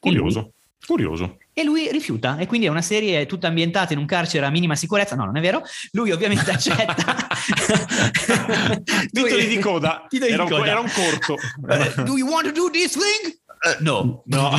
Curioso, 0.00 0.54
curioso. 0.84 1.36
E 1.54 1.64
lui 1.64 1.90
rifiuta, 1.90 2.38
e 2.38 2.46
quindi 2.46 2.66
è 2.66 2.70
una 2.70 2.80
serie 2.80 3.26
tutta 3.26 3.46
ambientata 3.46 3.92
in 3.92 3.98
un 3.98 4.06
carcere 4.06 4.46
a 4.46 4.50
minima 4.50 4.74
sicurezza. 4.74 5.14
No, 5.16 5.26
non 5.26 5.36
è 5.36 5.40
vero. 5.40 5.62
Lui 5.90 6.10
ovviamente 6.10 6.50
accetta. 6.50 6.94
titoli 9.12 9.46
di 9.46 9.58
coda. 9.58 10.06
Titoli 10.08 10.32
era, 10.32 10.44
di 10.44 10.52
un, 10.52 10.66
era 10.66 10.80
un 10.80 10.90
corto. 10.90 11.36
Do 12.04 12.16
you 12.16 12.26
want 12.28 12.46
to 12.46 12.52
do 12.52 12.70
this 12.70 12.92
thing? 12.92 13.40
no, 13.80 14.22
no. 14.26 14.50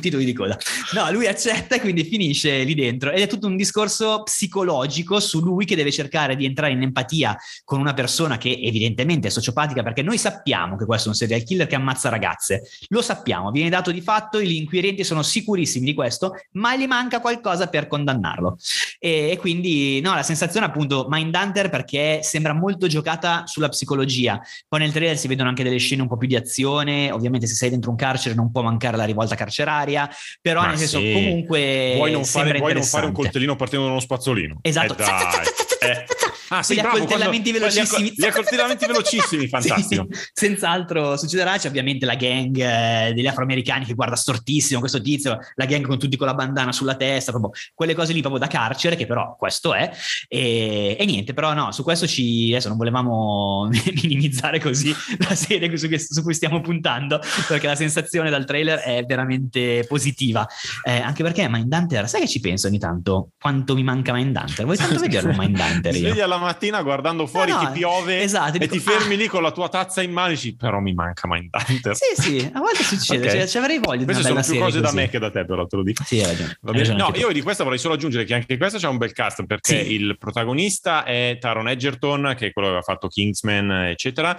titoli 0.00 0.24
di 0.24 0.32
coda. 0.32 0.56
No, 0.92 1.10
lui 1.10 1.26
accetta 1.26 1.74
e 1.74 1.80
quindi 1.80 2.04
finisce 2.04 2.62
lì 2.62 2.74
dentro 2.74 3.10
ed 3.10 3.20
è 3.20 3.26
tutto 3.26 3.46
un 3.46 3.56
discorso 3.56 4.22
psicologico 4.22 5.20
su 5.20 5.40
lui 5.40 5.66
che 5.66 5.76
deve 5.76 5.92
cercare 5.92 6.34
di 6.34 6.46
entrare 6.46 6.72
in 6.72 6.82
empatia 6.82 7.36
con 7.64 7.78
una 7.80 7.92
persona 7.92 8.38
che 8.38 8.58
evidentemente 8.62 9.28
è 9.28 9.30
sociopatica 9.30 9.82
perché 9.82 10.02
noi 10.02 10.16
sappiamo 10.16 10.76
che 10.76 10.86
questo 10.86 11.06
è 11.06 11.10
un 11.10 11.16
serial 11.16 11.42
killer 11.42 11.66
che 11.66 11.74
ammazza 11.74 12.08
ragazze, 12.08 12.62
lo 12.88 13.02
sappiamo, 13.02 13.50
viene 13.50 13.68
dato 13.68 13.90
di 13.90 14.00
fatto, 14.00 14.40
gli 14.40 14.54
inquirenti 14.54 15.04
sono 15.04 15.22
sicuri 15.22 15.47
sicurissimi 15.48 15.86
di 15.86 15.94
questo, 15.94 16.34
ma 16.52 16.76
gli 16.76 16.86
manca 16.86 17.20
qualcosa 17.20 17.68
per 17.68 17.86
condannarlo. 17.86 18.58
E, 18.98 19.30
e 19.30 19.36
quindi, 19.38 20.00
no, 20.00 20.14
la 20.14 20.22
sensazione 20.22 20.66
appunto 20.66 21.06
Mindhunter 21.08 21.70
perché 21.70 22.20
sembra 22.22 22.52
molto 22.52 22.86
giocata 22.86 23.44
sulla 23.46 23.68
psicologia. 23.68 24.40
Poi 24.68 24.80
nel 24.80 24.92
trailer 24.92 25.16
si 25.16 25.28
vedono 25.28 25.48
anche 25.48 25.62
delle 25.62 25.78
scene 25.78 26.02
un 26.02 26.08
po' 26.08 26.16
più 26.16 26.28
di 26.28 26.36
azione, 26.36 27.10
ovviamente 27.10 27.46
se 27.46 27.54
sei 27.54 27.70
dentro 27.70 27.90
un 27.90 27.96
carcere 27.96 28.34
non 28.34 28.52
può 28.52 28.62
mancare 28.62 28.96
la 28.96 29.04
rivolta 29.04 29.34
carceraria, 29.34 30.08
però 30.40 30.60
Ma 30.60 30.68
nel 30.68 30.78
senso 30.78 30.98
sì. 30.98 31.12
comunque 31.12 31.94
vuoi 31.96 32.12
non, 32.12 32.24
fare, 32.24 32.58
vuoi 32.58 32.74
non 32.74 32.82
fare 32.82 33.06
un 33.06 33.12
coltellino 33.12 33.56
partendo 33.56 33.86
da 33.86 33.92
uno 33.92 34.00
spazzolino 34.00 34.58
Esatto. 34.62 34.96
Eh. 34.98 36.04
Ah, 36.48 36.62
sì, 36.62 36.74
bravo, 36.74 36.96
accoltellamenti 36.96 37.50
quando- 37.50 37.68
velocissimi. 37.68 38.12
Gli 38.14 38.24
accoltellamenti 38.24 38.86
velocissimi, 38.86 39.48
fantastico. 39.48 40.06
Sì, 40.10 40.20
senz'altro 40.32 41.16
succederà. 41.16 41.56
C'è 41.58 41.68
ovviamente 41.68 42.06
la 42.06 42.14
gang 42.14 42.56
eh, 42.58 43.12
degli 43.14 43.26
afroamericani 43.26 43.84
che 43.84 43.94
guarda 43.94 44.16
stortissimo 44.16 44.80
questo 44.80 45.00
tizio, 45.00 45.38
la 45.54 45.64
gang 45.64 45.86
con 45.86 45.98
tutti 45.98 46.16
con 46.16 46.26
la 46.26 46.34
bandana 46.34 46.72
sulla 46.72 46.94
testa, 46.94 47.30
proprio 47.32 47.52
quelle 47.74 47.94
cose 47.94 48.12
lì 48.12 48.20
proprio 48.20 48.40
da 48.40 48.48
carcere, 48.48 48.96
che 48.96 49.06
però 49.06 49.36
questo 49.38 49.74
è. 49.74 49.90
E, 50.26 50.96
e 50.98 51.04
niente, 51.04 51.34
però 51.34 51.52
no, 51.54 51.72
su 51.72 51.82
questo 51.82 52.06
ci 52.06 52.50
adesso 52.52 52.68
non 52.68 52.76
volevamo 52.76 53.68
minimizzare 54.02 54.60
così 54.60 54.94
la 55.28 55.34
serie 55.34 55.76
su, 55.76 55.88
cui- 55.88 55.98
su 55.98 56.22
cui 56.22 56.34
stiamo 56.34 56.60
puntando, 56.60 57.20
perché 57.46 57.66
la 57.66 57.74
sensazione 57.74 58.30
dal 58.30 58.44
trailer 58.44 58.78
è 58.80 59.04
veramente 59.04 59.84
positiva. 59.88 60.46
Eh, 60.84 60.98
anche 61.00 61.22
perché 61.22 61.48
Mindhunter, 61.48 62.08
sai 62.08 62.22
che 62.22 62.28
ci 62.28 62.40
penso 62.40 62.66
ogni 62.66 62.78
tanto? 62.78 63.30
Quanto 63.40 63.74
mi 63.74 63.82
manca 63.82 64.12
Mindhunter? 64.12 64.64
Vuoi 64.64 64.76
tanto 64.76 64.98
vederlo 65.00 65.32
Mindhunter? 65.36 65.94
Io? 65.94 66.00
svegli 66.00 66.20
alla 66.38 66.46
mattina 66.52 66.82
guardando 66.82 67.26
fuori 67.26 67.50
No, 67.50 67.60
no, 67.60 67.66
che 67.66 67.72
piove 67.78 68.22
esatto, 68.22 68.56
e 68.56 68.58
dico, 68.60 68.74
ti 68.74 68.80
fermi 68.80 69.14
ah. 69.14 69.16
lì 69.16 69.26
con 69.26 69.42
la 69.42 69.50
tua 69.52 69.68
tazza 69.68 70.02
in 70.02 70.12
mano 70.12 70.28
e 70.28 70.30
dici 70.34 70.56
però 70.56 70.80
mi 70.80 70.94
manca 70.94 71.28
Mindhunter. 71.28 71.94
Sì, 71.96 72.22
sì, 72.22 72.50
a 72.52 72.58
volte 72.60 72.82
succede, 72.82 73.26
Ok. 73.26 73.32
cioè, 73.32 73.46
ci 73.46 73.58
avrei 73.58 73.78
voglia 73.78 73.98
di 73.98 74.04
Queste 74.04 74.22
sono 74.22 74.40
più 74.40 74.58
cose 74.58 74.80
da 74.80 74.86
così. 74.86 74.96
me 74.96 75.08
che 75.08 75.18
da 75.18 75.30
te 75.30 75.44
però 75.44 75.66
te 75.66 75.76
lo 75.76 75.82
dico. 75.82 76.02
Sì, 76.04 76.20
hai 76.20 76.26
ragione. 76.26 76.58
Hai 76.64 76.72
ragione 76.78 76.98
No, 76.98 77.12
io 77.14 77.32
di 77.32 77.42
questa 77.42 77.64
vorrei 77.64 77.78
solo 77.78 77.94
aggiungere 77.94 78.24
che 78.24 78.34
anche 78.34 78.56
questa 78.56 78.78
c'è 78.78 78.88
un 78.88 78.96
bel 78.98 79.12
cast 79.12 79.44
perché 79.46 79.84
Sì. 79.84 79.92
il 79.92 80.16
protagonista 80.18 81.04
è 81.04 81.36
Taron 81.40 81.68
Egerton, 81.68 82.34
che 82.36 82.46
è 82.48 82.52
quello 82.52 82.68
che 82.68 82.74
aveva 82.76 82.82
fatto 82.82 83.08
Kingsman, 83.08 83.70
eccetera. 83.86 84.36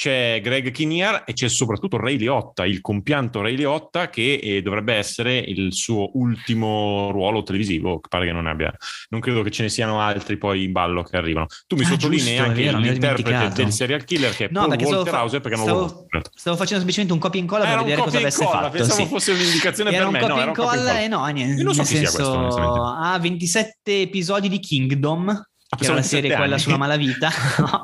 C'è 0.00 0.40
Greg 0.42 0.70
Kinnear 0.70 1.24
e 1.26 1.34
c'è 1.34 1.46
soprattutto 1.50 1.98
Ray 1.98 2.16
Liotta, 2.16 2.64
il 2.64 2.80
compianto 2.80 3.42
Ray 3.42 3.54
Liotta, 3.54 4.08
che 4.08 4.40
eh, 4.42 4.62
dovrebbe 4.62 4.94
essere 4.94 5.36
il 5.36 5.74
suo 5.74 6.12
ultimo 6.14 7.10
ruolo 7.10 7.42
televisivo. 7.42 8.00
Pare 8.08 8.24
che 8.24 8.32
non 8.32 8.46
abbia. 8.46 8.72
Non 9.10 9.20
credo 9.20 9.42
che 9.42 9.50
ce 9.50 9.64
ne 9.64 9.68
siano 9.68 10.00
altri 10.00 10.38
poi 10.38 10.64
in 10.64 10.72
ballo 10.72 11.02
che 11.02 11.18
arrivano. 11.18 11.48
Tu 11.66 11.76
mi 11.76 11.82
Ah, 11.84 11.88
sottolinei 11.88 12.34
giusto, 12.36 12.42
anche 12.48 12.62
vero, 12.64 12.78
l'interprete 12.78 13.52
del 13.62 13.72
serial 13.72 14.04
killer 14.04 14.34
che 14.34 14.46
è 14.46 14.48
No, 14.50 14.68
Paul 14.68 14.82
Walter 14.82 15.12
fa- 15.12 15.18
Hauser 15.18 15.40
perché 15.42 15.56
non 15.58 15.66
stavo- 15.66 15.80
lo 15.80 16.06
conosco. 16.08 16.30
Stavo 16.34 16.56
facendo 16.56 16.76
semplicemente 16.78 17.12
un 17.12 17.18
copia 17.20 17.38
e 17.38 17.42
incolla 17.42 17.64
per 17.66 17.78
vedere 17.80 18.00
cosa 18.00 18.16
e 18.16 18.20
avesse 18.22 18.42
incolla, 18.42 18.60
fatto. 18.62 18.76
pensavo 18.78 19.02
sì. 19.02 19.06
fosse 19.06 19.32
un'indicazione 19.32 19.90
Era 19.90 19.98
per 19.98 20.06
un 20.06 20.12
me. 20.14 20.18
copia 20.20 20.34
No, 20.34 20.40
era 20.40 20.50
un 20.50 20.56
copia 20.56 20.70
e 20.72 20.76
incolla 20.78 21.00
incolla. 21.02 21.24
e 21.26 21.28
no, 21.28 21.34
niente. 21.34 21.58
Io 21.60 21.64
non 21.64 21.74
so 21.74 21.80
nel 21.82 21.90
chi 21.90 21.96
sia 21.98 22.08
senso, 22.08 22.38
questo, 22.40 22.84
ha 22.98 23.18
27 23.20 24.00
episodi 24.00 24.48
di 24.48 24.60
Kingdom, 24.60 25.49
che 25.76 25.84
era 25.84 25.94
la 25.94 26.02
serie 26.02 26.28
27 26.30 26.36
quella 26.36 26.54
anni. 26.54 26.62
sulla 26.62 26.76
malavita, 26.76 27.30
no? 27.58 27.82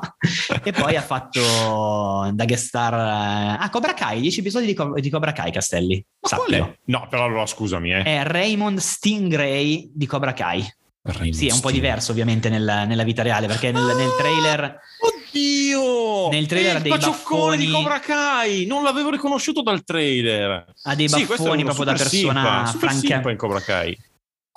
e 0.63 0.71
poi 0.71 0.95
ha 0.95 1.01
fatto 1.01 2.31
da 2.33 2.45
guest 2.45 2.65
star 2.67 2.93
eh, 2.93 3.57
ah, 3.63 3.69
Cobra 3.69 3.93
Kai, 3.93 4.19
10 4.21 4.39
episodi 4.41 4.65
di, 4.65 4.73
Co- 4.73 4.93
di 4.99 5.09
Cobra 5.09 5.31
Kai 5.31 5.51
Castelli. 5.51 6.03
No, 6.85 7.07
però 7.09 7.25
allora 7.25 7.45
scusami, 7.45 7.93
eh. 7.93 8.03
È 8.03 8.23
Raymond 8.23 8.79
Stingray 8.79 9.89
di 9.93 10.05
Cobra 10.05 10.33
Kai. 10.33 10.65
Sì, 11.31 11.47
è 11.47 11.53
un 11.53 11.61
po' 11.61 11.71
diverso 11.71 12.11
ovviamente 12.11 12.49
nel- 12.49 12.83
nella 12.85 13.03
vita 13.03 13.21
reale 13.21 13.47
perché 13.47 13.71
nel, 13.71 13.85
nel 13.85 14.09
trailer 14.17 14.77
Oddio! 14.99 16.29
Nel 16.29 16.45
trailer 16.47 16.75
ha 16.75 16.79
dei 16.79 16.91
pacioccone 16.91 17.55
di 17.55 17.65
baffoni- 17.67 17.83
Cobra 17.83 17.99
Kai! 17.99 18.65
Non 18.65 18.83
l'avevo 18.83 19.09
riconosciuto 19.11 19.61
dal 19.61 19.83
trailer. 19.85 20.65
ha 20.83 20.95
dei 20.95 21.07
Sì, 21.07 21.23
baffoni 21.25 21.61
uno 21.61 21.73
proprio 21.73 21.85
da 21.85 21.93
persona 21.93 22.65
franca. 22.77 23.29
in 23.29 23.37
Cobra 23.37 23.61
Kai. 23.61 23.97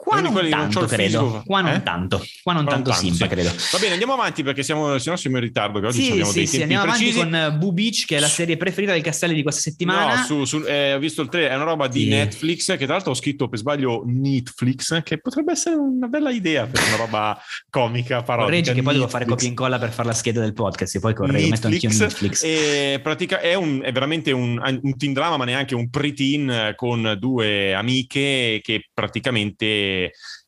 Qua 0.02 0.20
non 0.20 0.32
non 0.32 0.48
tanto, 0.48 0.88
fisico. 0.88 1.42
Qua 1.44 1.60
non 1.60 1.74
Eh? 1.74 1.82
tanto. 1.82 2.24
Qua 2.42 2.54
non 2.54 2.64
Qua 2.64 2.74
non 2.76 2.82
tanto 2.82 2.90
tanto, 2.90 3.06
simpa, 3.06 3.24
sì. 3.26 3.30
credo. 3.30 3.50
Va 3.72 3.78
bene, 3.78 3.92
andiamo 3.92 4.14
avanti 4.14 4.42
perché 4.42 4.62
siamo, 4.62 4.96
se 4.98 5.10
no 5.10 5.16
siamo 5.16 5.36
in 5.36 5.42
ritardo, 5.42 5.78
che 5.78 5.86
oggi 5.86 6.02
Sì, 6.02 6.10
abbiamo 6.12 6.30
sì, 6.30 6.36
dei 6.38 6.46
sì, 6.46 6.58
tempi 6.58 6.74
andiamo 6.74 6.84
avanti 6.84 7.04
precisi. 7.12 7.22
con 7.24 7.34
eh, 7.34 7.52
Boo 7.52 7.72
Beach, 7.72 8.04
che 8.06 8.16
è 8.16 8.20
la 8.20 8.28
serie 8.28 8.56
preferita 8.56 8.92
del 8.92 9.02
Castelli 9.02 9.34
di 9.34 9.42
questa 9.42 9.60
settimana. 9.60 10.16
No, 10.20 10.24
su, 10.24 10.44
su- 10.46 10.64
eh, 10.66 10.94
ho 10.94 10.98
visto 10.98 11.20
il 11.20 11.28
trailer, 11.28 11.52
è 11.52 11.54
una 11.54 11.64
roba 11.64 11.86
di 11.86 12.00
Sì. 12.04 12.08
Netflix 12.08 12.66
che 12.78 12.84
tra 12.86 12.94
l'altro 12.94 13.10
ho 13.10 13.14
scritto 13.14 13.48
per 13.48 13.58
sbaglio 13.58 14.02
Netflix, 14.06 15.02
che 15.02 15.18
potrebbe 15.20 15.52
essere 15.52 15.76
una 15.76 16.06
bella 16.06 16.30
idea 16.30 16.66
per 16.66 16.82
una 16.86 16.96
roba 16.96 17.38
comica, 17.68 18.22
parodica. 18.22 18.44
Correggi 18.50 18.72
che 18.72 18.82
poi 18.82 18.94
devo 18.94 19.08
fare 19.08 19.26
copia 19.26 19.46
e 19.46 19.50
incolla 19.50 19.78
per 19.78 19.90
fare 19.90 20.08
la 20.08 20.14
scheda 20.14 20.40
del 20.40 20.54
podcast, 20.54 20.94
e 20.96 21.00
poi 21.00 21.14
correggo, 21.14 21.48
metto 21.48 21.66
anch'io 21.66 21.90
Netflix. 21.90 22.42
E 22.42 23.00
pratica- 23.02 23.40
è, 23.40 23.54
un- 23.54 23.82
è 23.84 23.92
veramente 23.92 24.32
un, 24.32 24.58
un 24.82 24.96
teen 24.96 25.12
drama, 25.12 25.36
ma 25.36 25.44
neanche 25.44 25.74
un 25.74 25.90
pre-teen 25.90 26.50
eh, 26.50 26.72
con 26.74 27.16
due 27.18 27.74
amiche 27.74 28.60
che 28.62 28.88
praticamente 28.94 29.88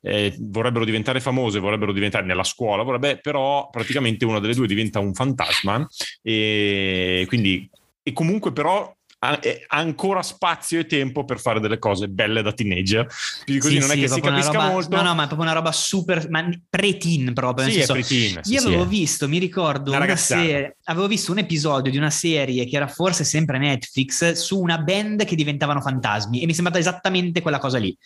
eh, 0.00 0.36
vorrebbero 0.38 0.84
diventare 0.84 1.20
famose, 1.20 1.58
vorrebbero 1.58 1.92
diventare 1.92 2.26
nella 2.26 2.44
scuola, 2.44 2.82
vorrebbe, 2.82 3.18
però 3.18 3.68
praticamente 3.70 4.24
una 4.24 4.40
delle 4.40 4.54
due 4.54 4.66
diventa 4.66 4.98
un 4.98 5.14
fantasma 5.14 5.86
e 6.22 7.24
quindi 7.28 7.68
e 8.04 8.12
comunque 8.12 8.52
però 8.52 8.92
ha, 9.24 9.38
è- 9.38 9.64
ancora 9.68 10.20
spazio 10.22 10.80
e 10.80 10.86
tempo 10.86 11.24
per 11.24 11.38
fare 11.38 11.60
delle 11.60 11.78
cose 11.78 12.08
belle 12.08 12.42
da 12.42 12.52
teenager. 12.52 13.06
Più 13.44 13.54
di 13.54 13.60
così 13.60 13.74
Sì, 13.74 13.78
non 13.78 13.90
è 13.90 13.94
sì, 13.94 14.00
che 14.00 14.08
si 14.08 14.20
capisca 14.20 14.50
roba- 14.52 14.68
molto. 14.68 14.96
No, 14.96 15.02
no, 15.02 15.14
ma 15.14 15.22
è 15.24 15.26
proprio 15.26 15.46
una 15.48 15.56
roba 15.56 15.70
super 15.72 16.28
ma 16.28 16.48
pre-teen 16.68 17.32
proprio. 17.32 17.66
sì, 17.66 17.72
è 17.72 17.76
senso, 17.84 17.92
pre-teen. 17.92 18.40
Io 18.44 18.60
sì, 18.60 18.66
avevo 18.66 18.82
è. 18.82 18.86
visto, 18.86 19.28
mi 19.28 19.38
ricordo, 19.38 19.92
Una 19.92 20.16
serie, 20.16 20.76
avevo 20.84 21.06
visto 21.06 21.30
un 21.30 21.38
episodio 21.38 21.90
di 21.92 21.98
una 21.98 22.10
serie 22.10 22.66
che 22.66 22.76
era 22.76 22.88
forse 22.88 23.22
sempre 23.24 23.58
Netflix 23.58 24.32
su 24.32 24.58
una 24.60 24.78
band 24.78 25.24
che 25.24 25.36
diventavano 25.36 25.80
fantasmi 25.80 26.40
e 26.40 26.44
mi 26.46 26.50
è 26.50 26.54
sembrata 26.54 26.78
esattamente 26.80 27.40
quella 27.42 27.58
cosa 27.58 27.78
lì. 27.78 27.96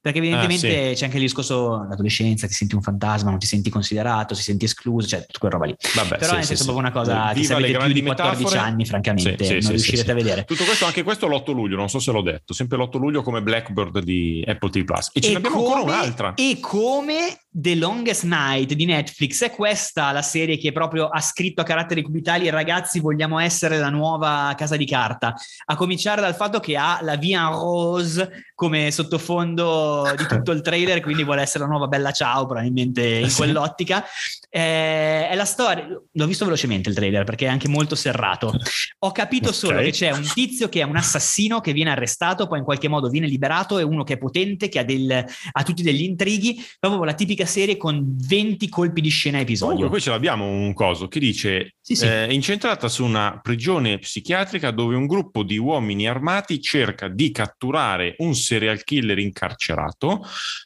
Perché 0.00 0.18
evidentemente 0.18 0.90
Ah, 0.90 0.92
c'è 0.94 1.04
anche 1.06 1.16
il 1.16 1.22
discorso 1.22 1.86
l'adolescenza, 1.88 2.46
ti 2.46 2.52
senti 2.52 2.74
un 2.74 2.82
fantasma, 2.82 3.30
non 3.30 3.38
ti 3.38 3.46
senti 3.46 3.70
considerato, 3.70 4.34
ti 4.34 4.42
senti 4.42 4.66
escluso, 4.66 5.08
cioè 5.08 5.20
tutta 5.26 5.38
quella 5.38 5.54
roba 5.54 5.66
lì. 5.66 5.74
Vabbè, 5.94 6.18
Però 6.18 6.40
sì. 6.42 6.54
proprio 6.54 6.76
una 6.76 6.92
cosa 6.92 7.30
che 7.32 7.40
Viva 7.40 7.58
le 7.58 7.64
avete 7.74 7.84
più 7.84 7.92
di 7.94 8.02
14 8.02 8.42
metafore. 8.44 8.58
anni, 8.70 8.84
francamente, 8.86 9.58
non 9.60 9.70
riuscirete 9.70 10.10
a 10.10 10.14
vedere. 10.14 10.44
Tutto 10.44 10.64
questo, 10.66 10.84
anche 10.84 11.02
questo 11.02 11.26
l'8 11.26 11.52
luglio, 11.52 11.76
non 11.76 11.88
so 11.88 11.98
se 11.98 12.12
l'ho 12.12 12.22
detto, 12.22 12.52
sempre 12.52 12.76
l'8 12.76 12.98
luglio 12.98 13.22
come 13.22 13.40
Blackbird 13.40 14.00
di 14.00 14.44
Apple 14.46 14.70
TV 14.70 14.84
Plus. 14.84 15.10
E 15.14 15.20
ce 15.20 15.30
ne 15.30 15.36
abbiamo 15.36 15.58
ancora 15.58 15.80
un'altra. 15.80 16.34
E 16.34 16.58
come 16.60 17.45
The 17.58 17.74
Longest 17.74 18.24
Night 18.24 18.74
di 18.74 18.84
Netflix, 18.84 19.42
è 19.42 19.50
questa 19.50 20.12
la 20.12 20.20
serie 20.20 20.58
che 20.58 20.72
proprio 20.72 21.08
ha 21.08 21.22
scritto 21.22 21.62
a 21.62 21.64
caratteri 21.64 22.02
cubitali 22.02 22.50
ragazzi 22.50 23.00
vogliamo 23.00 23.38
essere 23.38 23.78
la 23.78 23.88
nuova 23.88 24.52
casa 24.58 24.76
di 24.76 24.84
carta, 24.84 25.34
a 25.64 25.74
cominciare 25.74 26.20
dal 26.20 26.34
fatto 26.34 26.60
che 26.60 26.76
ha 26.76 26.98
la 27.00 27.18
en 27.18 27.48
Rose 27.48 28.44
come 28.54 28.90
sottofondo 28.90 30.12
di 30.14 30.26
tutto 30.28 30.52
il 30.52 30.60
trailer, 30.60 31.00
quindi 31.00 31.24
vuole 31.24 31.40
essere 31.40 31.64
la 31.64 31.70
nuova 31.70 31.86
Bella 31.86 32.10
Ciao 32.10 32.44
probabilmente 32.44 33.02
in 33.02 33.32
quell'ottica. 33.34 34.04
Eh, 34.50 35.26
è 35.28 35.34
la 35.34 35.44
storia, 35.46 35.86
l'ho 35.86 36.26
visto 36.26 36.44
velocemente 36.44 36.90
il 36.90 36.94
trailer 36.94 37.24
perché 37.24 37.46
è 37.46 37.48
anche 37.48 37.68
molto 37.68 37.94
serrato. 37.94 38.54
Ho 38.98 39.12
capito 39.12 39.50
solo 39.50 39.78
Ok. 39.78 39.84
che 39.84 39.90
c'è 39.92 40.10
un 40.10 40.28
tizio 40.34 40.68
che 40.68 40.80
è 40.80 40.84
un 40.84 40.96
assassino 40.96 41.60
che 41.60 41.72
viene 41.72 41.90
arrestato, 41.90 42.46
poi 42.46 42.58
in 42.58 42.64
qualche 42.64 42.88
modo 42.88 43.08
viene 43.08 43.26
liberato, 43.26 43.78
è 43.78 43.82
uno 43.82 44.04
che 44.04 44.14
è 44.14 44.18
potente, 44.18 44.68
che 44.68 44.80
ha, 44.80 44.84
del, 44.84 45.24
ha 45.52 45.62
tutti 45.62 45.82
degli 45.82 46.02
intrighi, 46.02 46.62
proprio 46.78 47.02
la 47.04 47.14
tipica 47.14 47.44
serie 47.46 47.76
con 47.76 48.16
20 48.16 48.68
colpi 48.68 49.00
di 49.00 49.08
scena 49.08 49.38
episodio. 49.38 49.74
Comunque 49.74 49.96
qui 49.96 50.04
ce 50.06 50.10
l'abbiamo 50.10 50.46
un 50.46 50.74
coso 50.74 51.08
che 51.08 51.18
dice 51.18 51.74
Sì, 51.80 51.94
sì. 51.94 52.06
eh, 52.06 52.32
incentrata 52.32 52.88
su 52.88 53.04
una 53.04 53.40
prigione 53.42 53.98
psichiatrica 53.98 54.70
dove 54.70 54.94
un 54.96 55.06
gruppo 55.06 55.42
di 55.42 55.56
uomini 55.56 56.06
armati 56.06 56.60
cerca 56.60 57.08
di 57.08 57.30
catturare 57.30 58.14
un 58.18 58.34
serial 58.34 58.82
killer 58.84 59.18
incarcerato 59.18 60.22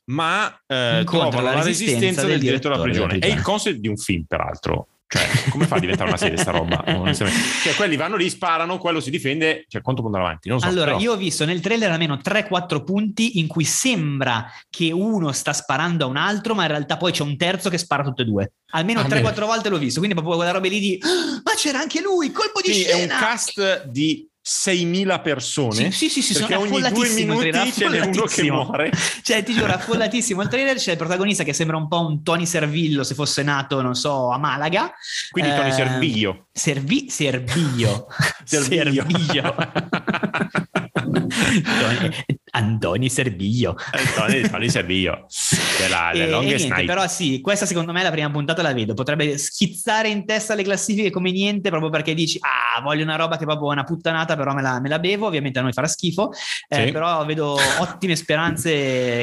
ma 0.06 0.50
eh, 0.66 1.02
trovano 1.04 1.40
la 1.40 1.54
la 1.54 1.62
resistenza 1.62 2.22
del 2.22 2.30
del 2.30 2.40
direttore 2.40 2.74
della 2.74 2.86
prigione. 2.86 3.14
È 3.14 3.18
prigione. 3.18 3.38
il 3.38 3.42
concept 3.42 3.78
di 3.78 3.88
un 3.88 3.96
film 3.96 4.24
peraltro. 4.26 4.88
Cioè, 5.12 5.48
come 5.50 5.66
fa 5.66 5.74
a 5.74 5.80
diventare 5.80 6.08
una 6.08 6.16
serie 6.16 6.36
sta 6.36 6.52
roba? 6.52 6.84
Cioè, 7.12 7.74
quelli 7.74 7.96
vanno 7.96 8.14
lì, 8.14 8.30
sparano, 8.30 8.78
quello 8.78 9.00
si 9.00 9.10
difende. 9.10 9.64
Cioè, 9.66 9.82
quanto 9.82 10.02
può 10.02 10.10
andare 10.10 10.28
avanti? 10.30 10.48
Non 10.48 10.60
so. 10.60 10.66
Allora, 10.66 10.92
però- 10.92 11.00
io 11.00 11.12
ho 11.12 11.16
visto 11.16 11.44
nel 11.44 11.58
trailer 11.60 11.90
almeno 11.90 12.16
3-4 12.22 12.84
punti 12.84 13.40
in 13.40 13.48
cui 13.48 13.64
sembra 13.64 14.46
che 14.70 14.92
uno 14.92 15.32
sta 15.32 15.52
sparando 15.52 16.04
a 16.04 16.08
un 16.08 16.16
altro, 16.16 16.54
ma 16.54 16.62
in 16.62 16.68
realtà 16.68 16.96
poi 16.96 17.10
c'è 17.10 17.22
un 17.24 17.36
terzo 17.36 17.68
che 17.70 17.78
spara 17.78 18.04
tutte 18.04 18.22
e 18.22 18.24
due. 18.24 18.52
Almeno 18.70 19.00
Ah, 19.00 19.06
3-4 19.06 19.46
volte 19.46 19.68
l'ho 19.68 19.78
visto, 19.78 19.98
quindi 19.98 20.14
proprio 20.16 20.36
quella 20.36 20.52
roba 20.52 20.68
lì 20.68 20.78
di 20.78 20.98
"Ah, 21.02 21.40
ma 21.42 21.54
c'era 21.56 21.80
anche 21.80 22.00
lui, 22.00 22.30
colpo 22.30 22.60
di 22.60 22.68
Quindi 22.70 22.84
è 22.84 22.92
un 22.92 22.98
scena! 23.00 23.18
cast 23.18 23.86
di 23.88 24.28
6.000 24.42 25.20
persone. 25.22 25.90
Sì, 25.90 26.08
sì, 26.08 26.22
sì, 26.22 26.32
perché 26.32 26.54
sono 26.54 26.66
ogni 26.74 26.88
due 26.90 27.08
minuti 27.10 27.72
ce 27.72 27.88
n'è 27.88 28.00
uno 28.00 28.22
che 28.22 28.42
muore. 28.50 28.90
Cioè, 29.22 29.42
ti 29.42 29.52
giuro, 29.52 29.72
affollatissimo 29.72 30.40
il 30.42 30.48
trailer. 30.48 30.76
C'è 30.76 30.92
il 30.92 30.96
protagonista 30.96 31.44
che 31.44 31.52
sembra 31.52 31.76
un 31.76 31.88
po' 31.88 32.06
un 32.06 32.22
Tony 32.22 32.46
Servillo 32.46 33.04
se 33.04 33.14
fosse 33.14 33.42
nato, 33.42 33.82
non 33.82 33.94
so, 33.94 34.30
a 34.30 34.38
Malaga. 34.38 34.92
Quindi 35.30 35.50
Tony 35.54 35.68
Eh, 35.68 35.72
Servillo. 35.72 36.46
Servi- 36.52 37.10
Servillo. 37.10 38.06
Servillo. 38.44 39.04
Servillo. 39.06 39.54
Tony- 41.62 42.39
Antoni 42.50 43.08
Servillo. 43.08 43.76
Eh, 43.92 44.14
Tony, 44.14 44.48
Tony 44.48 44.68
Servillo. 44.68 45.26
Della, 45.78 46.10
E, 46.10 46.18
della 46.18 46.24
e 46.26 46.30
Longest 46.30 46.64
niente, 46.66 46.84
però 46.84 47.06
sì, 47.08 47.40
questa 47.40 47.66
secondo 47.66 47.92
me 47.92 48.02
la 48.02 48.10
prima 48.10 48.30
puntata 48.30 48.62
la 48.62 48.72
vedo, 48.72 48.94
potrebbe 48.94 49.36
schizzare 49.38 50.08
in 50.08 50.24
testa 50.26 50.54
le 50.54 50.62
classifiche 50.62 51.10
come 51.10 51.30
niente 51.32 51.70
proprio 51.70 51.90
perché 51.90 52.14
dici 52.14 52.38
ah 52.40 52.80
voglio 52.82 53.02
una 53.02 53.16
roba 53.16 53.36
che 53.36 53.44
proprio 53.44 53.70
è 53.70 53.72
una 53.72 53.84
puttanata 53.84 54.36
però 54.36 54.52
me 54.54 54.62
la, 54.62 54.80
me 54.80 54.88
la 54.88 54.98
bevo, 54.98 55.26
ovviamente 55.26 55.58
a 55.58 55.62
noi 55.62 55.72
farà 55.72 55.86
schifo, 55.86 56.30
eh, 56.68 56.86
Sì. 56.86 56.92
però 56.92 57.24
vedo 57.24 57.56
ottime 57.78 58.16
speranze 58.16 58.70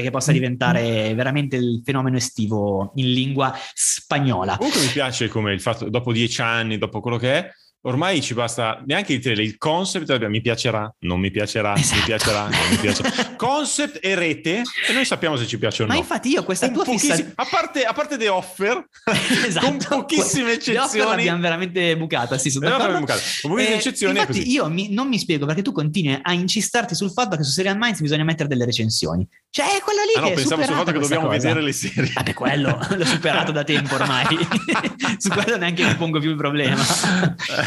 che 0.01 0.09
possa 0.11 0.31
diventare 0.31 1.13
veramente 1.13 1.55
il 1.55 1.81
fenomeno 1.83 2.17
estivo 2.17 2.91
in 2.95 3.11
lingua 3.11 3.55
spagnola. 3.73 4.57
Comunque 4.57 4.81
mi 4.81 4.87
piace 4.87 5.27
come 5.27 5.53
il 5.53 5.61
fatto, 5.61 5.89
dopo 5.89 6.11
dieci 6.11 6.41
anni, 6.41 6.77
dopo 6.77 6.99
quello 6.99 7.17
che 7.17 7.33
è, 7.33 7.51
ormai 7.81 8.21
ci 8.21 8.33
basta 8.33 8.81
neanche 8.85 9.13
il 9.13 9.21
trailer, 9.21 9.43
il 9.45 9.57
concept, 9.57 10.25
mi 10.27 10.41
piacerà, 10.41 10.93
non 10.99 11.19
mi 11.19 11.31
piacerà, 11.31 11.75
Esatto. 11.75 11.99
mi 11.99 12.05
piacerà, 12.05 12.41
non 12.49 12.69
mi 12.69 12.75
piacerà. 12.77 13.09
concept 13.37 13.99
e 14.01 14.15
rete, 14.15 14.61
e 14.87 14.93
noi 14.93 15.05
sappiamo 15.05 15.35
se 15.37 15.45
ci 15.47 15.57
piace 15.57 15.83
o 15.83 15.85
no. 15.85 15.93
Ma 15.93 15.97
infatti 15.99 16.29
io 16.29 16.43
questa 16.43 16.65
Con 16.65 16.75
tua 16.75 16.83
pochissimi- 16.85 17.11
fissazione... 17.13 17.33
a, 17.37 17.47
parte, 17.49 17.83
a 17.85 17.93
parte 17.93 18.17
The 18.17 18.27
Offer, 18.29 18.85
con 19.61 19.77
pochissime 19.87 20.53
eccezioni. 20.53 21.09
l'abbiamo 21.09 21.41
veramente 21.41 21.95
bucata, 21.97 22.37
sì, 22.37 22.49
sono 22.49 22.65
The 22.65 22.71
d'accordo. 22.71 22.99
bucato. 22.99 23.21
Con 23.41 23.51
pochissime 23.51 23.73
Eh, 23.75 23.77
eccezioni 23.79 24.19
infatti 24.19 24.51
io 24.51 24.69
mi- 24.69 24.91
non 24.93 25.07
mi 25.07 25.19
spiego 25.19 25.45
perché 25.45 25.61
tu 25.61 25.71
continui 25.71 26.19
a 26.21 26.33
incistarti 26.33 26.95
sul 26.95 27.11
fatto 27.11 27.37
che 27.37 27.43
su 27.43 27.51
Serial 27.51 27.77
Minds 27.77 28.01
bisogna 28.01 28.23
mettere 28.23 28.49
delle 28.49 28.65
recensioni. 28.65 29.25
Cioè 29.49 29.77
è 29.77 29.81
quella 29.81 30.01
lì 30.03 30.11
Ah, 30.17 30.19
no, 30.21 30.25
che 30.27 30.31
è 30.33 30.35
pensavo 30.35 30.63
sul 30.63 30.73
fatto 30.75 30.91
che 30.91 30.99
dobbiamo 30.99 31.27
cosa. 31.27 31.37
vedere 31.37 31.61
le 31.61 31.71
serie. 31.71 32.11
Vabbè, 32.13 32.33
quello 32.33 32.79
l'ho 32.95 33.05
superato 33.05 33.51
da 33.51 33.63
tempo 33.63 33.95
ormai. 33.95 34.25
su 35.17 35.29
quello 35.29 35.57
neanche 35.57 35.83
mi 35.85 35.95
pongo 35.95 36.19
più 36.19 36.31
il 36.31 36.35
problema. 36.35 36.83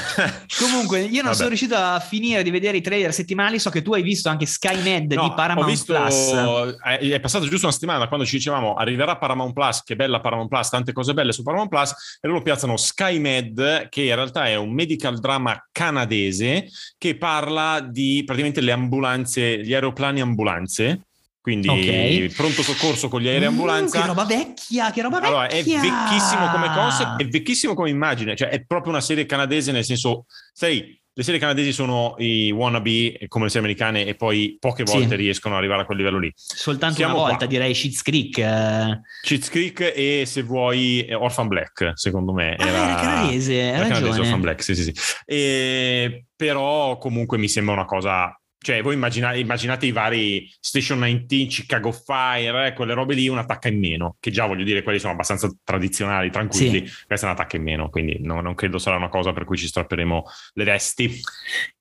Comunque, 0.58 1.00
io 1.00 1.22
non 1.22 1.22
Vabbè. 1.22 1.34
sono 1.34 1.48
riuscito 1.48 1.74
a 1.74 2.00
finire 2.00 2.42
di 2.42 2.50
vedere 2.50 2.76
i 2.76 2.80
trailer 2.80 3.12
settimanali. 3.12 3.58
So 3.58 3.70
che 3.70 3.82
tu 3.82 3.92
hai 3.94 4.02
visto 4.02 4.28
anche 4.28 4.46
Skynet 4.46 5.14
No, 5.14 5.22
di 5.28 5.32
Paramount 5.34 5.68
ho 5.68 5.70
visto, 5.70 5.94
Plus. 5.94 6.78
eh, 6.84 7.14
è 7.14 7.20
passata 7.20 7.46
giusto 7.46 7.66
una 7.66 7.74
settimana 7.74 8.08
quando 8.08 8.26
ci 8.26 8.36
dicevamo 8.36 8.74
arriverà 8.74 9.16
Paramount 9.16 9.52
Plus, 9.52 9.82
che 9.82 9.96
bella 9.96 10.20
Paramount 10.20 10.48
Plus, 10.48 10.68
tante 10.68 10.92
cose 10.92 11.14
belle 11.14 11.32
su 11.32 11.42
Paramount 11.42 11.70
Plus, 11.70 12.18
e 12.20 12.28
loro 12.28 12.42
piazzano 12.42 12.76
SkyMed, 12.76 13.88
che 13.88 14.02
in 14.02 14.14
realtà 14.14 14.46
è 14.46 14.56
un 14.56 14.72
medical 14.72 15.18
drama 15.18 15.68
canadese 15.72 16.68
che 16.98 17.16
parla 17.16 17.80
di 17.80 18.22
praticamente 18.24 18.60
le 18.60 18.72
ambulanze, 18.72 19.62
gli 19.62 19.74
aeroplani 19.74 20.20
ambulanze. 20.20 21.02
Quindi 21.40 21.68
Ok. 21.68 22.35
pronto 22.35 22.62
soccorso 22.62 23.09
con 23.09 23.20
gli 23.22 23.29
aerei 23.29 23.46
Uh, 23.46 23.50
ambulanza. 23.50 24.00
che 24.00 24.07
roba 24.07 24.24
vecchia, 24.24 24.90
che 24.90 25.00
roba 25.00 25.20
Allora, 25.20 25.46
è 25.48 25.62
vecchia. 25.62 25.81
vecchissimo 25.81 26.48
come 26.50 26.68
concept, 26.70 27.20
è 27.22 27.24
vecchissimo 27.29 27.74
come 27.74 27.88
immagine, 27.88 28.37
cioè 28.37 28.48
è 28.48 28.62
proprio 28.64 28.92
una 28.92 29.00
serie 29.00 29.24
canadese 29.24 29.72
nel 29.72 29.85
senso, 29.85 30.26
sai, 30.53 30.98
le 31.12 31.22
serie 31.24 31.40
canadesi 31.40 31.72
sono 31.72 32.14
i 32.18 32.50
wannabe 32.50 33.16
eh, 33.18 33.26
come 33.29 33.44
le 33.44 33.50
serie 33.50 33.66
americane 33.66 34.07
e 34.07 34.14
poi 34.14 34.57
poche 34.61 34.87
Sì. 34.87 34.92
volte 34.96 35.16
riescono 35.16 35.55
ad 35.55 35.61
arrivare 35.61 35.83
a 35.83 35.85
quel 35.87 35.98
livello 35.98 36.18
lì. 36.18 36.31
Soltanto 36.35 36.96
Siamo 36.96 37.12
una 37.14 37.22
qua. 37.22 37.31
volta, 37.31 37.46
direi 37.46 37.74
Shit's 37.74 38.03
Creek. 38.03 38.38
eh. 38.38 39.00
Cheats 39.22 39.48
Creek 39.50 39.92
e 39.94 40.22
se 40.26 40.42
vuoi 40.42 41.07
Orphan 41.11 41.48
Black, 41.48 41.92
secondo 41.94 42.33
me. 42.33 42.55
Ah, 42.55 42.66
Era, 42.66 42.85
era 42.85 42.94
canadese, 43.00 43.55
era 43.61 43.87
canadese. 43.88 44.20
Orphan 44.20 44.40
Black, 44.40 44.62
sì, 44.62 44.74
sì, 44.74 44.83
sì. 44.85 44.92
E, 45.24 46.26
però 46.37 46.96
comunque 46.98 47.38
mi 47.38 47.48
sembra 47.48 47.74
una 47.74 47.87
cosa... 47.87 48.35
Cioè, 48.62 48.82
voi 48.82 48.92
immaginate, 48.92 49.38
immaginate 49.38 49.86
i 49.86 49.90
vari 49.92 50.52
Station 50.60 51.00
19, 51.00 51.46
Chicago 51.46 51.92
Fire, 51.92 52.66
eh, 52.66 52.72
quelle 52.74 52.92
robe 52.92 53.14
lì, 53.14 53.26
un 53.26 53.38
attacco 53.38 53.68
in 53.68 53.78
meno, 53.78 54.16
che 54.20 54.30
già 54.30 54.44
voglio 54.44 54.64
dire, 54.64 54.82
quelli 54.82 54.98
sono 54.98 55.14
abbastanza 55.14 55.50
tradizionali, 55.64 56.30
tranquilli. 56.30 56.80
Questa 57.06 57.26
è 57.26 57.30
un 57.30 57.36
attacco 57.36 57.56
in 57.56 57.62
meno, 57.62 57.88
quindi 57.88 58.18
no- 58.20 58.42
non 58.42 58.54
credo 58.54 58.76
sarà 58.76 58.96
una 58.96 59.08
cosa 59.08 59.32
per 59.32 59.44
cui 59.44 59.56
ci 59.56 59.66
strapperemo 59.66 60.24
le 60.54 60.64
vesti. 60.64 61.20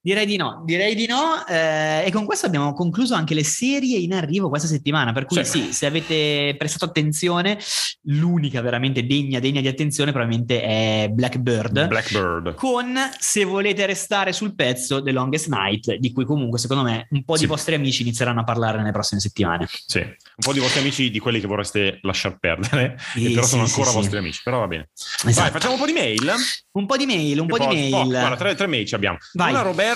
Direi 0.01 0.25
di 0.25 0.37
no, 0.37 0.61
direi 0.65 0.95
di 0.95 1.07
no. 1.07 1.45
eh, 1.45 2.03
e 2.05 2.11
con 2.11 2.23
questo 2.23 2.45
abbiamo 2.45 2.71
concluso 2.73 3.15
anche 3.15 3.33
le 3.33 3.43
serie 3.43 3.97
in 3.97 4.13
arrivo 4.13 4.47
questa 4.47 4.67
settimana. 4.67 5.11
Per 5.11 5.25
cui 5.25 5.43
Sì. 5.43 5.63
sì, 5.63 5.73
se 5.73 5.85
avete 5.87 6.55
prestato 6.57 6.85
attenzione, 6.85 7.57
l'unica 8.03 8.61
veramente 8.61 9.05
degna, 9.05 9.39
degna 9.39 9.59
di 9.59 9.67
attenzione 9.67 10.11
probabilmente 10.11 10.61
è 10.61 11.09
Blackbird. 11.11 11.87
Blackbird. 11.87 12.53
con, 12.55 12.97
se 13.19 13.43
volete 13.43 13.85
restare 13.85 14.31
sul 14.31 14.55
pezzo, 14.55 15.03
The 15.03 15.11
Longest 15.11 15.49
Night, 15.49 15.93
di 15.95 16.13
cui 16.13 16.23
comunque 16.23 16.59
secondo 16.59 16.83
me 16.83 17.07
un 17.09 17.23
po' 17.25 17.33
di 17.33 17.39
Sì. 17.41 17.45
vostri 17.47 17.75
amici 17.75 18.01
inizieranno 18.03 18.39
a 18.39 18.43
parlare 18.45 18.77
nelle 18.77 18.91
prossime 18.91 19.19
settimane. 19.19 19.67
Sì, 19.85 19.99
un 19.99 20.13
po' 20.39 20.53
di 20.53 20.59
vostri 20.59 20.79
amici 20.79 21.09
di 21.11 21.19
quelli 21.19 21.41
che 21.41 21.47
vorreste 21.47 21.99
lasciar 22.03 22.37
perdere, 22.39 22.97
Sì, 23.13 23.25
e 23.25 23.33
però 23.33 23.45
sono 23.45 23.63
ancora 23.63 23.89
sì, 23.89 23.95
vostri 23.95 24.13
sì. 24.13 24.17
amici, 24.17 24.41
però 24.45 24.59
va 24.59 24.67
bene. 24.67 24.89
Esatto. 25.25 25.41
Vai, 25.41 25.51
facciamo 25.51 25.73
un 25.73 25.79
po' 25.79 25.85
di 25.85 25.93
mail. 25.93 26.31
Un 26.71 26.85
po' 26.85 26.95
di 26.95 27.05
mail, 27.05 27.39
un 27.39 27.47
po' 27.47 27.55
Che 27.57 27.67
di 27.67 27.67
poi- 27.67 27.89
mail. 27.89 27.93
oh, 27.95 28.05
guarda, 28.07 28.35
tre, 28.37 28.55
tre 28.55 28.67
mail 28.67 28.85
ci 28.85 28.95
abbiamo. 28.95 29.17
Vai. 29.33 29.51
Una 29.51 29.61
Roberta 29.61 29.87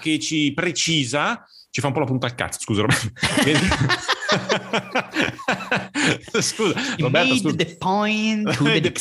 che 0.00 0.18
ci 0.18 0.52
precisa, 0.54 1.44
ci 1.70 1.80
fa 1.80 1.88
un 1.88 1.92
po' 1.92 2.00
la 2.00 2.06
punta 2.06 2.26
al 2.26 2.34
cazzo, 2.34 2.60
scusa 2.60 2.82
Roberta. 2.82 3.10
scusa, 6.40 6.74
Roberta, 6.98 7.52
made 8.60 8.92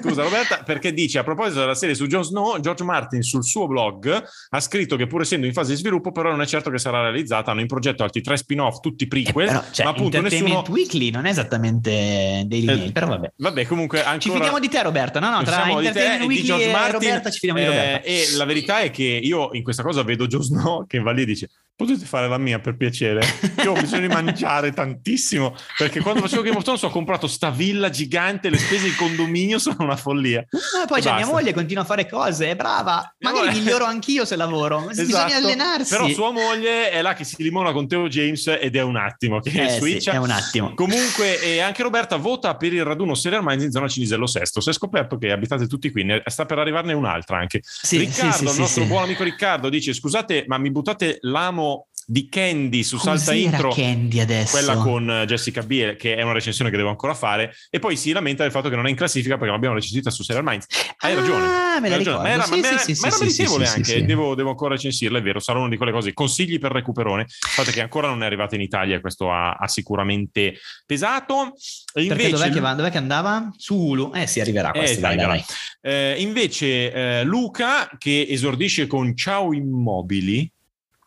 scusa. 0.00 0.22
Roberta, 0.22 0.62
perché 0.64 0.92
dice 0.92 1.18
a 1.18 1.24
proposito 1.24 1.60
della 1.60 1.74
serie 1.74 1.94
su 1.94 2.06
Jon 2.06 2.24
Snow, 2.24 2.58
George 2.60 2.84
Martin 2.84 3.22
sul 3.22 3.44
suo 3.44 3.66
blog 3.66 4.22
ha 4.50 4.60
scritto 4.60 4.96
che 4.96 5.06
pur 5.06 5.22
essendo 5.22 5.46
in 5.46 5.52
fase 5.52 5.72
di 5.72 5.78
sviluppo 5.78 6.12
però 6.12 6.30
non 6.30 6.40
è 6.40 6.46
certo 6.46 6.70
che 6.70 6.78
sarà 6.78 7.00
realizzata, 7.02 7.50
hanno 7.50 7.60
in 7.60 7.66
progetto 7.66 8.02
altri 8.02 8.20
tre 8.20 8.36
spin-off, 8.36 8.80
tutti 8.80 9.04
Eh, 9.04 9.08
prequel, 9.08 9.46
però, 9.46 9.64
cioè, 9.70 9.84
ma 9.84 9.90
appunto 9.92 10.20
nessuno... 10.20 10.64
Weekly 10.68 11.10
non 11.10 11.26
è 11.26 11.30
esattamente 11.30 12.44
Daily 12.46 12.68
Eh, 12.68 12.76
Mail, 12.76 12.92
però 12.92 13.06
vabbè. 13.08 13.32
Vabbè, 13.36 13.66
comunque 13.66 13.98
ancora... 13.98 14.20
Ci 14.20 14.30
fidiamo 14.30 14.58
di 14.58 14.68
te 14.68 14.82
Roberta, 14.82 15.20
no 15.20 15.30
no, 15.30 15.42
tra 15.42 15.68
Entertainment 15.68 16.26
Weekly 16.26 16.46
George 16.46 16.68
e 16.68 16.72
Martin, 16.72 16.92
Roberta 16.92 17.30
ci 17.30 17.38
fidiamo 17.38 17.60
di 17.60 17.66
eh, 17.66 17.68
Roberta. 17.68 18.06
E 18.06 18.24
la 18.36 18.44
verità 18.44 18.80
è 18.80 18.90
che 18.90 19.20
io 19.22 19.50
in 19.52 19.62
questa 19.62 19.82
cosa 19.82 20.02
vedo 20.02 20.26
Joe 20.26 20.42
Snow 20.42 20.86
che 20.86 20.98
va 21.00 21.12
lì 21.12 21.22
e 21.22 21.26
dice 21.26 21.50
potete 21.84 22.04
fare 22.04 22.28
la 22.28 22.36
mia 22.36 22.58
per 22.58 22.76
piacere? 22.76 23.22
Io 23.64 23.72
ho 23.72 23.80
bisogno 23.80 24.06
di 24.06 24.12
mangiare 24.12 24.72
tantissimo 24.72 25.54
perché 25.78 26.00
quando 26.00 26.20
facevo 26.20 26.42
Game 26.42 26.56
of 26.56 26.62
Thrones 26.62 26.82
ho 26.82 26.90
comprato 26.90 27.26
sta 27.26 27.48
villa 27.50 27.88
gigante, 27.88 28.50
le 28.50 28.58
spese 28.58 28.84
di 28.84 28.94
condominio 28.94 29.58
sono 29.58 29.76
una 29.80 29.96
follia. 29.96 30.44
Ah, 30.80 30.86
poi 30.86 30.98
E 30.98 31.02
c'è 31.02 31.14
mia 31.14 31.26
moglie 31.26 31.54
continua 31.54 31.82
a 31.82 31.86
fare 31.86 32.06
cose, 32.08 32.50
è 32.50 32.56
brava. 32.56 33.14
Magari 33.20 33.46
Vabbè. 33.46 33.58
miglioro 33.58 33.84
anch'io 33.86 34.24
se 34.24 34.36
lavoro. 34.36 34.80
Bisogna 34.88 35.26
Esatto. 35.26 35.34
allenarsi. 35.34 35.94
Però 35.94 36.08
sua 36.10 36.30
moglie 36.32 36.90
è 36.90 37.00
là 37.02 37.14
che 37.14 37.24
si 37.24 37.42
limona 37.42 37.72
con 37.72 37.88
Teo 37.88 38.08
James 38.08 38.46
ed 38.60 38.76
è 38.76 38.82
un 38.82 38.96
attimo 38.96 39.40
che 39.40 39.50
Eh, 39.50 39.68
sì, 39.70 39.78
switcha. 39.78 40.12
è 40.12 40.16
un 40.18 40.30
attimo. 40.30 40.74
Comunque, 40.74 41.40
e 41.42 41.60
anche 41.60 41.82
Roberta 41.82 42.16
vota 42.16 42.56
per 42.56 42.72
il 42.74 42.84
raduno 42.84 43.14
Serial 43.14 43.42
Minds 43.42 43.64
in 43.64 43.70
zona 43.70 43.88
Cinisello 43.88 44.26
Sesto. 44.26 44.60
Si 44.60 44.68
è 44.70 44.72
scoperto 44.72 45.16
che 45.18 45.30
abitate 45.32 45.66
tutti 45.66 45.90
qui, 45.90 46.04
ne- 46.04 46.22
sta 46.26 46.44
per 46.44 46.58
arrivarne 46.58 46.92
un'altra 46.92 47.38
anche. 47.38 47.60
Sì, 47.62 47.98
Riccardo, 47.98 48.32
sì, 48.32 48.38
sì, 48.38 48.44
il 48.44 48.50
sì, 48.50 48.60
nostro 48.60 48.82
sì. 48.82 48.88
buon 48.88 49.02
amico 49.04 49.22
Riccardo, 49.22 49.68
dice: 49.68 49.92
Scusate, 49.94 50.44
ma 50.46 50.58
mi 50.58 50.70
buttate 50.70 51.18
l'amo 51.22 51.69
di 52.10 52.28
Candy 52.28 52.82
su 52.82 52.96
Cos'era 52.96 53.36
Intro. 53.36 53.70
Candy 53.70 54.18
adesso? 54.18 54.50
Quella 54.50 54.74
con 54.74 55.08
eh, 55.08 55.26
Jessica 55.26 55.62
Biel, 55.62 55.94
che 55.94 56.16
è 56.16 56.22
una 56.22 56.32
recensione 56.32 56.68
che 56.68 56.76
devo 56.76 56.88
ancora 56.88 57.14
fare, 57.14 57.54
e 57.70 57.78
poi 57.78 57.96
si 57.96 58.10
lamenta 58.10 58.42
del 58.42 58.50
fatto 58.50 58.68
che 58.68 58.74
non 58.74 58.86
è 58.86 58.90
in 58.90 58.96
classifica 58.96 59.36
perché 59.36 59.52
l'abbiamo 59.52 59.76
recensita 59.76 60.10
su 60.10 60.24
Serial 60.24 60.44
Minds. 60.44 60.66
Hai 60.98 61.14
ragione. 61.14 61.44
Ah, 61.46 61.78
me 61.80 61.88
la 61.88 61.94
Hai 61.94 62.04
ragione. 62.04 62.22
Ma 62.22 62.28
era, 62.30 62.42
Sì, 62.42 62.50
ma 62.50 62.56
sì, 62.56 62.66
era- 62.66 62.78
sì, 62.78 62.92
ma 63.00 63.06
era 63.06 63.16
sì, 63.16 63.22
meritevole 63.22 63.64
sì, 63.64 63.70
sì, 63.70 63.76
anche, 63.76 63.90
sì, 63.92 63.98
sì. 63.98 64.04
Devo, 64.06 64.34
devo 64.34 64.48
ancora 64.50 64.74
recensirla, 64.74 65.18
è 65.18 65.22
vero, 65.22 65.38
sarà 65.38 65.60
una 65.60 65.68
di 65.68 65.76
quelle 65.76 65.92
cose. 65.92 66.12
Consigli 66.12 66.58
per 66.58 66.72
recuperone. 66.72 67.22
Il 67.22 67.28
fatto 67.38 67.70
che 67.70 67.80
ancora 67.80 68.08
non 68.08 68.24
è 68.24 68.26
arrivata 68.26 68.56
in 68.56 68.62
Italia, 68.62 68.96
e 68.96 69.00
questo 69.00 69.30
ha, 69.30 69.52
ha 69.52 69.68
sicuramente 69.68 70.54
pesato. 70.84 71.52
E 71.94 72.06
Perché 72.06 72.22
invece, 72.24 72.30
dov'è 72.30 72.50
che, 72.50 72.60
va- 72.60 72.74
dov'è 72.74 72.90
che 72.90 72.98
andava? 72.98 73.52
Su 73.56 73.76
Hulu. 73.76 74.10
Eh 74.16 74.26
sì, 74.26 74.40
arriverà 74.40 74.72
Eh, 74.72 74.78
questo. 74.78 75.00
dai, 75.00 75.14
dai, 75.16 75.26
dai, 75.26 75.44
dai. 75.80 75.92
Eh, 75.92 76.20
invece 76.20 76.92
eh, 76.92 77.22
Luca 77.24 77.88
che 77.98 78.26
esordisce 78.28 78.88
con 78.88 79.16
Ciao 79.16 79.52
Immobili. 79.54 80.50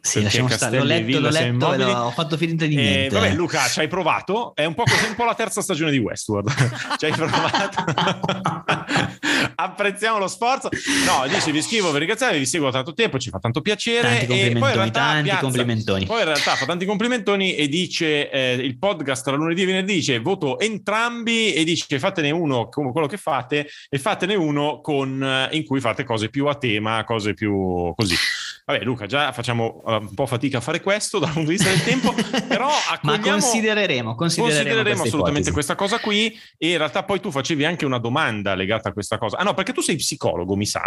Sì, 0.06 0.22
lasciamo 0.22 0.50
stare. 0.50 0.80
L'ho 0.80 0.84
letto, 0.84 1.00
l'ho 1.02 1.06
Villa 1.06 1.32
sei 1.32 1.42
letto 1.52 1.54
immobili. 1.66 1.84
l'ho- 1.86 1.98
ho 2.00 2.12
fatto 2.12 2.36
finta 2.36 2.66
di 2.66 2.76
Eh, 2.76 2.82
niente. 2.82 3.16
vabbè, 3.16 3.34
Luca, 3.36 3.66
ci 3.70 3.80
hai 3.80 3.88
provato. 3.88 4.52
È 4.54 4.66
un 4.66 4.74
po' 4.74 4.84
così, 4.84 5.06
un 5.08 5.16
po' 5.16 5.24
la 5.24 5.34
terza 5.34 5.62
stagione 5.62 5.92
di 5.92 5.98
Westworld. 5.98 6.52
ci 7.00 7.06
hai 7.06 7.12
provato. 7.14 7.84
Apprezziamo 9.56 10.18
lo 10.20 10.28
sforzo. 10.28 10.70
No, 11.06 11.26
dice, 11.28 11.52
vi 11.54 11.62
scrivo 11.62 11.90
per 11.92 12.00
ringraziarvi, 12.00 12.38
vi 12.38 12.46
seguo 12.46 12.68
da 12.70 12.78
tanto 12.78 12.94
tempo, 12.94 13.18
ci 13.18 13.30
fa 13.30 13.40
tanto 13.40 13.62
piacere. 13.62 14.02
Tanti 14.10 14.24
e 14.24 14.28
poi 14.28 14.36
in 14.36 14.44
complimentoni, 14.60 14.74
realtà 14.76 15.00
tanti 15.00 15.24
piazza- 15.24 15.40
complimentoni. 15.42 16.06
Poi 16.06 16.20
in 16.20 16.26
realtà 16.26 16.56
fa 16.56 16.66
tanti 16.66 16.86
complimentoni 16.86 17.56
e 17.56 17.68
dice 17.70 18.30
eh, 18.30 18.54
il 18.56 18.78
podcast 18.78 19.24
tra 19.24 19.36
lunedì 19.36 19.62
e 19.62 19.66
venerdì 19.66 19.94
dice 19.94 20.20
voto 20.20 20.60
entrambi 20.60 21.54
e 21.54 21.64
dice 21.64 21.98
fatene 22.00 22.32
uno 22.32 22.68
come 22.68 22.92
quello 22.92 23.08
che 23.08 23.18
fate 23.18 23.68
e 23.90 23.98
fatene 24.00 24.36
uno 24.36 24.82
con, 24.82 25.24
eh, 25.24 25.56
in 25.56 25.64
cui 25.66 25.80
fate 25.80 26.04
cose 26.04 26.30
più 26.30 26.48
a 26.48 26.56
tema, 26.56 27.04
cose 27.06 27.34
più 27.34 27.94
così. 27.96 28.16
Vabbè, 28.66 28.84
Luca, 28.84 29.06
già 29.06 29.32
facciamo 29.34 29.82
uh, 29.84 29.92
un 29.94 30.14
po' 30.14 30.26
fatica 30.26 30.60
a 30.60 30.62
fare 30.62 30.82
questo 30.82 31.20
dal 31.20 31.32
punto 31.32 31.50
di 31.50 31.58
vista 31.58 31.70
del 31.70 31.84
tempo, 31.84 32.14
però 32.48 32.70
Ma 33.02 33.20
considereremo, 33.20 34.16
considereremo, 34.16 34.16
considereremo 34.16 35.02
assolutamente 35.04 35.50
ipotesi. 35.50 35.52
questa 35.52 35.76
cosa 35.76 36.00
qui. 36.00 36.40
E 36.58 36.72
in 36.72 36.78
realtà 36.78 37.04
poi 37.04 37.20
tu 37.20 37.30
facevi 37.30 37.66
anche 37.66 37.86
una 37.86 37.98
domanda 37.98 38.56
legata 38.56 38.90
a 38.90 38.94
questa 38.94 39.18
cosa. 39.18 39.38
Ah, 39.38 39.44
no, 39.44 39.54
perché 39.54 39.74
tu 39.74 39.82
sei 39.82 39.98
psicologo, 39.98 40.56
mi 40.56 40.66
sa, 40.66 40.84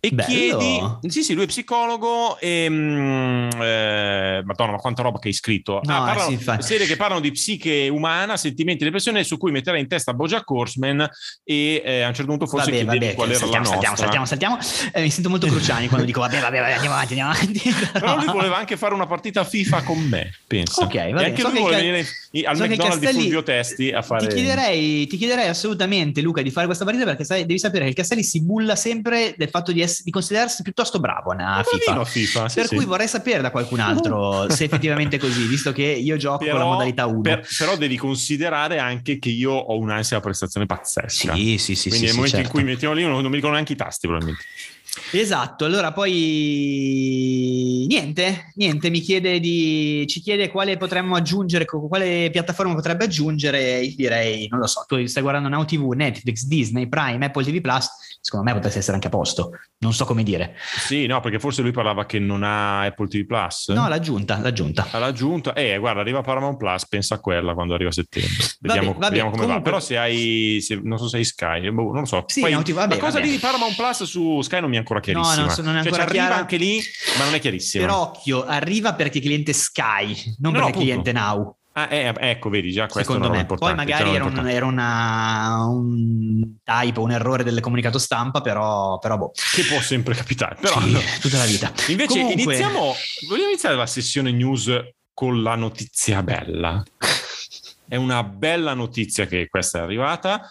e 0.00 0.10
Bello. 0.10 0.28
chiedi. 0.28 1.12
Sì, 1.12 1.22
sì, 1.22 1.34
lui 1.34 1.44
è 1.44 1.46
psicologo. 1.46 2.38
E, 2.40 2.66
mm, 2.68 3.48
eh, 3.60 4.42
Madonna, 4.44 4.72
ma 4.72 4.78
quanta 4.78 5.02
roba 5.02 5.18
che 5.18 5.28
hai 5.28 5.34
scritto. 5.34 5.80
No, 5.84 5.94
ah, 5.94 6.04
parlano- 6.06 6.28
sì, 6.28 6.32
infatti. 6.32 6.62
serie 6.62 6.86
che 6.86 6.96
parlano 6.96 7.20
di 7.20 7.30
psiche 7.30 7.88
umana, 7.88 8.36
sentimenti 8.36 8.82
e 8.82 8.86
depressione, 8.86 9.22
su 9.22 9.36
cui 9.36 9.52
metterai 9.52 9.80
in 9.80 9.86
testa 9.86 10.12
Bojack 10.12 10.50
Horseman. 10.50 11.08
E 11.44 11.82
eh, 11.84 12.02
a 12.02 12.08
un 12.08 12.14
certo 12.14 12.30
punto 12.30 12.46
forse 12.46 12.70
Vabbè, 12.70 12.84
vabbè, 12.84 13.14
qual 13.14 13.28
era 13.30 13.38
saltiamo, 13.38 13.64
la 13.64 13.70
saltiamo, 13.70 13.96
nostra. 13.96 14.26
saltiamo, 14.26 14.58
saltiamo. 14.58 14.92
Eh, 14.92 15.02
mi 15.02 15.10
sento 15.10 15.28
molto 15.28 15.46
Cruciani 15.46 15.86
quando 15.88 16.06
dico 16.06 16.20
vabbè, 16.20 16.40
vabbè, 16.40 16.58
vabbè, 16.58 16.72
andiamo 16.72 16.94
avanti, 16.94 17.11
andiamo 17.12 17.30
avanti. 17.32 17.60
Però 17.92 18.16
lui 18.16 18.26
voleva 18.26 18.56
anche 18.58 18.76
fare 18.76 18.94
una 18.94 19.06
partita 19.06 19.44
FIFA 19.44 19.82
con 19.82 19.98
me, 19.98 20.34
pensa. 20.46 20.82
Ok, 20.84 20.94
va 20.94 21.00
e 21.02 21.12
bene. 21.12 21.24
anche 21.26 21.40
So 21.42 21.48
lui 21.48 21.58
vuole 21.58 21.74
ca- 21.74 21.80
venire 21.80 22.06
in- 22.32 22.46
al 22.46 22.56
so 22.56 22.62
McDonald's 22.64 22.98
di 22.98 23.04
Castelli- 23.04 23.20
Fulvio 23.22 23.42
Testi 23.42 23.90
a 23.92 24.02
fare... 24.02 24.26
Ti 24.26 24.34
chiederei, 24.34 25.06
ti 25.06 25.16
chiederei 25.16 25.48
assolutamente, 25.48 26.20
Luca, 26.20 26.42
di 26.42 26.50
fare 26.50 26.66
questa 26.66 26.84
partita 26.84 27.04
perché 27.04 27.24
sai- 27.24 27.46
devi 27.46 27.58
sapere 27.58 27.84
che 27.84 27.90
il 27.90 27.96
Castelli 27.96 28.22
si 28.24 28.42
bulla 28.42 28.76
sempre 28.76 29.34
del 29.36 29.48
fatto 29.48 29.72
di, 29.72 29.80
ess- 29.82 30.02
di 30.02 30.10
considerarsi 30.10 30.62
piuttosto 30.62 30.98
bravo 31.00 31.30
a 31.32 31.62
FIFA. 31.64 32.00
a 32.00 32.04
FIFA, 32.04 32.48
sì, 32.48 32.54
per 32.60 32.68
sì. 32.68 32.74
cui 32.76 32.84
vorrei 32.84 33.08
sapere 33.08 33.40
da 33.42 33.50
qualcun 33.50 33.80
altro 33.80 34.48
se 34.50 34.64
effettivamente 34.64 35.16
è 35.16 35.18
così, 35.18 35.46
visto 35.46 35.72
che 35.72 35.82
io 35.84 36.16
gioco 36.16 36.38
con 36.38 36.46
la 36.48 36.52
Però- 36.54 36.68
modalità 36.72 37.06
1. 37.06 37.20
per- 37.20 37.46
però 37.58 37.76
devi 37.76 37.96
considerare 37.96 38.78
anche 38.78 39.18
che 39.18 39.28
io 39.28 39.52
ho 39.52 39.76
un'ansia 39.78 40.16
da 40.16 40.22
prestazione 40.22 40.66
pazzesca. 40.66 41.34
Sì, 41.34 41.58
sì, 41.58 41.74
sì. 41.74 41.88
Quindi 41.88 42.06
sì, 42.08 42.12
nel 42.12 42.14
momento 42.14 42.36
in 42.36 42.42
certo. 42.44 42.58
cui 42.58 42.64
mettiamo 42.64 42.94
lì 42.94 43.02
non, 43.02 43.12
non 43.12 43.24
mi 43.26 43.34
ricordo 43.34 43.54
neanche 43.54 43.72
i 43.72 43.76
tasti 43.76 44.06
probabilmente. 44.06 44.44
Esatto, 45.14 45.64
allora 45.64 45.90
poi 45.92 46.10
niente, 47.88 48.52
niente, 48.56 48.90
mi 48.90 49.00
chiede 49.00 49.40
di, 49.40 50.04
ci 50.06 50.20
chiede 50.20 50.50
quale 50.50 50.76
potremmo 50.76 51.16
aggiungere, 51.16 51.64
quale 51.64 52.28
piattaforma 52.30 52.74
potrebbe 52.74 53.04
aggiungere, 53.04 53.80
io 53.80 53.94
direi, 53.96 54.48
non 54.48 54.60
lo 54.60 54.66
so, 54.66 54.84
tu 54.86 55.04
stai 55.06 55.22
guardando 55.22 55.48
Now 55.48 55.64
TV, 55.64 55.92
Netflix, 55.92 56.44
Disney, 56.44 56.88
Prime, 56.88 57.24
Apple 57.24 57.42
TV 57.42 57.60
secondo 58.22 58.46
me 58.46 58.52
potresti 58.54 58.78
essere 58.78 58.94
anche 58.94 59.08
a 59.08 59.10
posto, 59.10 59.50
non 59.78 59.92
so 59.92 60.04
come 60.04 60.22
dire. 60.22 60.54
Sì, 60.78 61.06
no, 61.06 61.18
perché 61.20 61.40
forse 61.40 61.60
lui 61.60 61.72
parlava 61.72 62.06
che 62.06 62.20
non 62.20 62.44
ha 62.44 62.82
Apple 62.82 63.08
TV 63.08 63.26
Plus. 63.26 63.68
No, 63.70 63.88
l'aggiunta, 63.88 64.38
l'aggiunta. 64.38 64.86
All'aggiunta, 64.92 65.52
eh, 65.54 65.76
guarda, 65.78 66.00
arriva 66.00 66.20
Paramount 66.20 66.56
Plus, 66.56 66.86
pensa 66.86 67.16
a 67.16 67.18
quella 67.18 67.52
quando 67.54 67.74
arriva 67.74 67.90
a 67.90 67.92
settembre. 67.92 68.30
Vediamo, 68.60 68.92
vabbè, 68.92 69.06
vediamo 69.08 69.30
come 69.30 69.42
comunque- 69.42 69.70
va. 69.70 69.76
Però 69.76 69.80
se 69.80 69.98
hai, 69.98 70.58
se- 70.62 70.80
non 70.82 70.98
so 70.98 71.08
se 71.08 71.16
hai 71.16 71.24
Sky, 71.24 71.70
boh, 71.72 71.90
non 71.90 72.00
lo 72.00 72.04
so. 72.04 72.22
Sì, 72.28 72.40
Poi, 72.40 72.52
Now 72.52 72.62
TV, 72.62 72.74
vabbè, 72.74 72.94
la 72.94 73.00
cosa 73.00 73.18
vabbè. 73.18 73.30
di 73.30 73.38
Paramount 73.38 73.74
Plus 73.74 74.04
su 74.04 74.40
Sky 74.40 74.60
non 74.60 74.70
mi 74.70 74.76
è 74.76 74.78
ancora 74.78 75.00
chiarissima. 75.00 75.40
non 75.42 75.50
so- 75.50 75.62
non 75.62 75.76
è 75.76 75.82
Cioè, 75.82 75.86
ancora 75.92 76.02
ci 76.10 76.18
arriva 76.18 76.36
anche 76.36 76.56
lì, 76.56 76.80
ma 77.18 77.24
non 77.24 77.34
è 77.34 77.40
chiarissima. 77.40 77.86
Per 77.86 77.94
occhio, 77.94 78.44
arriva 78.44 78.94
perché 78.94 79.18
cliente 79.20 79.52
Sky, 79.52 80.14
non 80.38 80.52
No, 80.52 80.58
no, 80.60 80.64
perché 80.66 80.68
appunto. 80.68 80.78
cliente 80.80 81.12
Now. 81.12 81.56
Ah, 81.74 81.88
eh, 81.90 82.12
ecco, 82.18 82.50
vedi, 82.50 82.70
già 82.70 82.86
questo 82.86 83.12
secondo 83.14 83.34
me. 83.34 83.46
Poi 83.46 83.74
magari 83.74 84.14
era, 84.14 84.24
un, 84.24 84.46
era 84.46 84.66
una- 84.66 85.64
un 85.68 86.56
typo, 86.62 87.00
un 87.00 87.12
errore 87.12 87.44
del 87.44 87.60
comunicato 87.60 87.98
stampa, 87.98 88.42
però, 88.42 88.98
però 88.98 89.16
boh. 89.16 89.30
Che 89.54 89.64
può 89.64 89.80
sempre 89.80 90.14
capitare. 90.14 90.56
Però, 90.60 90.78
Sì, 90.80 90.96
tutta 91.20 91.38
la 91.38 91.44
vita. 91.46 91.72
Invece 91.88 92.18
Comunque- 92.20 92.42
iniziamo, 92.42 92.94
vogliamo 93.28 93.48
iniziare 93.48 93.76
la 93.76 93.86
sessione 93.86 94.32
news 94.32 94.70
con 95.14 95.42
la 95.42 95.54
notizia 95.54 96.22
bella. 96.22 96.82
È 97.88 97.96
una 97.96 98.22
bella 98.22 98.74
notizia 98.74 99.26
che 99.26 99.48
questa 99.48 99.78
è 99.78 99.82
arrivata. 99.82 100.48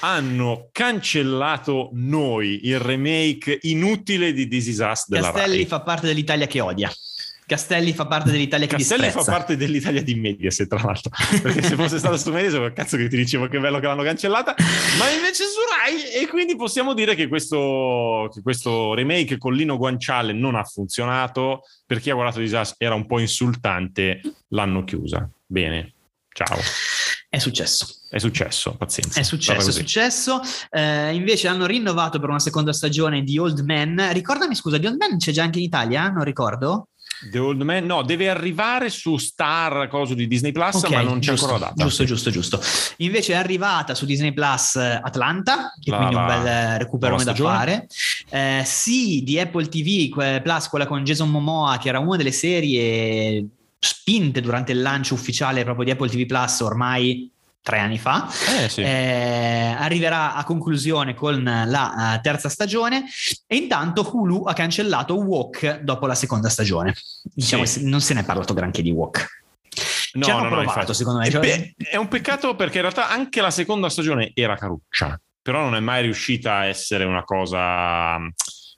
Hanno 0.00 0.68
cancellato 0.72 1.90
noi 1.92 2.60
il 2.68 2.78
remake 2.78 3.58
inutile 3.62 4.32
di 4.32 4.46
This 4.48 4.66
Is 4.68 4.78
Us 4.78 5.08
della 5.08 5.32
Castelli 5.32 5.56
Rai. 5.56 5.66
fa 5.66 5.80
parte 5.82 6.06
dell'Italia 6.06 6.46
che 6.46 6.60
odia. 6.60 6.92
Castelli 7.48 7.94
fa 7.94 8.06
parte 8.06 8.30
dell'Italia 8.30 8.66
che 8.66 8.76
Castelli 8.76 9.00
fa 9.00 9.06
disprezza. 9.06 9.32
parte 9.32 9.56
dell'Italia 9.56 10.02
di 10.02 10.14
Mediaset, 10.16 10.68
tra 10.68 10.82
l'altro. 10.82 11.10
Perché 11.40 11.62
se 11.62 11.76
fosse 11.76 11.96
stato 11.96 12.18
su 12.18 12.30
Mediaset, 12.30 12.74
cazzo 12.74 12.98
che 12.98 13.08
ti 13.08 13.16
dicevo 13.16 13.48
che 13.48 13.58
bello 13.58 13.80
che 13.80 13.86
l'hanno 13.86 14.02
cancellata. 14.02 14.54
Ma 14.98 15.08
invece 15.08 15.44
su 15.44 15.58
Rai, 15.66 16.22
e 16.22 16.28
quindi 16.28 16.56
possiamo 16.56 16.92
dire 16.92 17.14
che 17.14 17.26
questo, 17.26 18.28
che 18.34 18.42
questo 18.42 18.92
remake 18.92 19.38
con 19.38 19.54
Lino 19.54 19.78
Guanciale 19.78 20.34
non 20.34 20.56
ha 20.56 20.64
funzionato. 20.64 21.62
Per 21.86 22.00
chi 22.00 22.10
ha 22.10 22.14
guardato 22.14 22.40
Disas 22.40 22.74
era 22.76 22.94
un 22.94 23.06
po' 23.06 23.18
insultante, 23.18 24.20
l'hanno 24.48 24.84
chiusa. 24.84 25.26
Bene, 25.46 25.94
ciao. 26.34 26.58
È 27.30 27.38
successo. 27.38 27.88
È 28.10 28.18
successo, 28.18 28.74
pazienza. 28.76 29.20
È 29.20 29.22
successo, 29.22 29.70
è 29.70 29.72
successo. 29.72 30.40
Eh, 30.68 31.14
invece 31.14 31.48
hanno 31.48 31.64
rinnovato 31.64 32.20
per 32.20 32.28
una 32.28 32.40
seconda 32.40 32.74
stagione 32.74 33.22
di 33.22 33.38
Old 33.38 33.60
Man. 33.60 34.12
Ricordami, 34.12 34.54
scusa, 34.54 34.76
di 34.76 34.86
Old 34.86 34.96
Man 34.98 35.16
c'è 35.16 35.32
già 35.32 35.44
anche 35.44 35.58
in 35.58 35.64
Italia? 35.64 36.08
Non 36.10 36.24
ricordo. 36.24 36.88
The 37.30 37.38
Old 37.38 37.62
Man, 37.62 37.84
no, 37.84 38.02
deve 38.02 38.28
arrivare 38.28 38.90
su 38.90 39.16
Star, 39.16 39.88
coso 39.88 40.14
di 40.14 40.26
Disney 40.28 40.52
Plus, 40.52 40.74
Ok, 40.76 40.90
ma 40.90 41.02
non 41.02 41.18
c'è 41.18 41.30
giusto, 41.30 41.46
ancora 41.46 41.60
la 41.64 41.66
data. 41.70 41.82
Giusto, 41.84 42.04
giusto, 42.04 42.30
giusto. 42.30 42.60
Invece 42.98 43.32
è 43.32 43.36
arrivata 43.36 43.94
su 43.94 44.06
Disney 44.06 44.32
Plus 44.32 44.76
eh, 44.76 45.00
Atlanta, 45.02 45.72
e 45.82 45.90
La- 45.90 45.96
quindi 45.96 46.14
un 46.14 46.26
la- 46.26 46.36
bel 46.38 46.46
eh, 46.46 46.78
recupero 46.78 47.22
da 47.22 47.34
fare. 47.34 47.86
Eh, 48.30 48.62
sì, 48.64 49.22
di 49.24 49.38
Apple 49.40 49.68
TV 49.68 50.40
Plus, 50.42 50.68
quella 50.68 50.86
con 50.86 51.02
Jason 51.04 51.30
Momoa, 51.30 51.78
che 51.78 51.88
era 51.88 51.98
una 51.98 52.16
delle 52.16 52.32
serie 52.32 53.46
spinte 53.80 54.40
durante 54.40 54.72
il 54.72 54.80
lancio 54.82 55.14
ufficiale 55.14 55.62
proprio 55.64 55.84
di 55.84 55.90
Apple 55.92 56.08
TV 56.08 56.26
Plus 56.26 56.60
ormai 56.60 57.30
tre 57.60 57.78
anni 57.78 57.98
fa. 57.98 58.28
Eh, 58.62 58.68
sì. 58.68 58.80
Eh, 58.82 59.74
arriverà 59.76 60.34
a 60.34 60.44
conclusione 60.44 61.14
con 61.14 61.42
la 61.42 62.14
eh, 62.16 62.20
terza 62.20 62.48
stagione 62.48 63.04
e 63.46 63.56
intanto 63.56 64.08
Hulu 64.10 64.44
ha 64.44 64.52
cancellato 64.52 65.16
Walk 65.16 65.80
dopo 65.80 66.06
la 66.06 66.14
seconda 66.14 66.48
stagione. 66.48 66.94
Diciamo 67.22 67.64
Sì. 67.64 67.88
non 67.88 68.00
se 68.00 68.14
ne 68.14 68.20
è 68.20 68.24
parlato 68.24 68.54
granché 68.54 68.82
di 68.82 68.90
Walk. 68.90 69.44
No, 70.14 70.24
Ci 70.24 70.30
hanno 70.30 70.44
no, 70.44 70.48
no, 70.48 70.54
provato, 70.56 70.78
infatti. 70.80 70.94
secondo 70.94 71.20
me. 71.20 71.30
Beh, 71.30 71.74
è 71.90 71.96
un 71.96 72.08
peccato 72.08 72.54
perché 72.56 72.76
in 72.76 72.82
realtà 72.82 73.10
anche 73.10 73.40
la 73.42 73.50
seconda 73.50 73.90
stagione 73.90 74.30
era 74.34 74.56
caruccia, 74.56 75.20
però 75.42 75.60
non 75.60 75.76
è 75.76 75.80
mai 75.80 76.02
riuscita 76.02 76.56
a 76.56 76.64
essere 76.64 77.04
una 77.04 77.22
cosa, 77.24 78.16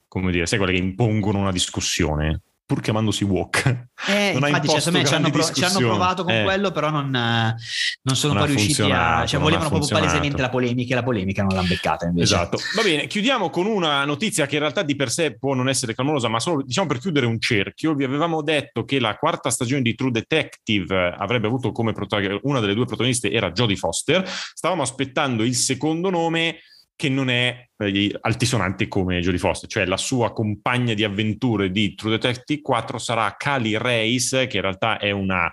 come 0.09 0.33
dire, 0.33 0.47
sai 0.47 0.59
quelle 0.59 0.73
che 0.75 0.79
impongono 0.79 1.39
una 1.39 1.53
discussione, 1.53 2.41
pur 2.71 2.81
chiamandosi 2.81 3.25
walk. 3.25 3.67
Eh, 4.07 4.37
Non 4.39 4.49
infatti, 4.49 4.69
cioè, 4.69 4.93
me 4.93 5.05
ci 5.05 5.13
hanno, 5.13 5.29
grandi 5.29 5.31
pro- 5.33 5.53
ci 5.53 5.65
hanno 5.65 5.79
provato 5.79 6.23
con 6.23 6.33
Eh. 6.33 6.45
quello, 6.45 6.71
però 6.71 6.89
non, 6.91 7.11
non 7.11 8.17
sono 8.17 8.35
Non 8.35 8.45
poi 8.45 8.55
riusciti 8.55 8.83
a. 8.83 9.27
Cioè, 9.27 9.41
volevano 9.41 9.71
proprio 9.71 9.89
palesemente 9.99 10.41
la 10.41 10.49
polemica 10.51 10.93
e 10.93 10.95
la 10.95 11.03
polemica 11.03 11.43
non 11.43 11.57
l'hanno 11.57 11.67
beccata 11.67 12.07
invece. 12.07 12.23
Esatto. 12.33 12.59
Va 12.77 12.83
bene, 12.83 13.09
chiudiamo 13.09 13.51
con 13.51 13.67
una 13.67 14.05
notizia 14.05 14.47
che 14.47 14.55
in 14.55 14.61
realtà 14.61 14.83
di 14.85 14.95
per 14.95 15.11
sé 15.11 15.37
può 15.37 15.55
non 15.55 15.69
essere 15.69 15.95
clamorosa, 15.97 16.29
ma 16.29 16.39
solo 16.39 16.63
diciamo 16.63 16.87
per 16.87 16.99
chiudere 16.99 17.27
un 17.27 17.41
cerchio. 17.41 17.95
Vi 17.95 18.05
avevamo 18.05 18.41
detto 18.41 18.85
che 18.85 19.01
la 19.01 19.17
quarta 19.17 19.51
stagione 19.51 19.83
di 19.83 19.97
True 19.97 20.13
Detective 20.13 21.13
avrebbe 21.19 21.49
avuto 21.49 21.73
come 21.73 21.93
protagonista 21.93 22.47
una 22.49 22.61
delle 22.61 22.75
due 22.75 22.85
protagoniste 22.85 23.33
era 23.33 23.51
Jodie 23.51 23.75
Foster. 23.77 24.23
Stavamo 24.27 24.83
aspettando 24.83 25.43
il 25.43 25.57
secondo 25.57 26.09
nome 26.11 26.61
che 27.01 27.09
non 27.09 27.31
è 27.31 27.67
eh, 27.79 28.19
altisonante 28.21 28.87
come 28.87 29.21
Jodie 29.21 29.39
Foster, 29.39 29.71
cioè 29.71 29.87
la 29.87 29.97
sua 29.97 30.35
compagna 30.35 30.93
di 30.93 31.03
avventure 31.03 31.71
di 31.71 31.95
True 31.95 32.11
Detective 32.11 32.61
4 32.61 32.99
sarà 32.99 33.35
Kali 33.39 33.79
Reis, 33.79 34.45
che 34.47 34.57
in 34.57 34.61
realtà 34.61 34.99
è 34.99 35.11
una 35.11 35.51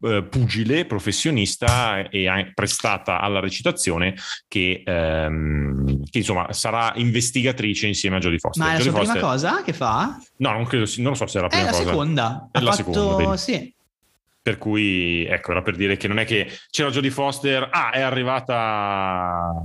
eh, 0.00 0.24
pugile 0.28 0.86
professionista 0.86 2.08
e 2.08 2.50
prestata 2.52 3.20
alla 3.20 3.38
recitazione 3.38 4.16
che, 4.48 4.82
ehm, 4.84 6.02
che, 6.10 6.18
insomma 6.18 6.52
sarà 6.52 6.92
investigatrice 6.96 7.86
insieme 7.86 8.16
a 8.16 8.18
Jodie 8.18 8.40
Foster. 8.40 8.64
Ma 8.64 8.72
è 8.72 8.78
la 8.78 8.78
Jodie 8.78 8.90
sua 8.90 9.12
prima 9.12 9.20
Foster- 9.20 9.52
cosa 9.52 9.62
che 9.62 9.72
fa? 9.72 10.18
No, 10.38 10.50
non, 10.50 10.66
credo, 10.66 10.90
non 10.96 11.10
lo 11.10 11.14
so 11.14 11.28
se 11.28 11.38
è 11.38 11.42
la 11.42 11.46
È 11.46 11.50
prima 11.50 11.64
la 11.66 11.70
cosa. 11.70 11.84
seconda. 11.84 12.48
È 12.50 12.58
ha 12.58 12.60
la 12.60 12.72
fatto, 12.72 12.92
seconda, 12.92 13.36
sì. 13.36 13.72
Per 14.42 14.58
cui, 14.58 15.26
ecco, 15.26 15.52
era 15.52 15.62
per 15.62 15.76
dire 15.76 15.96
che 15.96 16.08
non 16.08 16.18
è 16.18 16.24
che 16.24 16.50
c'era 16.70 16.90
Jodie 16.90 17.12
Foster, 17.12 17.68
ah, 17.70 17.90
è 17.90 18.00
arrivata... 18.00 19.64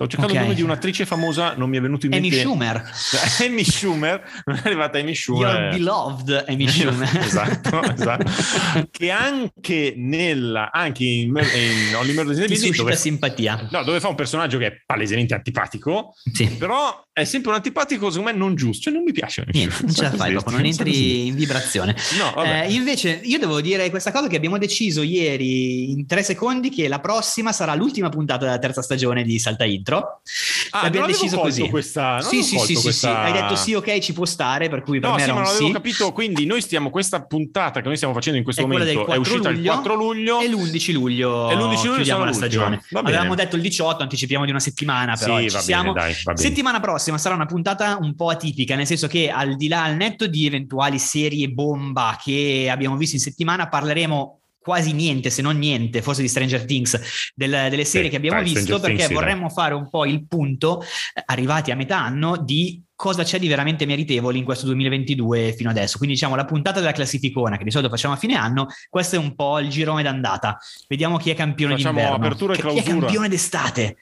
Stavo 0.00 0.08
cercando 0.08 0.32
Ok. 0.32 0.38
il 0.40 0.40
nome 0.48 0.54
di 0.54 0.62
un'attrice 0.62 1.04
famosa, 1.04 1.54
non 1.56 1.68
mi 1.68 1.76
è 1.76 1.80
venuto 1.80 2.06
in 2.06 2.14
Amy 2.14 2.30
mente... 2.30 2.40
Schumer. 2.44 2.90
Amy 3.44 3.64
Schumer, 3.64 4.22
non 4.46 4.56
è 4.56 4.60
arrivata 4.64 4.98
Amy 4.98 5.14
Schumer. 5.14 5.60
Your 5.60 5.70
beloved 5.76 6.44
Amy 6.48 6.68
Schumer. 6.72 7.18
esatto, 7.18 7.82
esatto. 7.82 8.30
che 8.90 9.10
anche 9.10 9.92
nella 9.96 10.70
anche 10.72 11.04
in, 11.04 11.28
in 11.36 11.94
Only 11.94 12.14
Murders 12.14 12.38
in 12.38 12.44
the 12.44 12.48
Building 12.48 12.56
suscita 12.56 12.82
dove, 12.82 12.96
simpatia. 12.96 13.68
no, 13.70 13.82
dove 13.84 14.00
fa 14.00 14.08
un 14.08 14.14
personaggio 14.14 14.56
che 14.56 14.66
è 14.68 14.82
palesemente 14.86 15.34
antipatico 15.34 16.14
Sì. 16.32 16.46
però 16.46 17.02
è 17.12 17.24
sempre 17.24 17.50
un 17.50 17.56
antipatico 17.56 18.08
secondo 18.10 18.30
me 18.32 18.36
non 18.38 18.54
giusto 18.54 18.84
cioè 18.84 18.92
non 18.94 19.02
mi 19.02 19.12
piace 19.12 19.42
Amy 19.42 19.50
Niente, 19.52 19.76
non 19.82 19.94
ce 19.94 20.02
la 20.02 20.10
fai 20.12 20.32
proprio, 20.32 20.56
non 20.56 20.64
entri 20.64 21.26
in 21.26 21.34
vibrazione. 21.34 21.94
no 22.18 22.42
Eh, 22.42 22.72
invece, 22.72 23.20
io 23.24 23.38
devo 23.38 23.60
dire 23.60 23.90
questa 23.90 24.12
cosa 24.12 24.28
che 24.28 24.36
abbiamo 24.36 24.56
deciso 24.56 25.02
ieri 25.02 25.90
in 25.90 26.06
tre 26.06 26.22
secondi 26.22 26.70
che 26.70 26.88
la 26.88 27.00
prossima 27.00 27.52
sarà 27.52 27.74
l'ultima 27.74 28.08
puntata 28.08 28.46
della 28.46 28.58
terza 28.58 28.80
stagione 28.80 29.24
di 29.24 29.38
Salta 29.38 29.64
Intro. 29.64 29.89
Intro. 29.96 30.22
Ah, 30.70 30.80
abbiamo 30.82 31.06
deciso 31.06 31.38
così. 31.38 31.68
Questa, 31.68 32.20
sì, 32.20 32.42
sì, 32.42 32.58
sì, 32.58 32.74
questa... 32.74 32.90
sì, 32.92 33.06
Hai 33.06 33.32
detto 33.32 33.56
sì, 33.56 33.74
ok, 33.74 33.98
ci 33.98 34.12
può 34.12 34.24
stare, 34.24 34.68
per 34.68 34.82
cui 34.82 35.00
per 35.00 35.10
no, 35.10 35.16
me 35.16 35.22
sì, 35.22 35.28
era 35.28 35.34
ma 35.34 35.40
non 35.42 35.50
avevo 35.50 35.66
sì. 35.66 35.72
capito, 35.72 36.12
quindi 36.12 36.46
noi 36.46 36.60
stiamo, 36.60 36.90
questa 36.90 37.24
puntata 37.24 37.80
che 37.80 37.86
noi 37.86 37.96
stiamo 37.96 38.14
facendo 38.14 38.38
in 38.38 38.44
questo 38.44 38.62
È 38.62 38.66
momento 38.66 38.90
è 38.90 39.04
4 39.04 39.20
uscita 39.20 39.50
luglio 39.50 39.72
il 39.72 39.78
4 39.78 39.94
luglio 39.94 40.40
e 40.40 40.48
l'11 40.48 40.92
luglio, 40.92 41.50
e 41.50 41.54
l'11 41.54 41.60
luglio 41.60 41.94
chiudiamo 41.94 42.24
la 42.24 42.32
stagione. 42.32 42.82
Va 42.90 43.02
bene. 43.02 43.16
Avevamo 43.16 43.34
detto 43.34 43.56
il 43.56 43.62
18, 43.62 44.02
anticipiamo 44.02 44.44
di 44.44 44.50
una 44.50 44.60
settimana, 44.60 45.16
però 45.16 45.38
Sì, 45.38 45.48
ci 45.48 45.54
va 45.54 45.60
siamo. 45.60 45.92
bene, 45.92 46.12
dai, 46.12 46.22
bene. 46.24 46.38
Settimana 46.38 46.80
prossima 46.80 47.18
sarà 47.18 47.34
una 47.34 47.46
puntata 47.46 47.98
un 48.00 48.14
po' 48.14 48.30
atipica, 48.30 48.76
nel 48.76 48.86
senso 48.86 49.06
che 49.06 49.30
al 49.30 49.56
di 49.56 49.68
là, 49.68 49.84
al 49.84 49.96
netto 49.96 50.26
di 50.26 50.46
eventuali 50.46 50.98
serie 50.98 51.48
bomba 51.48 52.18
che 52.22 52.68
abbiamo 52.70 52.96
visto 52.96 53.16
in 53.16 53.22
settimana, 53.22 53.68
parleremo 53.68 54.39
quasi 54.62 54.92
niente, 54.92 55.30
se 55.30 55.40
non 55.42 55.56
niente, 55.58 56.02
forse 56.02 56.20
di 56.20 56.28
Stranger 56.28 56.64
Things, 56.66 57.32
del- 57.34 57.68
delle 57.70 57.84
serie 57.84 58.04
Sì, 58.06 58.10
che 58.10 58.16
abbiamo 58.16 58.36
dai, 58.36 58.44
visto, 58.44 58.60
Stranger 58.60 58.80
perché 58.86 58.96
Things, 59.06 59.08
sì, 59.08 59.14
vorremmo 59.14 59.48
fare 59.48 59.74
un 59.74 59.88
po' 59.88 60.04
il 60.04 60.26
punto, 60.26 60.82
eh, 60.82 61.22
arrivati 61.26 61.70
a 61.70 61.76
metà 61.76 61.98
anno, 61.98 62.36
di 62.36 62.82
cosa 62.94 63.22
c'è 63.22 63.38
di 63.38 63.48
veramente 63.48 63.86
meritevole 63.86 64.36
in 64.36 64.44
questo 64.44 64.66
2022 64.66 65.54
fino 65.56 65.70
adesso. 65.70 65.96
Quindi 65.96 66.14
diciamo 66.16 66.36
la 66.36 66.44
puntata 66.44 66.80
della 66.80 66.92
classificona 66.92 67.56
che 67.56 67.64
di 67.64 67.70
solito 67.70 67.88
facciamo 67.88 68.12
a 68.12 68.16
fine 68.18 68.34
anno, 68.34 68.66
questo 68.90 69.16
è 69.16 69.18
un 69.18 69.34
po' 69.34 69.58
il 69.58 69.70
girone 69.70 70.02
d'andata. 70.02 70.58
Vediamo 70.86 71.16
chi 71.16 71.30
è 71.30 71.34
campione 71.34 71.76
Facciamo 71.76 71.98
d'inverno. 71.98 72.24
apertura 72.26 72.52
e 72.52 72.56
Chi- 72.56 72.62
Chi 72.62 72.68
è 72.68 72.72
clausura. 72.82 73.00
campione 73.00 73.28
d'estate? 73.30 73.96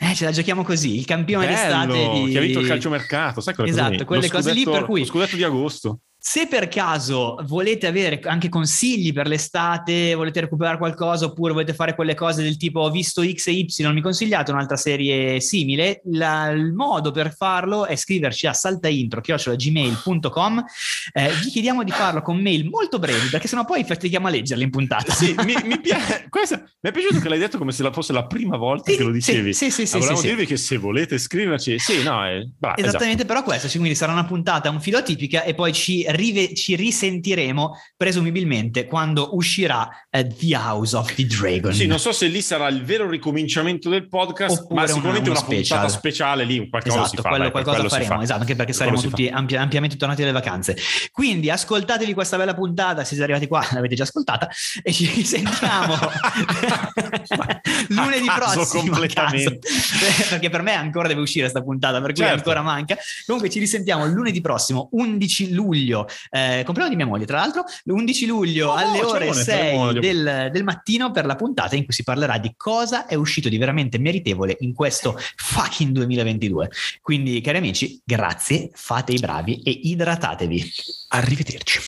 Eh, 0.00 0.14
ce 0.14 0.24
la 0.24 0.30
giochiamo 0.30 0.62
così, 0.62 0.96
il 0.96 1.04
campione 1.04 1.44
Bello, 1.46 1.56
d'estate 1.92 2.24
di... 2.24 2.32
che 2.32 2.38
ha 2.38 2.40
vinto 2.40 2.60
il 2.60 2.66
calciomercato, 2.68 3.40
sai 3.40 3.54
quelle 3.54 3.68
Esatto, 3.70 3.88
cose 3.88 3.98
lì? 3.98 4.04
quelle 4.06 4.28
cose 4.30 4.52
lì 4.52 4.60
scudetto- 4.62 4.78
per 4.78 4.86
cui- 4.88 5.00
lo 5.00 5.06
scudetto 5.06 5.36
di 5.36 5.42
agosto. 5.42 5.98
Se 6.20 6.48
per 6.48 6.66
caso 6.68 7.38
volete 7.46 7.86
avere 7.86 8.18
anche 8.24 8.48
consigli 8.48 9.12
per 9.12 9.28
l'estate, 9.28 10.14
volete 10.14 10.40
recuperare 10.40 10.76
qualcosa 10.76 11.26
oppure 11.26 11.52
volete 11.52 11.72
fare 11.74 11.94
quelle 11.94 12.14
cose 12.14 12.42
del 12.42 12.56
tipo 12.56 12.80
ho 12.80 12.90
visto 12.90 13.22
X 13.22 13.46
e 13.46 13.52
Y, 13.52 13.66
mi 13.92 14.00
consigliate 14.02 14.50
un'altra 14.50 14.76
serie 14.76 15.40
simile, 15.40 16.00
la- 16.06 16.50
il 16.50 16.72
modo 16.72 17.12
per 17.12 17.32
farlo 17.34 17.86
è 17.86 17.94
scriverci 17.94 18.48
a 18.48 18.52
saltaintro.gmail.com 18.52 20.64
eh, 21.12 21.30
vi 21.42 21.50
chiediamo 21.50 21.84
di 21.84 21.90
farlo 21.92 22.20
con 22.20 22.40
mail 22.40 22.68
molto 22.68 22.98
brevi 22.98 23.28
perché 23.28 23.46
sennò 23.48 23.64
poi 23.64 23.84
fatichiamo 23.84 24.26
a 24.26 24.30
leggerle 24.30 24.64
in 24.64 24.70
puntata. 24.70 25.12
Sì, 25.12 25.34
mi, 25.44 25.54
mi 25.64 25.80
piace, 25.80 26.26
questa- 26.28 26.58
mi 26.80 26.90
è 26.90 26.92
piaciuto 26.92 27.20
che 27.20 27.28
l'hai 27.28 27.38
detto 27.38 27.58
come 27.58 27.72
se 27.72 27.82
la 27.82 27.92
fosse 27.92 28.12
la 28.12 28.26
prima 28.26 28.56
volta 28.56 28.90
Sì, 28.90 28.96
che 28.96 29.02
lo 29.04 29.10
dicevi. 29.12 29.52
Sì, 29.54 29.70
sì, 29.70 29.86
sì, 29.86 29.92
Volevamo 29.94 30.16
sì, 30.18 30.22
sì. 30.28 30.34
dirvi 30.34 30.46
che 30.46 30.56
se 30.56 30.76
volete 30.76 31.18
scriverci, 31.18 31.78
sì, 31.78 32.02
no, 32.02 32.24
è, 32.24 32.44
brava, 32.58 32.76
Esattamente, 32.76 33.24
però 33.24 33.42
questo, 33.42 33.68
quindi 33.68 33.94
sarà 33.94 34.12
una 34.12 34.24
puntata 34.24 34.70
un 34.70 34.80
filo 34.80 34.98
atipica 34.98 35.42
e 35.44 35.54
poi 35.54 35.72
ci, 35.72 36.02
rive- 36.08 36.54
ci 36.54 36.74
risentiremo 36.76 37.72
presumibilmente 37.96 38.86
quando 38.86 39.34
uscirà 39.36 39.88
eh, 40.10 40.26
The 40.26 40.54
House 40.56 40.96
of 40.96 41.14
the 41.14 41.26
Dragon. 41.26 41.72
Sì, 41.72 41.86
non 41.86 41.98
so 41.98 42.12
se 42.12 42.26
lì 42.26 42.40
sarà 42.42 42.68
il 42.68 42.84
vero 42.84 43.08
ricominciamento 43.08 43.88
del 43.88 44.08
podcast, 44.08 44.60
Oppure 44.62 44.80
ma 44.80 44.86
sicuramente 44.86 45.30
una- 45.30 45.38
una, 45.38 45.46
uno 45.48 45.56
puntata 45.56 45.88
special. 45.88 45.90
speciale 45.90 46.44
lì, 46.44 46.68
qualcosa 46.68 46.94
Esatto, 46.96 47.08
si 47.08 47.16
fa. 47.16 47.28
quello, 47.28 47.42
dai, 47.44 47.50
qualcosa 47.52 47.76
quello 47.76 47.88
faremo, 47.90 48.14
fa. 48.16 48.22
esatto, 48.22 48.40
anche 48.40 48.54
perché 48.56 48.72
Quello 48.74 48.96
saremo 48.96 49.10
tutti 49.10 49.28
ampi- 49.28 49.56
ampiamente 49.56 49.96
tornati 49.96 50.20
dalle 50.22 50.32
vacanze. 50.32 50.76
Quindi 51.12 51.50
ascoltatevi 51.50 52.14
questa 52.14 52.36
bella 52.36 52.54
puntata, 52.54 53.00
se 53.02 53.08
siete 53.08 53.22
arrivati 53.24 53.46
qua 53.46 53.66
l'avete 53.72 53.94
già 53.94 54.02
ascoltata 54.04 54.48
e 54.82 54.92
ci 54.92 55.06
risentiamo 55.14 55.96
lunedì 57.88 58.26
prossimo. 58.34 58.96
perché 60.28 60.50
per 60.50 60.62
me 60.62 60.72
ancora 60.74 61.08
deve 61.08 61.20
uscire 61.20 61.42
questa 61.42 61.62
puntata, 61.62 62.00
per 62.00 62.12
cui 62.12 62.22
Certo. 62.22 62.36
ancora 62.36 62.62
manca. 62.62 62.96
Comunque 63.26 63.50
ci 63.50 63.58
risentiamo 63.58 64.06
lunedì 64.06 64.40
prossimo, 64.40 64.88
11 64.92 65.52
luglio, 65.52 65.97
eh, 66.30 66.62
compleanno 66.64 66.90
di 66.90 66.96
mia 66.96 67.06
moglie 67.06 67.24
tra 67.26 67.38
l'altro, 67.38 67.64
l'11 67.84 68.26
luglio 68.26 68.70
Oh, 68.70 68.74
alle 68.74 69.02
ore 69.02 69.32
cerimonia, 69.32 69.42
6 69.42 69.54
cerimonia. 69.54 70.00
del, 70.00 70.50
del 70.52 70.64
mattino 70.64 71.10
per 71.10 71.24
la 71.26 71.36
puntata 71.36 71.76
in 71.76 71.84
cui 71.84 71.94
si 71.94 72.02
parlerà 72.04 72.38
di 72.38 72.52
cosa 72.56 73.06
è 73.06 73.14
uscito 73.14 73.48
di 73.48 73.56
veramente 73.58 73.98
meritevole 73.98 74.56
in 74.60 74.74
questo 74.74 75.18
fucking 75.36 75.92
2022. 75.92 76.70
Quindi, 77.00 77.40
cari 77.40 77.58
amici, 77.58 78.00
grazie, 78.04 78.70
fate 78.74 79.12
i 79.12 79.18
bravi 79.18 79.62
e 79.62 79.70
idratatevi. 79.70 80.72
Arrivederci. 81.08 81.80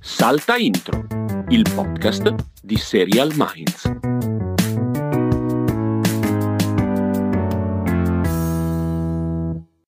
Salta 0.00 0.56
Intro, 0.56 1.06
il 1.48 1.66
podcast 1.74 2.34
di 2.62 2.76
Serial 2.76 3.32
Minds. 3.34 4.27